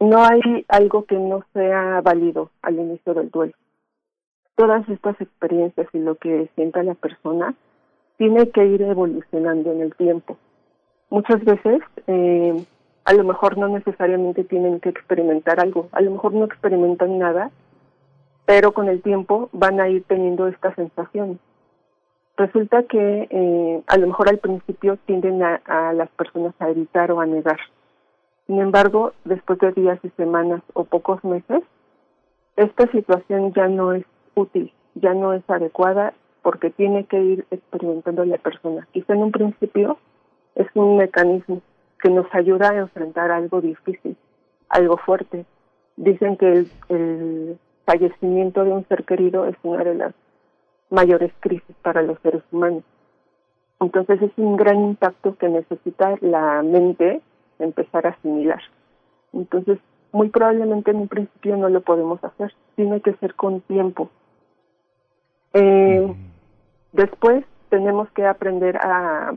[0.00, 3.52] no hay algo que no sea válido al inicio del duelo.
[4.56, 7.54] Todas estas experiencias y lo que sienta la persona
[8.18, 10.36] tiene que ir evolucionando en el tiempo.
[11.10, 12.64] Muchas veces, eh,
[13.04, 17.50] a lo mejor no necesariamente tienen que experimentar algo, a lo mejor no experimentan nada,
[18.46, 21.38] pero con el tiempo van a ir teniendo esta sensación.
[22.42, 27.20] Resulta que eh, a lo mejor al principio tienden a, las personas a evitar o
[27.20, 27.60] a negar.
[28.48, 31.62] Sin embargo, después de días y semanas o pocos meses,
[32.56, 34.04] esta situación ya no es
[34.34, 38.88] útil, ya no es adecuada porque tiene que ir experimentando la persona.
[38.90, 39.98] Quizá en un principio
[40.56, 41.62] es un mecanismo
[42.02, 44.16] que nos ayuda a enfrentar algo difícil,
[44.68, 45.46] algo fuerte.
[45.94, 50.14] Dicen que el, el fallecimiento de un ser querido es una de las
[50.92, 52.84] mayores crisis para los seres humanos.
[53.80, 57.20] Entonces es un gran impacto que necesita la mente
[57.58, 58.60] empezar a asimilar.
[59.32, 59.78] Entonces,
[60.12, 64.10] muy probablemente en un principio no lo podemos hacer, tiene que ser con tiempo.
[65.54, 66.14] Eh,
[66.92, 69.34] después tenemos que aprender a,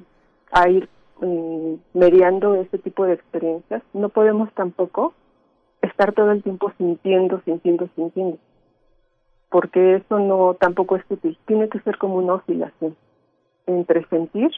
[0.52, 0.90] a ir
[1.22, 3.82] eh, mediando este tipo de experiencias.
[3.94, 5.14] No podemos tampoco
[5.82, 8.38] estar todo el tiempo sintiendo, sintiendo, sintiendo,
[9.56, 11.38] porque eso no tampoco es útil.
[11.46, 12.98] Tiene que ser como una oscilación
[13.68, 14.52] entre sentir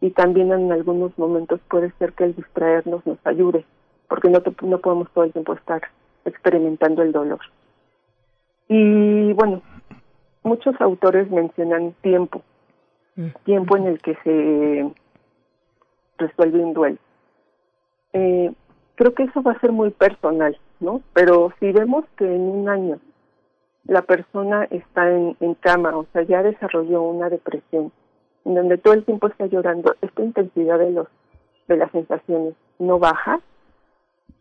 [0.00, 3.64] y también en algunos momentos puede ser que el distraernos nos ayude,
[4.08, 5.82] porque no, no podemos todo el tiempo estar
[6.24, 7.40] experimentando el dolor.
[8.68, 9.62] Y bueno,
[10.44, 12.40] muchos autores mencionan tiempo,
[13.42, 14.88] tiempo en el que se
[16.18, 16.98] resuelve un duelo.
[18.12, 18.52] Eh,
[18.94, 21.00] creo que eso va a ser muy personal, ¿no?
[21.14, 23.00] Pero si vemos que en un año
[23.86, 27.92] la persona está en, en cama, o sea, ya desarrolló una depresión,
[28.44, 31.08] en donde todo el tiempo está llorando, esta intensidad de los
[31.68, 33.40] de las sensaciones no baja,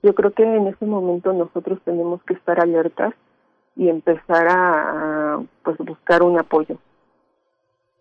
[0.04, 3.14] yo creo que en ese momento nosotros tenemos que estar alertas
[3.76, 6.78] y empezar a, pues buscar un apoyo.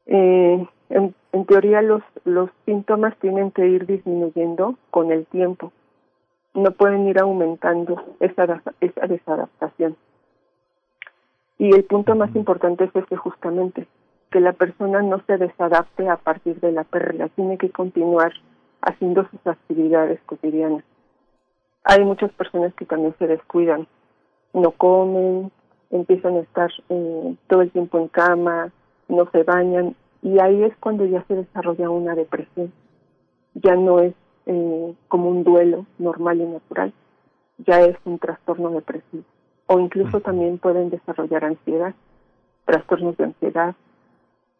[0.06, 5.73] Eh, en, en, teoría los los síntomas tienen que ir disminuyendo con el tiempo,
[6.52, 9.97] no pueden ir aumentando esa esa desadaptación.
[11.58, 13.86] Y el punto más importante es este justamente,
[14.31, 18.33] que la persona no se desadapte a partir de la pérdida, tiene que continuar
[18.83, 20.84] haciendo sus actividades cotidianas.
[21.84, 23.86] Hay muchas personas que también se descuidan,
[24.52, 25.52] no comen,
[25.91, 28.73] empiezan a estar eh, todo el tiempo en cama,
[29.08, 32.73] no se bañan y ahí es cuando ya se desarrolla una depresión.
[33.55, 34.15] Ya no es
[34.47, 36.92] eh, como un duelo normal y natural,
[37.58, 39.24] ya es un trastorno depresivo.
[39.66, 41.94] O incluso también pueden desarrollar ansiedad,
[42.66, 43.74] trastornos de ansiedad,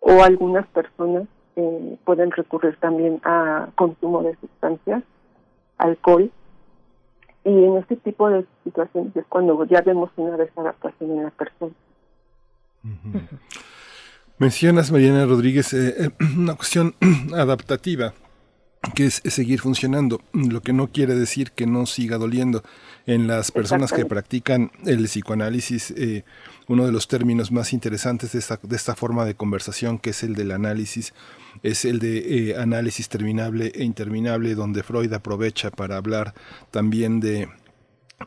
[0.01, 1.25] o algunas personas
[1.57, 5.03] eh, pueden recurrir también a consumo de sustancias,
[5.79, 6.31] alcohol,
[7.45, 11.73] y en este tipo de situaciones es cuando ya vemos una desadaptación en la persona.
[14.39, 16.95] Mencionas, Mariana Rodríguez, eh, eh una cuestión
[17.35, 18.15] adaptativa
[18.95, 22.63] que es, seguir funcionando, lo que no quiere decir que no siga doliendo.
[23.07, 26.25] En las personas que practican el psicoanálisis, eh,
[26.69, 30.23] uno de los términos más interesantes de esta, de esta forma de conversación, que es
[30.23, 31.13] el del análisis,
[31.63, 36.35] es el de eh, análisis terminable e interminable, donde Freud aprovecha para hablar
[36.71, 37.49] también de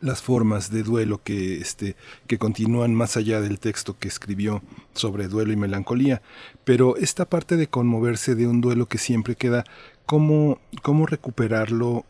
[0.02, 1.96] las formas de duelo que este
[2.28, 4.62] que continúan más allá del texto que escribió
[4.94, 6.22] sobre duelo y melancolía
[6.66, 9.64] pero esta parte de conmoverse de un duelo que siempre queda
[10.08, 12.06] cómo cómo recuperarlo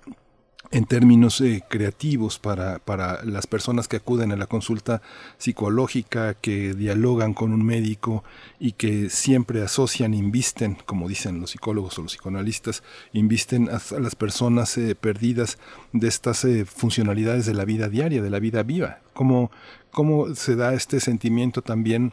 [0.71, 5.01] en términos eh, creativos para, para las personas que acuden a la consulta
[5.37, 8.23] psicológica, que dialogan con un médico
[8.59, 14.15] y que siempre asocian, invisten, como dicen los psicólogos o los psicoanalistas, invisten a, las
[14.15, 15.57] personas eh, perdidas
[15.93, 18.99] de estas eh, funcionalidades de la vida diaria, de la vida viva.
[19.13, 19.51] ¿Cómo,
[19.91, 22.11] cómo se da este sentimiento también?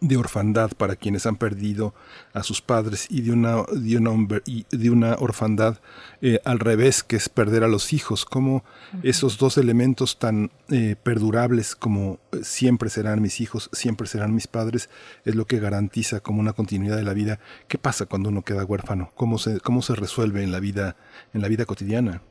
[0.00, 1.94] De orfandad para quienes han perdido
[2.32, 4.40] a sus padres y de una, de una,
[4.70, 5.78] de una orfandad
[6.20, 8.64] eh, al revés, que es perder a los hijos, como
[9.02, 14.46] esos dos elementos tan eh, perdurables como eh, siempre serán mis hijos, siempre serán mis
[14.46, 14.90] padres,
[15.24, 17.38] es lo que garantiza como una continuidad de la vida.
[17.68, 19.10] ¿Qué pasa cuando uno queda huérfano?
[19.14, 20.96] ¿Cómo se, cómo se resuelve en la vida,
[21.32, 22.22] en la vida cotidiana?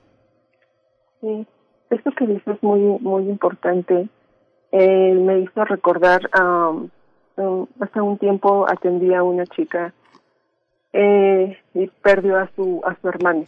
[1.22, 1.48] Sí,
[1.90, 4.10] esto que dices es muy, muy importante.
[4.72, 6.74] me hizo recordar a
[7.80, 9.94] hace un tiempo atendí a una chica
[10.92, 13.44] eh, y perdió a su a su hermano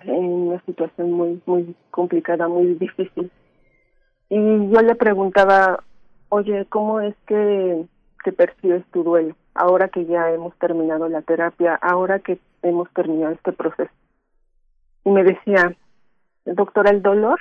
[0.00, 3.30] en una situación muy muy complicada muy difícil
[4.28, 5.84] y yo le preguntaba
[6.28, 7.84] oye cómo es que
[8.24, 13.32] que percibes tu duelo ahora que ya hemos terminado la terapia ahora que hemos terminado
[13.32, 13.92] este proceso
[15.04, 15.76] y me decía
[16.44, 17.38] doctora el dolor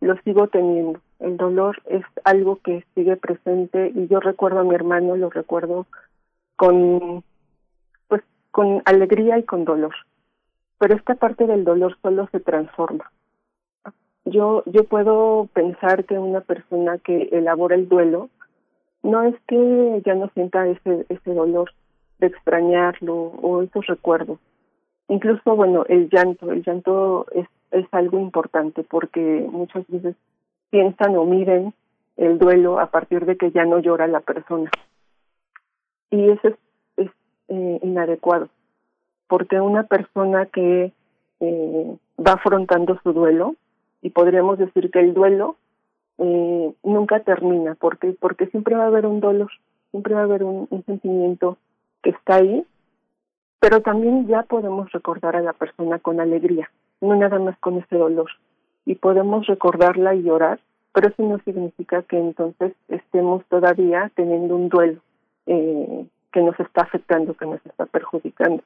[0.00, 1.00] lo sigo teniendo.
[1.20, 5.86] El dolor es algo que sigue presente y yo recuerdo a mi hermano, lo recuerdo
[6.56, 7.22] con
[8.08, 9.94] pues con alegría y con dolor.
[10.78, 13.12] Pero esta parte del dolor solo se transforma.
[14.24, 18.30] Yo yo puedo pensar que una persona que elabora el duelo
[19.02, 21.70] no es que ya no sienta ese ese dolor
[22.18, 24.38] de extrañarlo o esos recuerdos.
[25.08, 30.16] Incluso bueno, el llanto, el llanto es es algo importante porque muchas veces
[30.70, 31.74] piensan o miden
[32.16, 34.70] el duelo a partir de que ya no llora la persona.
[36.10, 36.48] Y eso
[36.96, 37.10] es,
[37.48, 38.48] eh, inadecuado,
[39.28, 40.92] porque una persona que
[41.40, 43.54] eh, va afrontando su duelo,
[44.02, 45.56] y podríamos decir que el duelo
[46.18, 49.50] eh, nunca termina, porque porque siempre va a haber un dolor,
[49.90, 51.58] siempre va a haber un, un sentimiento
[52.02, 52.64] que está ahí,
[53.60, 57.96] pero también ya podemos recordar a la persona con alegría, no nada más con ese
[57.96, 58.30] dolor.
[58.90, 60.58] Y podemos recordarla y llorar,
[60.92, 65.00] pero eso no significa que entonces estemos todavía teniendo un duelo
[65.46, 68.64] eh, que nos está afectando, que nos está perjudicando.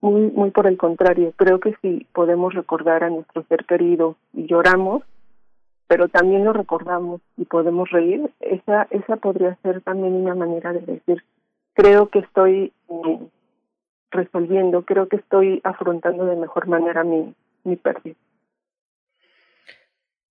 [0.00, 4.46] Muy, muy por el contrario, creo que si podemos recordar a nuestro ser querido y
[4.46, 5.02] lloramos,
[5.88, 10.80] pero también lo recordamos y podemos reír, esa, esa podría ser también una manera de
[10.80, 11.22] decir,
[11.74, 13.18] creo que estoy eh,
[14.10, 18.16] resolviendo, creo que estoy afrontando de mejor manera mi, mi pérdida.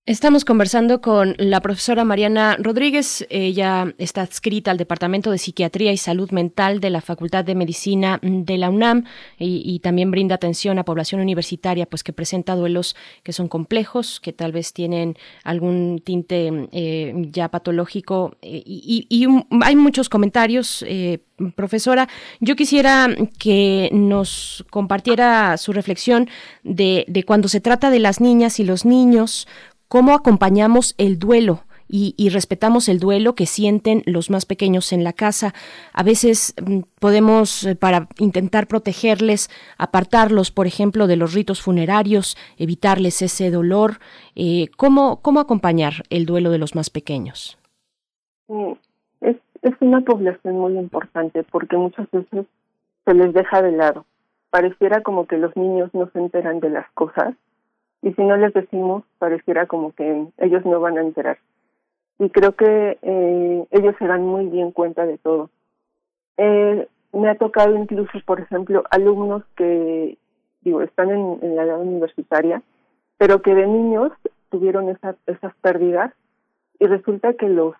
[0.06, 3.26] Estamos conversando con la profesora Mariana Rodríguez.
[3.30, 8.20] Ella está adscrita al Departamento de Psiquiatría y Salud Mental de la Facultad de Medicina
[8.22, 9.04] de la UNAM
[9.38, 14.34] y, también brinda atención a población universitaria, pues que presenta duelos que son complejos, que
[14.34, 19.26] tal vez tienen algún tinte eh, ya patológico eh, y,
[19.62, 20.84] hay muchos comentarios.
[20.86, 21.20] Eh,
[21.56, 22.08] profesora,
[22.40, 23.08] yo quisiera
[23.38, 26.28] que nos compartiera su reflexión
[26.62, 29.48] de, de cuando se trata de las niñas y los niños,
[29.94, 31.60] cómo acompañamos el duelo.
[31.86, 35.52] Y, y, respetamos el duelo que sienten los más pequeños en la casa.
[35.92, 42.36] A veces mm, podemos, eh, para intentar protegerles, apartarlos, por ejemplo, de los ritos funerarios,
[42.58, 43.98] evitarles ese dolor.
[44.34, 47.56] Eh, ¿cómo, ¿Cómo acompañar el duelo de los más pequeños?
[49.20, 52.46] Es, es una población muy importante porque muchas veces
[53.04, 54.06] se les deja de lado.
[54.50, 57.36] Pareciera como que los niños no se enteran de las cosas
[58.04, 61.38] y si no les decimos pareciera como que ellos no van a enterar.
[62.18, 65.48] Y creo que eh, ellos se dan muy bien cuenta de todo.
[66.36, 70.18] Eh, me ha tocado incluso por ejemplo alumnos que
[70.60, 72.62] digo están en, la edad universitaria
[73.16, 74.12] pero que de niños
[74.50, 76.12] tuvieron esas esas pérdidas
[76.80, 77.74] y resulta que los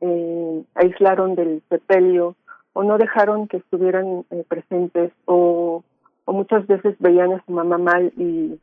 [0.00, 2.36] eh, aislaron del sepelio
[2.72, 5.82] o no dejaron que estuvieran eh, presentes o
[6.24, 8.58] o muchas veces veían a su mamá mal y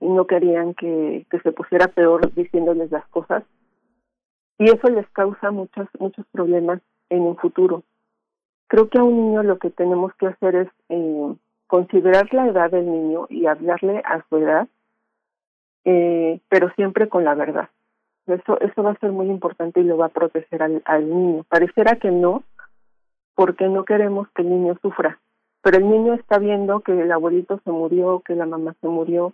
[0.00, 3.44] y no querían que, que se pusiera peor diciéndoles las cosas.
[4.58, 6.80] Y eso les causa muchos, muchos problemas
[7.10, 7.82] en un futuro.
[8.66, 11.34] Creo que a un niño lo que tenemos que hacer es eh,
[11.66, 14.68] considerar la edad del niño y hablarle a su edad,
[15.84, 17.68] eh, pero siempre con la verdad.
[18.26, 21.44] Eso, eso va a ser muy importante y lo va a proteger al, al niño.
[21.48, 22.44] Pareciera que no,
[23.34, 25.18] porque no queremos que el niño sufra.
[25.62, 29.32] Pero el niño está viendo que el abuelito se murió, que la mamá se murió,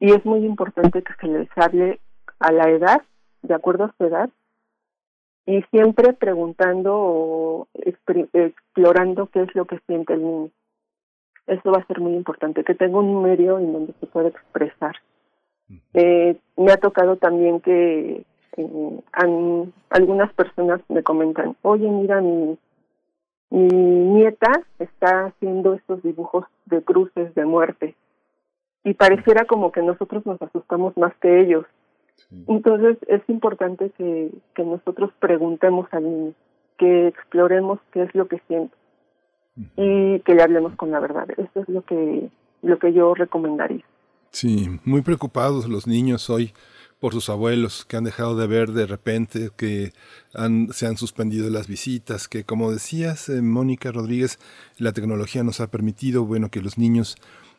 [0.00, 2.00] y es muy importante que se les hable
[2.38, 3.02] a la edad,
[3.42, 4.30] de acuerdo a su edad,
[5.44, 10.50] y siempre preguntando o explorando qué es lo que siente el niño.
[11.46, 14.96] Eso va a ser muy importante, que tenga un medio en donde se pueda expresar.
[15.94, 18.24] Eh, me ha tocado también que
[18.56, 22.58] eh, han, algunas personas me comentan, oye, mira, mi,
[23.50, 27.94] mi nieta está haciendo estos dibujos de cruces de muerte
[28.84, 31.66] y pareciera como que nosotros nos asustamos más que ellos.
[32.46, 36.34] Entonces es importante que, que nosotros preguntemos al niño,
[36.78, 38.74] que exploremos qué es lo que siente
[39.76, 41.28] y que le hablemos con la verdad.
[41.30, 42.30] Eso es lo que,
[42.62, 43.84] lo que yo recomendaría.
[44.30, 46.52] Sí, muy preocupados los niños hoy
[47.00, 49.92] por sus abuelos que han dejado de ver de repente, que
[50.34, 54.38] han, se han suspendido las visitas, que como decías, eh, Mónica Rodríguez,
[54.78, 57.16] la tecnología nos ha permitido, bueno, que los niños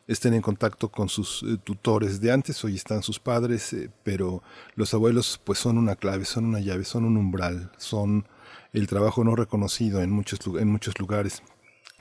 [0.08, 4.42] estén en contacto con sus eh, tutores de antes, hoy están sus padres, eh, pero
[4.74, 8.26] los abuelos pues son una clave, son una llave, son un umbral, son
[8.72, 11.42] el trabajo no reconocido en muchos, en muchos lugares.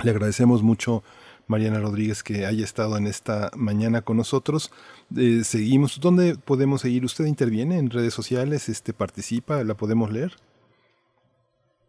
[0.03, 1.03] Le agradecemos mucho
[1.47, 4.71] Mariana Rodríguez que haya estado en esta mañana con nosotros.
[5.17, 5.99] Eh, seguimos.
[5.99, 7.03] ¿Dónde podemos seguir?
[7.03, 8.69] ¿Usted interviene en redes sociales?
[8.69, 9.63] Este participa?
[9.63, 10.31] ¿La podemos leer?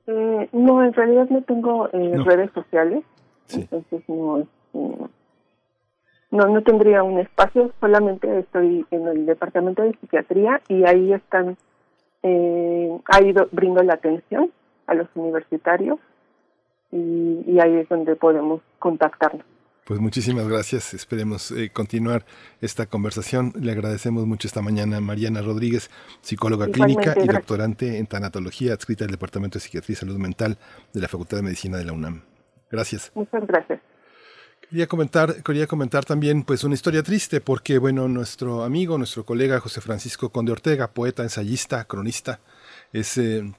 [0.09, 2.25] Eh, no, en realidad no tengo eh, No.
[2.25, 3.05] redes sociales,
[3.47, 3.61] Sí.
[3.61, 5.05] entonces no, este,
[6.33, 11.57] no, no tendría un espacio, solamente estoy en el departamento de psiquiatría y ahí están,
[12.25, 14.51] eh, ahí do- brindo la atención
[14.89, 15.99] a los universitarios
[16.91, 19.45] y, y ahí es donde podemos contactarnos.
[19.85, 20.95] Pues muchísimas gracias.
[20.95, 22.25] Esperemos eh, continuar
[22.61, 23.53] esta conversación.
[23.61, 27.35] Le agradecemos mucho esta mañana a Mariana Rodríguez, psicóloga Igualmente, clínica y gracias.
[27.35, 30.57] doctorante en tanatología, adscrita al Departamento de Psiquiatría y Salud Mental
[30.95, 32.23] de la Facultad de Medicina de la UNAM.
[32.71, 33.11] Gracias.
[33.15, 33.81] Muchas gracias.
[34.73, 39.61] Quería comentar, quería comentar también pues una historia triste porque bueno, nuestro amigo, nuestro colega
[39.61, 42.41] José Francisco Conde Ortega, poeta, ensayista, cronista,
[42.91, 43.53] es eh,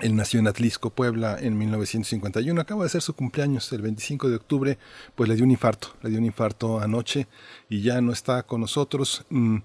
[0.00, 2.60] él nació en Atlisco, Puebla, en 1951.
[2.60, 4.78] Acaba de ser su cumpleaños, el 25 de octubre,
[5.14, 7.28] pues le dio un infarto, le dio un infarto anoche
[7.68, 9.24] y ya no está con nosotros.
[9.30, 9.58] Mm,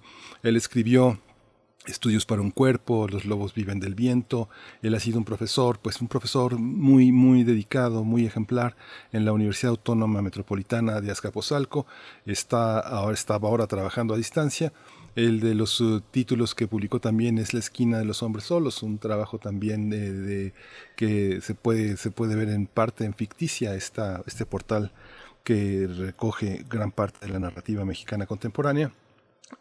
[0.44, 1.20] él escribió
[1.88, 4.50] Estudios para un cuerpo, Los lobos viven del viento.
[4.84, 8.76] Él ha sido un profesor, pues un profesor muy, muy dedicado, muy ejemplar
[9.12, 11.88] en la Universidad Autónoma Metropolitana de Azcapotzalco.
[12.28, 14.72] Está ahora, estaba ahora trabajando a distancia.
[15.16, 19.00] El de los títulos que publicó también es La esquina de los hombres solos, un
[19.00, 20.54] trabajo también de, de-
[20.96, 24.92] que se puede, se puede ver en parte en ficticia esta, este portal
[25.44, 28.92] que recoge gran parte de la narrativa mexicana contemporánea.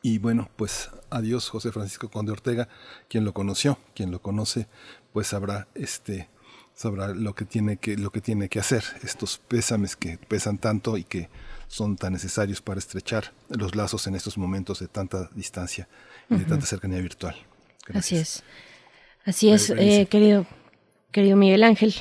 [0.03, 2.69] Y bueno, pues adiós José Francisco Conde Ortega,
[3.09, 4.67] quien lo conoció, quien lo conoce,
[5.13, 6.29] pues sabrá este
[6.75, 10.97] sabrá lo que tiene que lo que tiene que hacer, estos pésames que pesan tanto
[10.97, 11.29] y que
[11.69, 15.89] son tan necesarios para estrechar los lazos en estos momentos de tanta distancia
[16.31, 17.37] y de tanta cercanía virtual.
[17.95, 18.43] Así es.
[19.25, 20.47] Así es, eh, querido,
[21.13, 21.95] querido Miguel Ángel.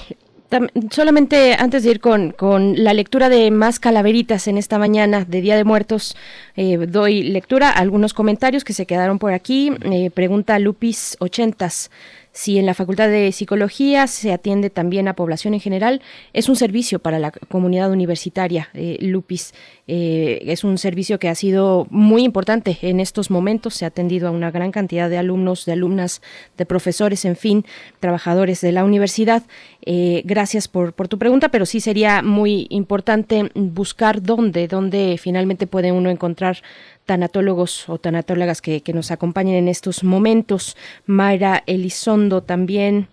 [0.90, 5.42] Solamente antes de ir con, con la lectura de más calaveritas en esta mañana de
[5.42, 6.16] Día de Muertos,
[6.56, 9.72] eh, doy lectura a algunos comentarios que se quedaron por aquí.
[9.84, 11.92] Eh, pregunta Lupis Ochentas
[12.32, 16.02] si en la Facultad de Psicología se atiende también a población en general.
[16.34, 19.54] Es un servicio para la comunidad universitaria, eh, Lupis.
[19.88, 23.74] Eh, es un servicio que ha sido muy importante en estos momentos.
[23.74, 26.22] Se ha atendido a una gran cantidad de alumnos, de alumnas,
[26.58, 27.66] de profesores, en fin,
[28.00, 29.44] trabajadores de la universidad.
[29.86, 35.66] Eh, gracias por, por tu pregunta, pero sí sería muy importante buscar dónde, dónde finalmente
[35.66, 36.62] puede uno encontrar
[37.10, 40.78] tanatólogos o tanatólogas que, que nos acompañen en estos momentos.
[41.08, 43.08] Mayra Elizondo también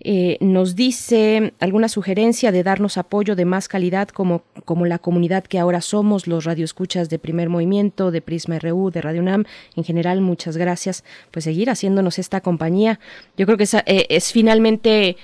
[0.00, 5.44] eh, nos dice alguna sugerencia de darnos apoyo de más calidad como, como la comunidad
[5.44, 9.44] que ahora somos, los radioescuchas de primer movimiento, de Prisma RU, de Radio UNAM.
[9.76, 11.04] En general, muchas gracias.
[11.30, 13.00] Pues seguir haciéndonos esta compañía.
[13.36, 15.18] Yo creo que eh, es finalmente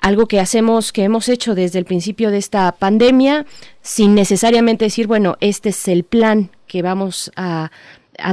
[0.00, 3.46] algo que hacemos, que hemos hecho desde el principio de esta pandemia,
[3.80, 7.70] sin necesariamente decir, bueno, este es el plan que vamos a,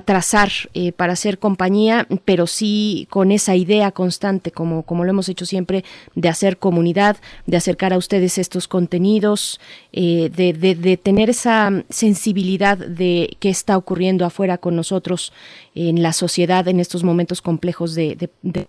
[0.06, 5.28] trazar eh, para hacer compañía, pero sí con esa idea constante, como, como lo hemos
[5.28, 5.84] hecho siempre,
[6.14, 7.18] de hacer comunidad,
[7.48, 9.60] de acercar a ustedes estos contenidos,
[9.92, 15.34] eh, de, de, de tener esa sensibilidad de qué está ocurriendo afuera con nosotros
[15.74, 18.68] en la sociedad en estos momentos complejos de- de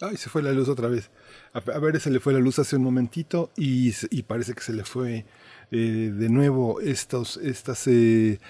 [0.00, 1.10] Ay, se fue la luz otra vez.
[1.52, 4.72] A, ver, se le fue la luz hace un momentito y, y parece que se
[4.72, 5.24] le fue
[5.70, 7.86] eh, de nuevo estos, estas...
[7.86, 8.40] eh,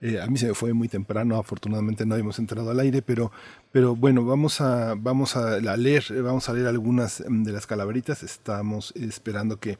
[0.00, 3.32] eh, a mí se me fue muy temprano, afortunadamente no hemos entrado al aire, pero,
[3.72, 8.22] pero bueno, vamos a, vamos a leer, vamos a leer algunas mm, de las calaveritas.
[8.22, 9.78] Estamos esperando que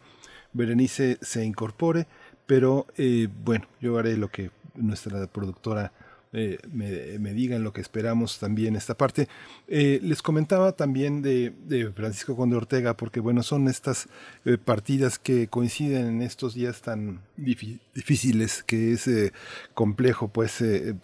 [0.55, 2.07] Berenice se incorpore,
[2.47, 5.93] pero eh, bueno, yo haré lo que nuestra productora
[6.35, 9.29] eh, me, me digan lo que esperamos también esta parte.
[9.69, 14.09] Eh, les comentaba también de, de Francisco Conde Ortega, porque bueno, son estas
[14.45, 19.33] eh, partidas que coinciden en estos días tan difí- difíciles, que es eh,
[19.73, 20.95] complejo, pues eh,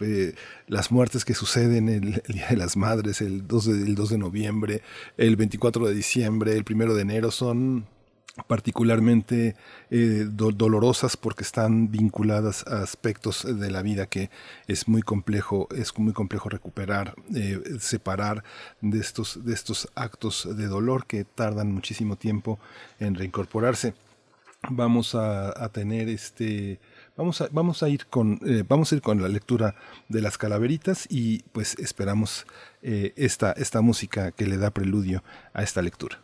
[0.66, 4.10] las muertes que suceden el, el Día de las Madres, el 2 de, el 2
[4.10, 4.82] de noviembre,
[5.16, 7.86] el 24 de diciembre, el 1 de enero, son
[8.46, 9.56] particularmente
[9.90, 14.30] eh, do- dolorosas porque están vinculadas a aspectos de la vida que
[14.66, 18.44] es muy complejo es muy complejo recuperar eh, separar
[18.80, 22.58] de estos de estos actos de dolor que tardan muchísimo tiempo
[22.98, 23.94] en reincorporarse.
[24.68, 26.78] Vamos a, tener este
[27.16, 29.74] vamos a vamos a ir con eh, vamos a ir con la lectura
[30.10, 32.46] de las calaveritas y pues esperamos
[32.82, 35.22] esta esta música que le da preludio
[35.54, 36.20] a esta lectura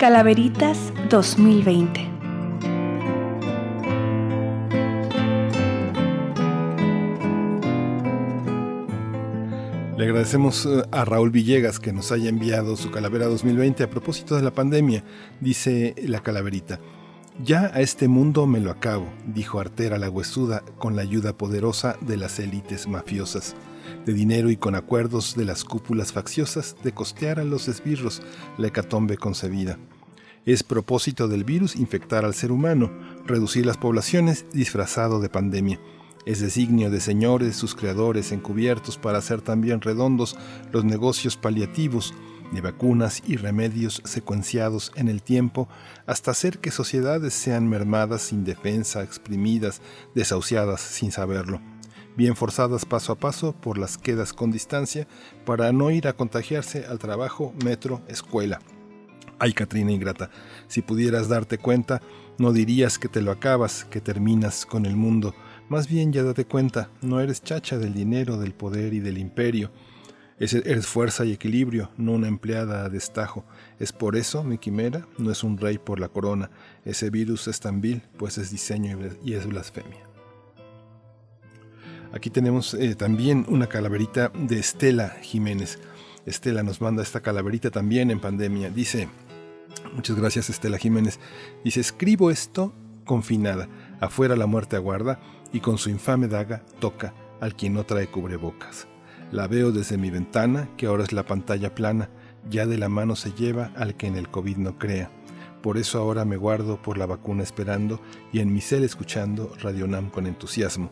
[0.00, 2.08] Calaveritas 2020.
[9.98, 14.36] Le agradecemos eh, a Raúl Villegas que nos haya enviado su calavera 2020 a propósito
[14.36, 15.04] de la pandemia,
[15.38, 16.80] dice la calaverita.
[17.44, 21.98] Ya a este mundo me lo acabo, dijo Artera la huesuda con la ayuda poderosa
[22.00, 23.54] de las élites mafiosas.
[24.06, 28.22] de dinero y con acuerdos de las cúpulas facciosas de costear a los esbirros
[28.56, 29.78] la hecatombe concebida.
[30.46, 32.90] Es propósito del virus infectar al ser humano,
[33.26, 35.78] reducir las poblaciones disfrazado de pandemia.
[36.24, 40.38] Es designio de señores, sus creadores encubiertos para hacer también redondos
[40.72, 42.14] los negocios paliativos
[42.52, 45.68] de vacunas y remedios secuenciados en el tiempo
[46.06, 49.82] hasta hacer que sociedades sean mermadas sin defensa, exprimidas,
[50.14, 51.60] desahuciadas sin saberlo,
[52.16, 55.06] bien forzadas paso a paso por las quedas con distancia
[55.44, 58.60] para no ir a contagiarse al trabajo, metro, escuela.
[59.42, 60.30] Ay, Catrina ingrata,
[60.68, 62.02] si pudieras darte cuenta,
[62.38, 65.34] no dirías que te lo acabas, que terminas con el mundo.
[65.70, 69.70] Más bien ya date cuenta, no eres chacha del dinero, del poder y del imperio.
[70.38, 73.46] Eres fuerza y equilibrio, no una empleada a destajo.
[73.78, 76.50] Es por eso, mi quimera, no es un rey por la corona.
[76.84, 80.06] Ese virus es tan vil, pues es diseño y es blasfemia.
[82.12, 85.78] Aquí tenemos eh, también una calaverita de Estela Jiménez.
[86.26, 88.70] Estela nos manda esta calaverita también en pandemia.
[88.70, 89.08] Dice,
[89.94, 91.20] Muchas gracias Estela Jiménez.
[91.64, 92.72] Dice, escribo esto
[93.04, 93.68] confinada,
[94.00, 95.20] afuera la muerte aguarda
[95.52, 98.86] y con su infame daga toca al quien no trae cubrebocas.
[99.32, 102.10] La veo desde mi ventana, que ahora es la pantalla plana,
[102.48, 105.10] ya de la mano se lleva al que en el COVID no crea.
[105.62, 108.00] Por eso ahora me guardo por la vacuna esperando
[108.32, 110.90] y en mi cel escuchando Radio Nam con entusiasmo.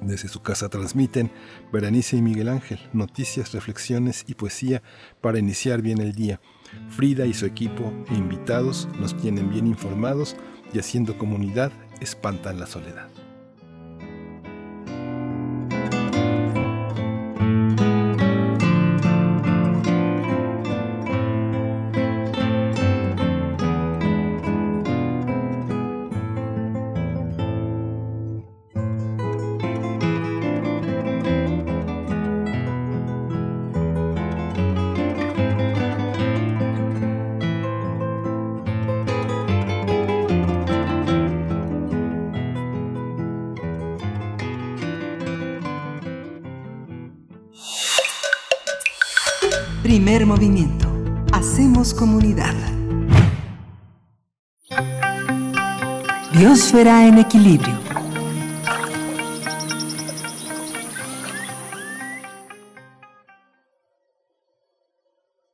[0.00, 1.30] Desde su casa transmiten
[1.72, 4.82] Berenice y Miguel Ángel, noticias, reflexiones y poesía
[5.20, 6.40] para iniciar bien el día.
[6.90, 10.36] Frida y su equipo e invitados nos tienen bien informados
[10.72, 13.08] y haciendo comunidad espantan la soledad.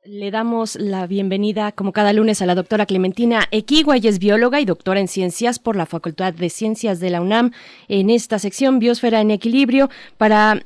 [0.05, 3.97] Le damos la bienvenida, como cada lunes, a la doctora Clementina Equigua.
[3.97, 7.51] Ella es bióloga y doctora en ciencias por la Facultad de Ciencias de la UNAM.
[7.89, 10.63] En esta sección, Biosfera en Equilibrio, para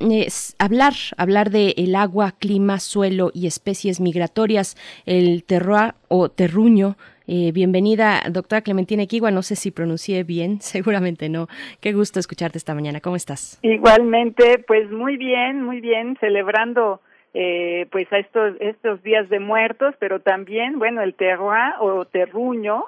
[0.59, 6.97] hablar, hablar de el agua, clima, suelo y especies migratorias, el terroir o terruño.
[7.29, 9.33] Eh, bienvenida, doctora Clementina Equigua.
[9.33, 11.49] No sé si pronuncié bien, seguramente no.
[11.81, 13.01] Qué gusto escucharte esta mañana.
[13.01, 13.59] ¿Cómo estás?
[13.63, 17.01] Igualmente, pues muy bien, muy bien, celebrando
[17.35, 22.85] eh, pues a estos, estos días de muertos, pero también, bueno, el terroir o terruño,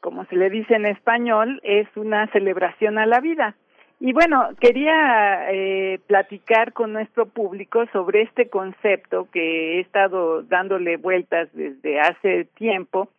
[0.00, 3.54] como se le dice en español, es una celebración a la vida.
[4.00, 10.96] Y bueno, quería eh, platicar con nuestro público sobre este concepto que he estado dándole
[10.96, 13.10] vueltas desde hace tiempo,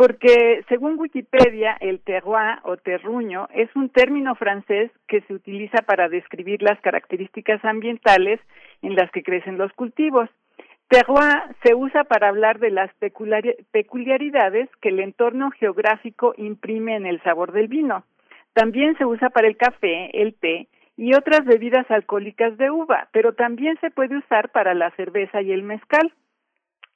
[0.00, 6.08] porque según Wikipedia, el terroir o terruño es un término francés que se utiliza para
[6.08, 8.40] describir las características ambientales
[8.80, 10.30] en las que crecen los cultivos.
[10.88, 12.90] Terroir se usa para hablar de las
[13.72, 18.04] peculiaridades que el entorno geográfico imprime en el sabor del vino.
[18.54, 23.34] También se usa para el café, el té y otras bebidas alcohólicas de uva, pero
[23.34, 26.10] también se puede usar para la cerveza y el mezcal.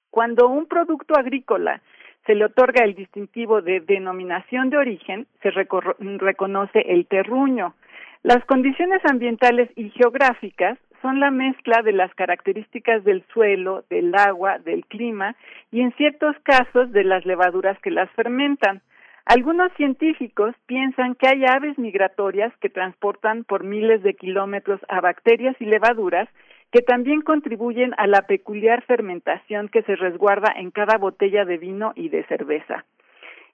[0.08, 1.82] Cuando un producto agrícola
[2.26, 7.74] se le otorga el distintivo de denominación de origen, se reconoce el terruño.
[8.22, 14.58] Las condiciones ambientales y geográficas son la mezcla de las características del suelo, del agua,
[14.58, 15.36] del clima
[15.70, 18.80] y en ciertos casos de las levaduras que las fermentan.
[19.26, 25.56] Algunos científicos piensan que hay aves migratorias que transportan por miles de kilómetros a bacterias
[25.60, 26.28] y levaduras
[26.74, 31.92] que también contribuyen a la peculiar fermentación que se resguarda en cada botella de vino
[31.94, 32.84] y de cerveza.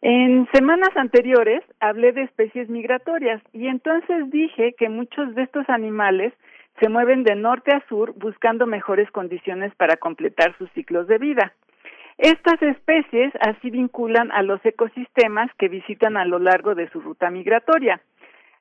[0.01, 6.33] En semanas anteriores hablé de especies migratorias y entonces dije que muchos de estos animales
[6.81, 11.53] se mueven de norte a sur buscando mejores condiciones para completar sus ciclos de vida.
[12.17, 17.29] Estas especies así vinculan a los ecosistemas que visitan a lo largo de su ruta
[17.29, 18.01] migratoria.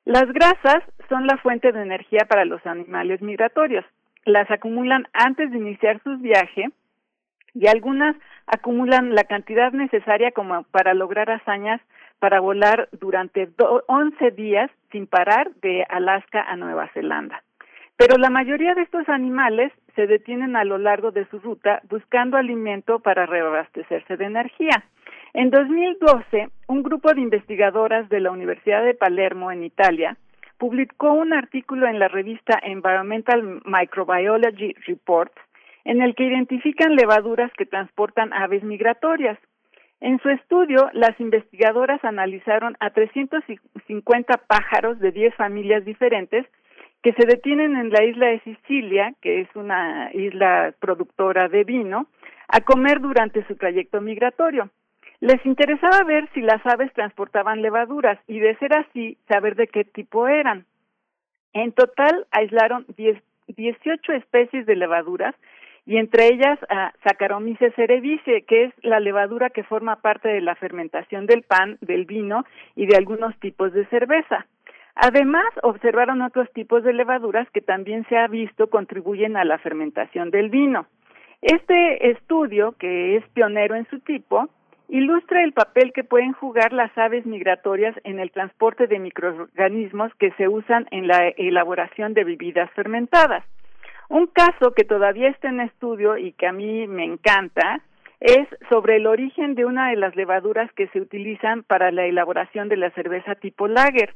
[0.04, 3.86] Las grasas son la fuente de energía para los animales migratorios.
[4.24, 6.70] Las acumulan antes de iniciar su viaje
[7.54, 8.16] y algunas
[8.46, 11.80] acumulan la cantidad necesaria como para lograr hazañas
[12.18, 13.48] para volar durante
[13.86, 17.42] 11 días sin parar de Alaska a Nueva Zelanda.
[17.96, 22.36] Pero la mayoría de estos animales se detienen a lo largo de su ruta buscando
[22.36, 24.84] alimento para reabastecerse de energía.
[25.32, 30.16] En 2012, un grupo de investigadoras de la Universidad de Palermo, en Italia,
[30.60, 35.34] publicó un artículo en la revista Environmental Microbiology Reports
[35.84, 39.38] en el que identifican levaduras que transportan aves migratorias.
[40.00, 46.46] En su estudio, las investigadoras analizaron a 350 pájaros de 10 familias diferentes
[47.02, 52.06] que se detienen en la isla de Sicilia, que es una isla productora de vino,
[52.48, 54.68] a comer durante su trayecto migratorio.
[55.20, 59.84] Les interesaba ver si las aves transportaban levaduras y, de ser así, saber de qué
[59.84, 60.64] tipo eran.
[61.52, 65.34] En total, aislaron 10, 18 especies de levaduras
[65.84, 70.54] y entre ellas a Saccharomyces cerevisiae, que es la levadura que forma parte de la
[70.54, 74.46] fermentación del pan, del vino y de algunos tipos de cerveza.
[74.94, 80.30] Además, observaron otros tipos de levaduras que también se ha visto contribuyen a la fermentación
[80.30, 80.86] del vino.
[81.42, 84.48] Este estudio, que es pionero en su tipo,
[84.90, 90.32] ilustra el papel que pueden jugar las aves migratorias en el transporte de microorganismos que
[90.32, 93.44] se usan en la elaboración de bebidas fermentadas.
[94.08, 97.80] Un caso que todavía está en estudio y que a mí me encanta
[98.18, 102.68] es sobre el origen de una de las levaduras que se utilizan para la elaboración
[102.68, 104.14] de la cerveza tipo lager.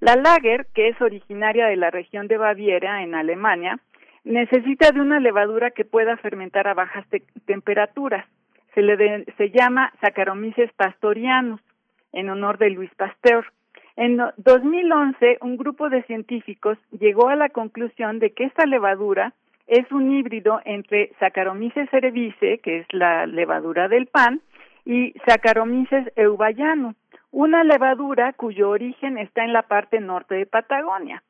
[0.00, 3.78] La lager, que es originaria de la región de Baviera, en Alemania,
[4.24, 7.04] necesita de una levadura que pueda fermentar a bajas
[7.44, 8.24] temperaturas.
[8.74, 11.60] Se le se llama Saccharomyces pastorianus,
[12.12, 13.44] en honor de Luis Pasteur.
[13.96, 19.34] En 2011, un grupo de científicos llegó a la conclusión de que esta levadura
[19.66, 24.40] es un híbrido entre Saccharomyces cerevisiae, que es la levadura del pan,
[24.84, 26.96] y Saccharomyces eubayanus,
[27.30, 31.22] una levadura cuyo origen está en la parte norte de Patagonia.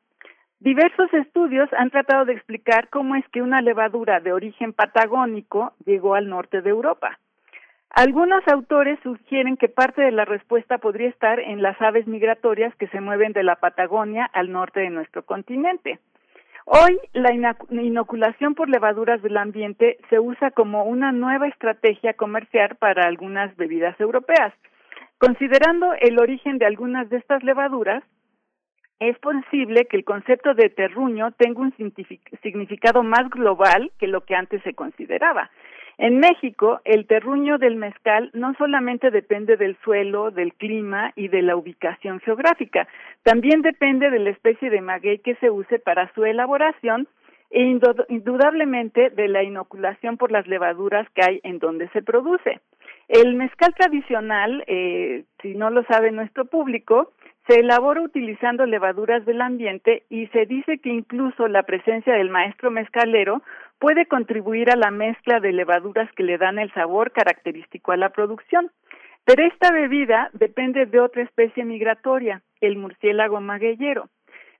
[0.59, 6.15] Diversos estudios han tratado de explicar cómo es que una levadura de origen patagónico llegó
[6.15, 7.19] al norte de Europa.
[7.93, 12.87] Algunos autores sugieren que parte de la respuesta podría estar en las aves migratorias que
[12.87, 15.99] se mueven de la Patagonia al norte de nuestro continente.
[16.65, 17.33] Hoy, la
[17.69, 23.99] inoculación por levaduras del ambiente se usa como una nueva estrategia comercial para algunas bebidas
[23.99, 24.53] europeas.
[25.19, 28.03] Considerando el origen de algunas de estas levaduras,
[28.99, 31.75] es posible que el concepto de terruño tenga un
[32.41, 35.51] significado más global que lo que antes se consideraba.
[35.97, 41.41] En México, el terruño del mezcal no solamente depende del suelo, del clima y de
[41.43, 42.87] la ubicación geográfica,
[43.23, 47.07] también depende de la especie de maguey que se use para su elaboración
[47.51, 47.61] e
[48.09, 52.59] indudablemente de la inoculación por las levaduras que hay en donde se produce.
[53.07, 57.11] El mezcal tradicional, eh, si no lo sabe nuestro público,
[57.47, 62.71] se elabora utilizando levaduras del ambiente y se dice que incluso la presencia del maestro
[62.71, 63.41] mezcalero
[63.79, 68.09] puede contribuir a la mezcla de levaduras que le dan el sabor característico a la
[68.09, 68.71] producción.
[69.25, 74.09] Pero esta bebida depende de otra especie migratoria, el murciélago magueyero.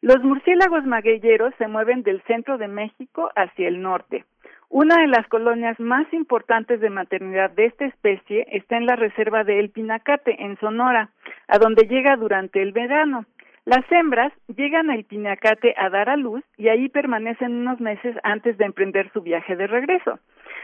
[0.01, 4.25] Los murciélagos magueyeros se mueven del centro de México hacia el norte.
[4.67, 9.45] Una de las colonias más importantes de maternidad de esta especie está en la reserva
[9.45, 11.11] de El Pinacate, en Sonora,
[11.47, 13.25] a donde llega durante el verano.
[13.65, 18.57] Las hembras llegan al Pinacate a dar a luz y ahí permanecen unos meses antes
[18.57, 20.19] de emprender su viaje de regreso.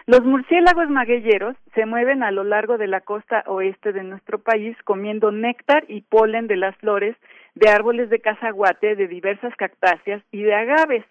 [0.06, 4.76] Los murciélagos magueyeros se mueven a lo largo de la costa oeste de nuestro país
[4.84, 7.16] comiendo néctar y polen de las flores
[7.56, 11.06] de árboles de cazaguate, de diversas cactáceas y de agaves.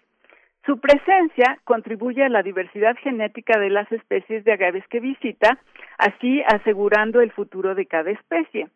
[0.65, 5.57] Su presencia contribuye a la diversidad genética de las especies de agaves que visita,
[5.97, 8.67] así asegurando el futuro de cada especie.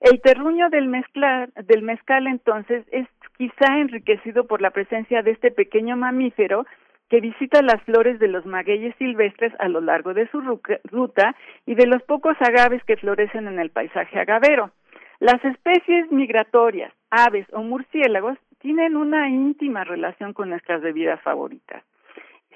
[0.00, 0.90] El terruño del,
[1.66, 6.66] del mezcal entonces es quizá enriquecido por la presencia de este pequeño mamífero
[7.08, 11.34] que visita las flores de los magueyes silvestres a lo largo de su ruta
[11.66, 14.70] y de los pocos agaves que florecen en el paisaje agavero.
[15.18, 21.82] Las especies migratorias, aves o murciélagos tienen una íntima relación con nuestras bebidas favoritas.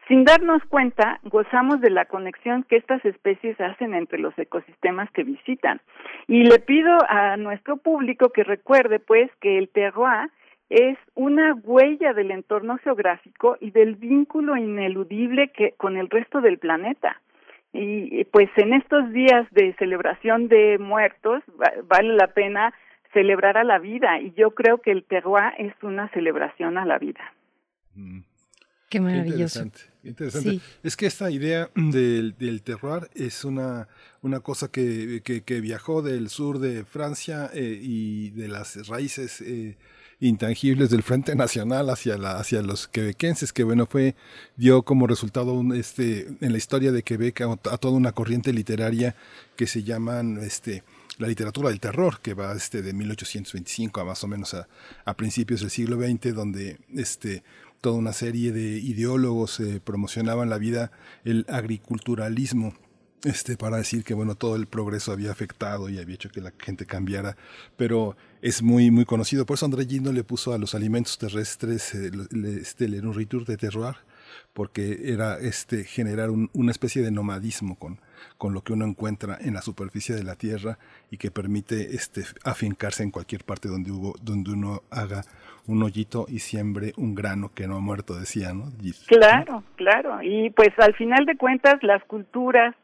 [0.08, 5.22] Sin darnos cuenta, gozamos de la conexión que estas especies hacen entre los ecosistemas que
[5.22, 5.80] visitan.
[6.26, 10.30] Y le pido a nuestro público que recuerde, pues, que el terroir
[10.70, 16.58] es una huella del entorno geográfico y del vínculo ineludible que con el resto del
[16.58, 17.20] planeta.
[17.74, 21.42] Y pues en estos días de celebración de muertos
[21.84, 22.74] vale la pena
[23.12, 26.98] celebrar a la vida y yo creo que el terroir es una celebración a la
[26.98, 27.32] vida.
[27.94, 28.20] Mm.
[28.92, 29.64] Qué maravilloso.
[30.04, 30.60] interesante.
[30.82, 33.88] Es que esta idea del, del terroir es una,
[34.20, 39.78] una cosa que, que, viajó del sur de Francia eh, y de las raíces eh,
[40.20, 44.14] intangibles del Frente Nacional hacia, la, hacia los quebequenses, que bueno, fue,
[44.58, 48.52] dio como resultado un, este, en la historia de Quebec a, a toda una corriente
[48.52, 49.14] literaria
[49.56, 50.82] que se llaman este,
[51.16, 54.68] la literatura del terror, que va este, de 1825 a más o menos a,
[55.06, 57.42] a principios del siglo XX, donde este,
[57.82, 60.90] toda una serie de ideólogos eh, promocionaban la vida,
[61.24, 62.74] el agriculturalismo,
[63.24, 66.52] este, para decir que bueno, todo el progreso había afectado y había hecho que la
[66.58, 67.36] gente cambiara,
[67.76, 69.46] pero es muy, muy conocido.
[69.46, 73.44] Por eso André Gino le puso a los alimentos terrestres eh, le- este, le nourriture
[73.44, 73.96] de terroir,
[74.52, 77.98] porque era este, generar un- una especie de nomadismo con,
[78.38, 80.78] con lo que uno encuentra en la superficie de la tierra
[81.10, 85.22] y que permite este, afincarse en cualquier parte donde, hubo, donde uno haga
[85.66, 88.70] un hoyito y siembre un grano que no ha muerto, decía, ¿no?
[89.06, 90.20] Claro, claro.
[90.22, 92.74] Y pues al final de cuentas las culturas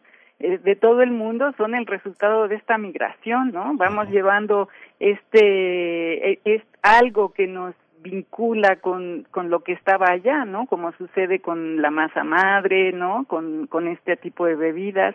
[0.41, 3.77] eh, de todo el mundo son el resultado de esta migración, ¿no?
[3.77, 4.69] Vamos llevando
[5.01, 10.67] este eh, es algo que nos vincula con, con lo que estaba allá, ¿no?
[10.67, 13.25] Como sucede con la masa madre, ¿no?
[13.27, 15.15] Con, con este tipo de bebidas.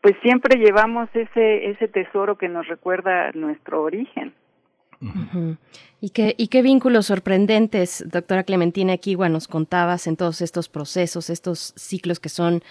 [0.00, 4.34] Pues siempre llevamos ese, ese tesoro que nos recuerda nuestro origen.
[6.00, 11.28] ¿Y qué, y qué vínculos sorprendentes, doctora Clementina Equigua, nos contabas en todos estos procesos,
[11.28, 12.62] estos ciclos que son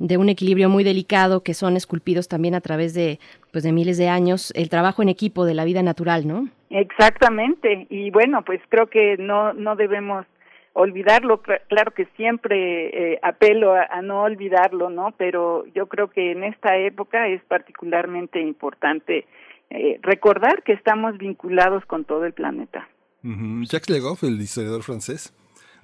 [0.00, 3.20] de un equilibrio muy delicado, que son esculpidos también a través de,
[3.52, 6.48] pues, de miles de años, el trabajo en equipo de la vida natural, ¿no?
[6.70, 7.86] Exactamente.
[7.90, 10.26] Y bueno, pues creo que no, no debemos
[10.72, 11.42] olvidarlo.
[11.42, 15.12] Cla- Claro que siempre eh, apelo a, a no olvidarlo, ¿no?
[15.18, 19.26] Pero yo creo que en esta época es particularmente importante
[19.70, 22.88] eh, recordar que estamos vinculados con todo el planeta.
[23.22, 23.64] Ujú.
[23.64, 25.34] Jacques Legoff, el historiador francés,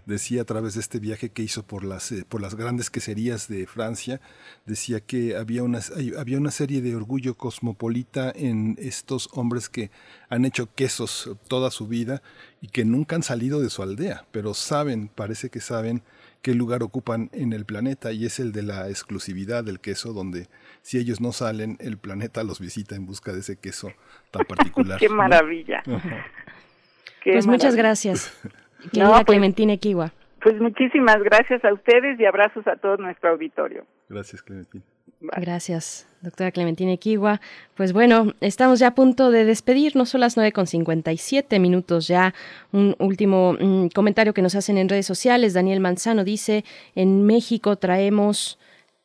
[0.07, 3.49] decía a través de este viaje que hizo por las, eh, por las grandes queserías
[3.49, 4.20] de Francia,
[4.65, 9.91] decía que había una, hay- había una serie de orgullo cosmopolita en estos hombres que
[10.28, 12.23] han hecho quesos toda su vida
[12.62, 16.02] y que nunca han salido de su aldea, pero saben, parece que saben
[16.41, 20.49] qué lugar ocupan en el planeta y es el de la exclusividad del queso, donde
[20.83, 23.91] si ellos no salen, el planeta los visita en busca de ese queso
[24.31, 25.01] tan particular.
[25.01, 25.83] Qué maravilla.
[25.85, 28.15] Qué pues muchas maravilla.
[28.84, 30.12] No, querida pues- Clementina Equigua.
[30.42, 33.84] Pues muchísimas gracias a ustedes y abrazos a todo nuestro auditorio.
[34.08, 34.84] Gracias, Clementina.
[35.20, 37.40] Gracias, doctora Clementina Equigua.
[37.74, 42.34] Pues bueno, estamos ya a punto de despedirnos, son las 9 con 57 minutos ya.
[42.70, 45.55] Un último mm, comentario que nos hacen en redes sociales.
[45.55, 46.64] Daniel Manzano dice,
[46.94, 48.58] en México traemos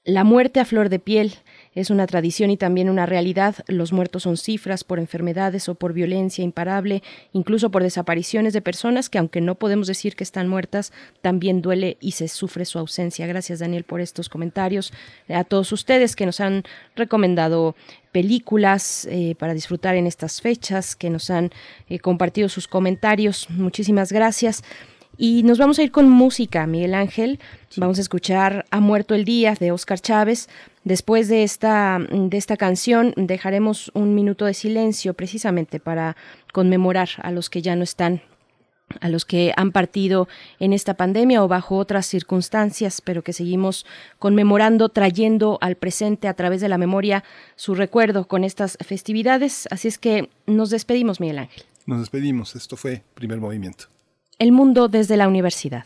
[0.04, 1.34] la muerte a flor de piel.
[1.74, 3.56] Es una tradición y también una realidad.
[3.68, 7.02] Los muertos son cifras por enfermedades o por violencia imparable,
[7.32, 10.92] incluso por desapariciones de personas que, aunque no podemos decir que están muertas,
[11.22, 13.26] también duele y se sufre su ausencia.
[13.26, 14.92] Gracias, Daniel, por estos comentarios.
[15.30, 16.64] A todos ustedes que nos han
[16.98, 17.76] recomendado
[18.12, 21.52] películas eh, para disfrutar en estas fechas, que nos han
[21.88, 23.50] eh, compartido sus comentarios.
[23.50, 24.62] Muchísimas gracias.
[25.18, 27.40] Y nos vamos a ir con música, Miguel Ángel.
[27.78, 30.50] Vamos a escuchar Ha muerto el día de Oscar Chávez.
[30.84, 36.16] Después de esta, de esta canción dejaremos un minuto de silencio precisamente para
[36.54, 38.22] conmemorar a los que ya no están
[39.00, 40.28] a los que han partido
[40.60, 43.86] en esta pandemia o bajo otras circunstancias, pero que seguimos
[44.20, 47.24] conmemorando, trayendo al presente a través de la memoria
[47.56, 49.68] su recuerdo con estas festividades.
[49.72, 51.64] Así es que nos despedimos, Miguel Ángel.
[51.86, 52.56] Nos despedimos.
[52.56, 53.86] Esto fue Primer Movimiento.
[54.40, 55.86] El mundo desde la universidad.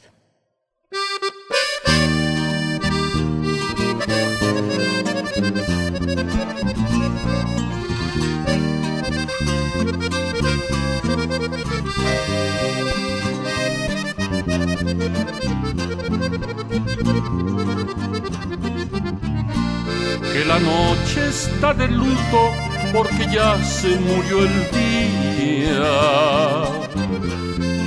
[20.35, 22.51] Que la noche está de luto
[22.91, 25.93] porque ya se murió el día,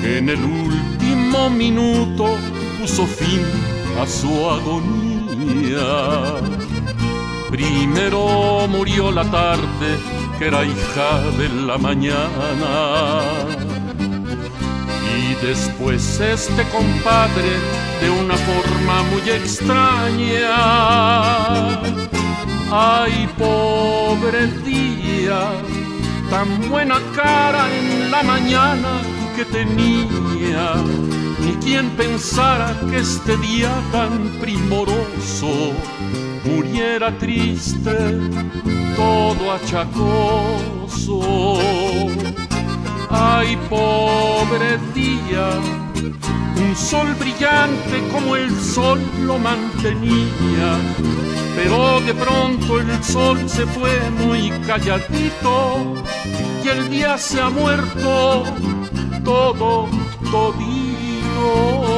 [0.00, 2.38] que en el último minuto
[2.80, 3.42] puso fin
[4.00, 6.40] a su agonía.
[7.50, 9.98] Primero murió la tarde,
[10.38, 13.77] que era hija de la mañana.
[15.18, 17.50] Y después este compadre
[18.00, 20.54] de una forma muy extraña.
[22.70, 25.40] Ay, pobre día,
[26.30, 29.00] tan buena cara en la mañana
[29.34, 30.74] que tenía.
[31.44, 35.72] Ni quien pensara que este día tan primoroso
[36.44, 37.96] muriera triste,
[38.96, 41.18] todo achacoso.
[43.10, 45.50] Ay, pobre día,
[46.56, 50.76] un sol brillante como el sol lo mantenía,
[51.56, 55.94] pero de pronto el sol se fue muy calladito
[56.62, 58.44] y el día se ha muerto
[59.24, 59.88] todo,
[60.30, 61.97] todito.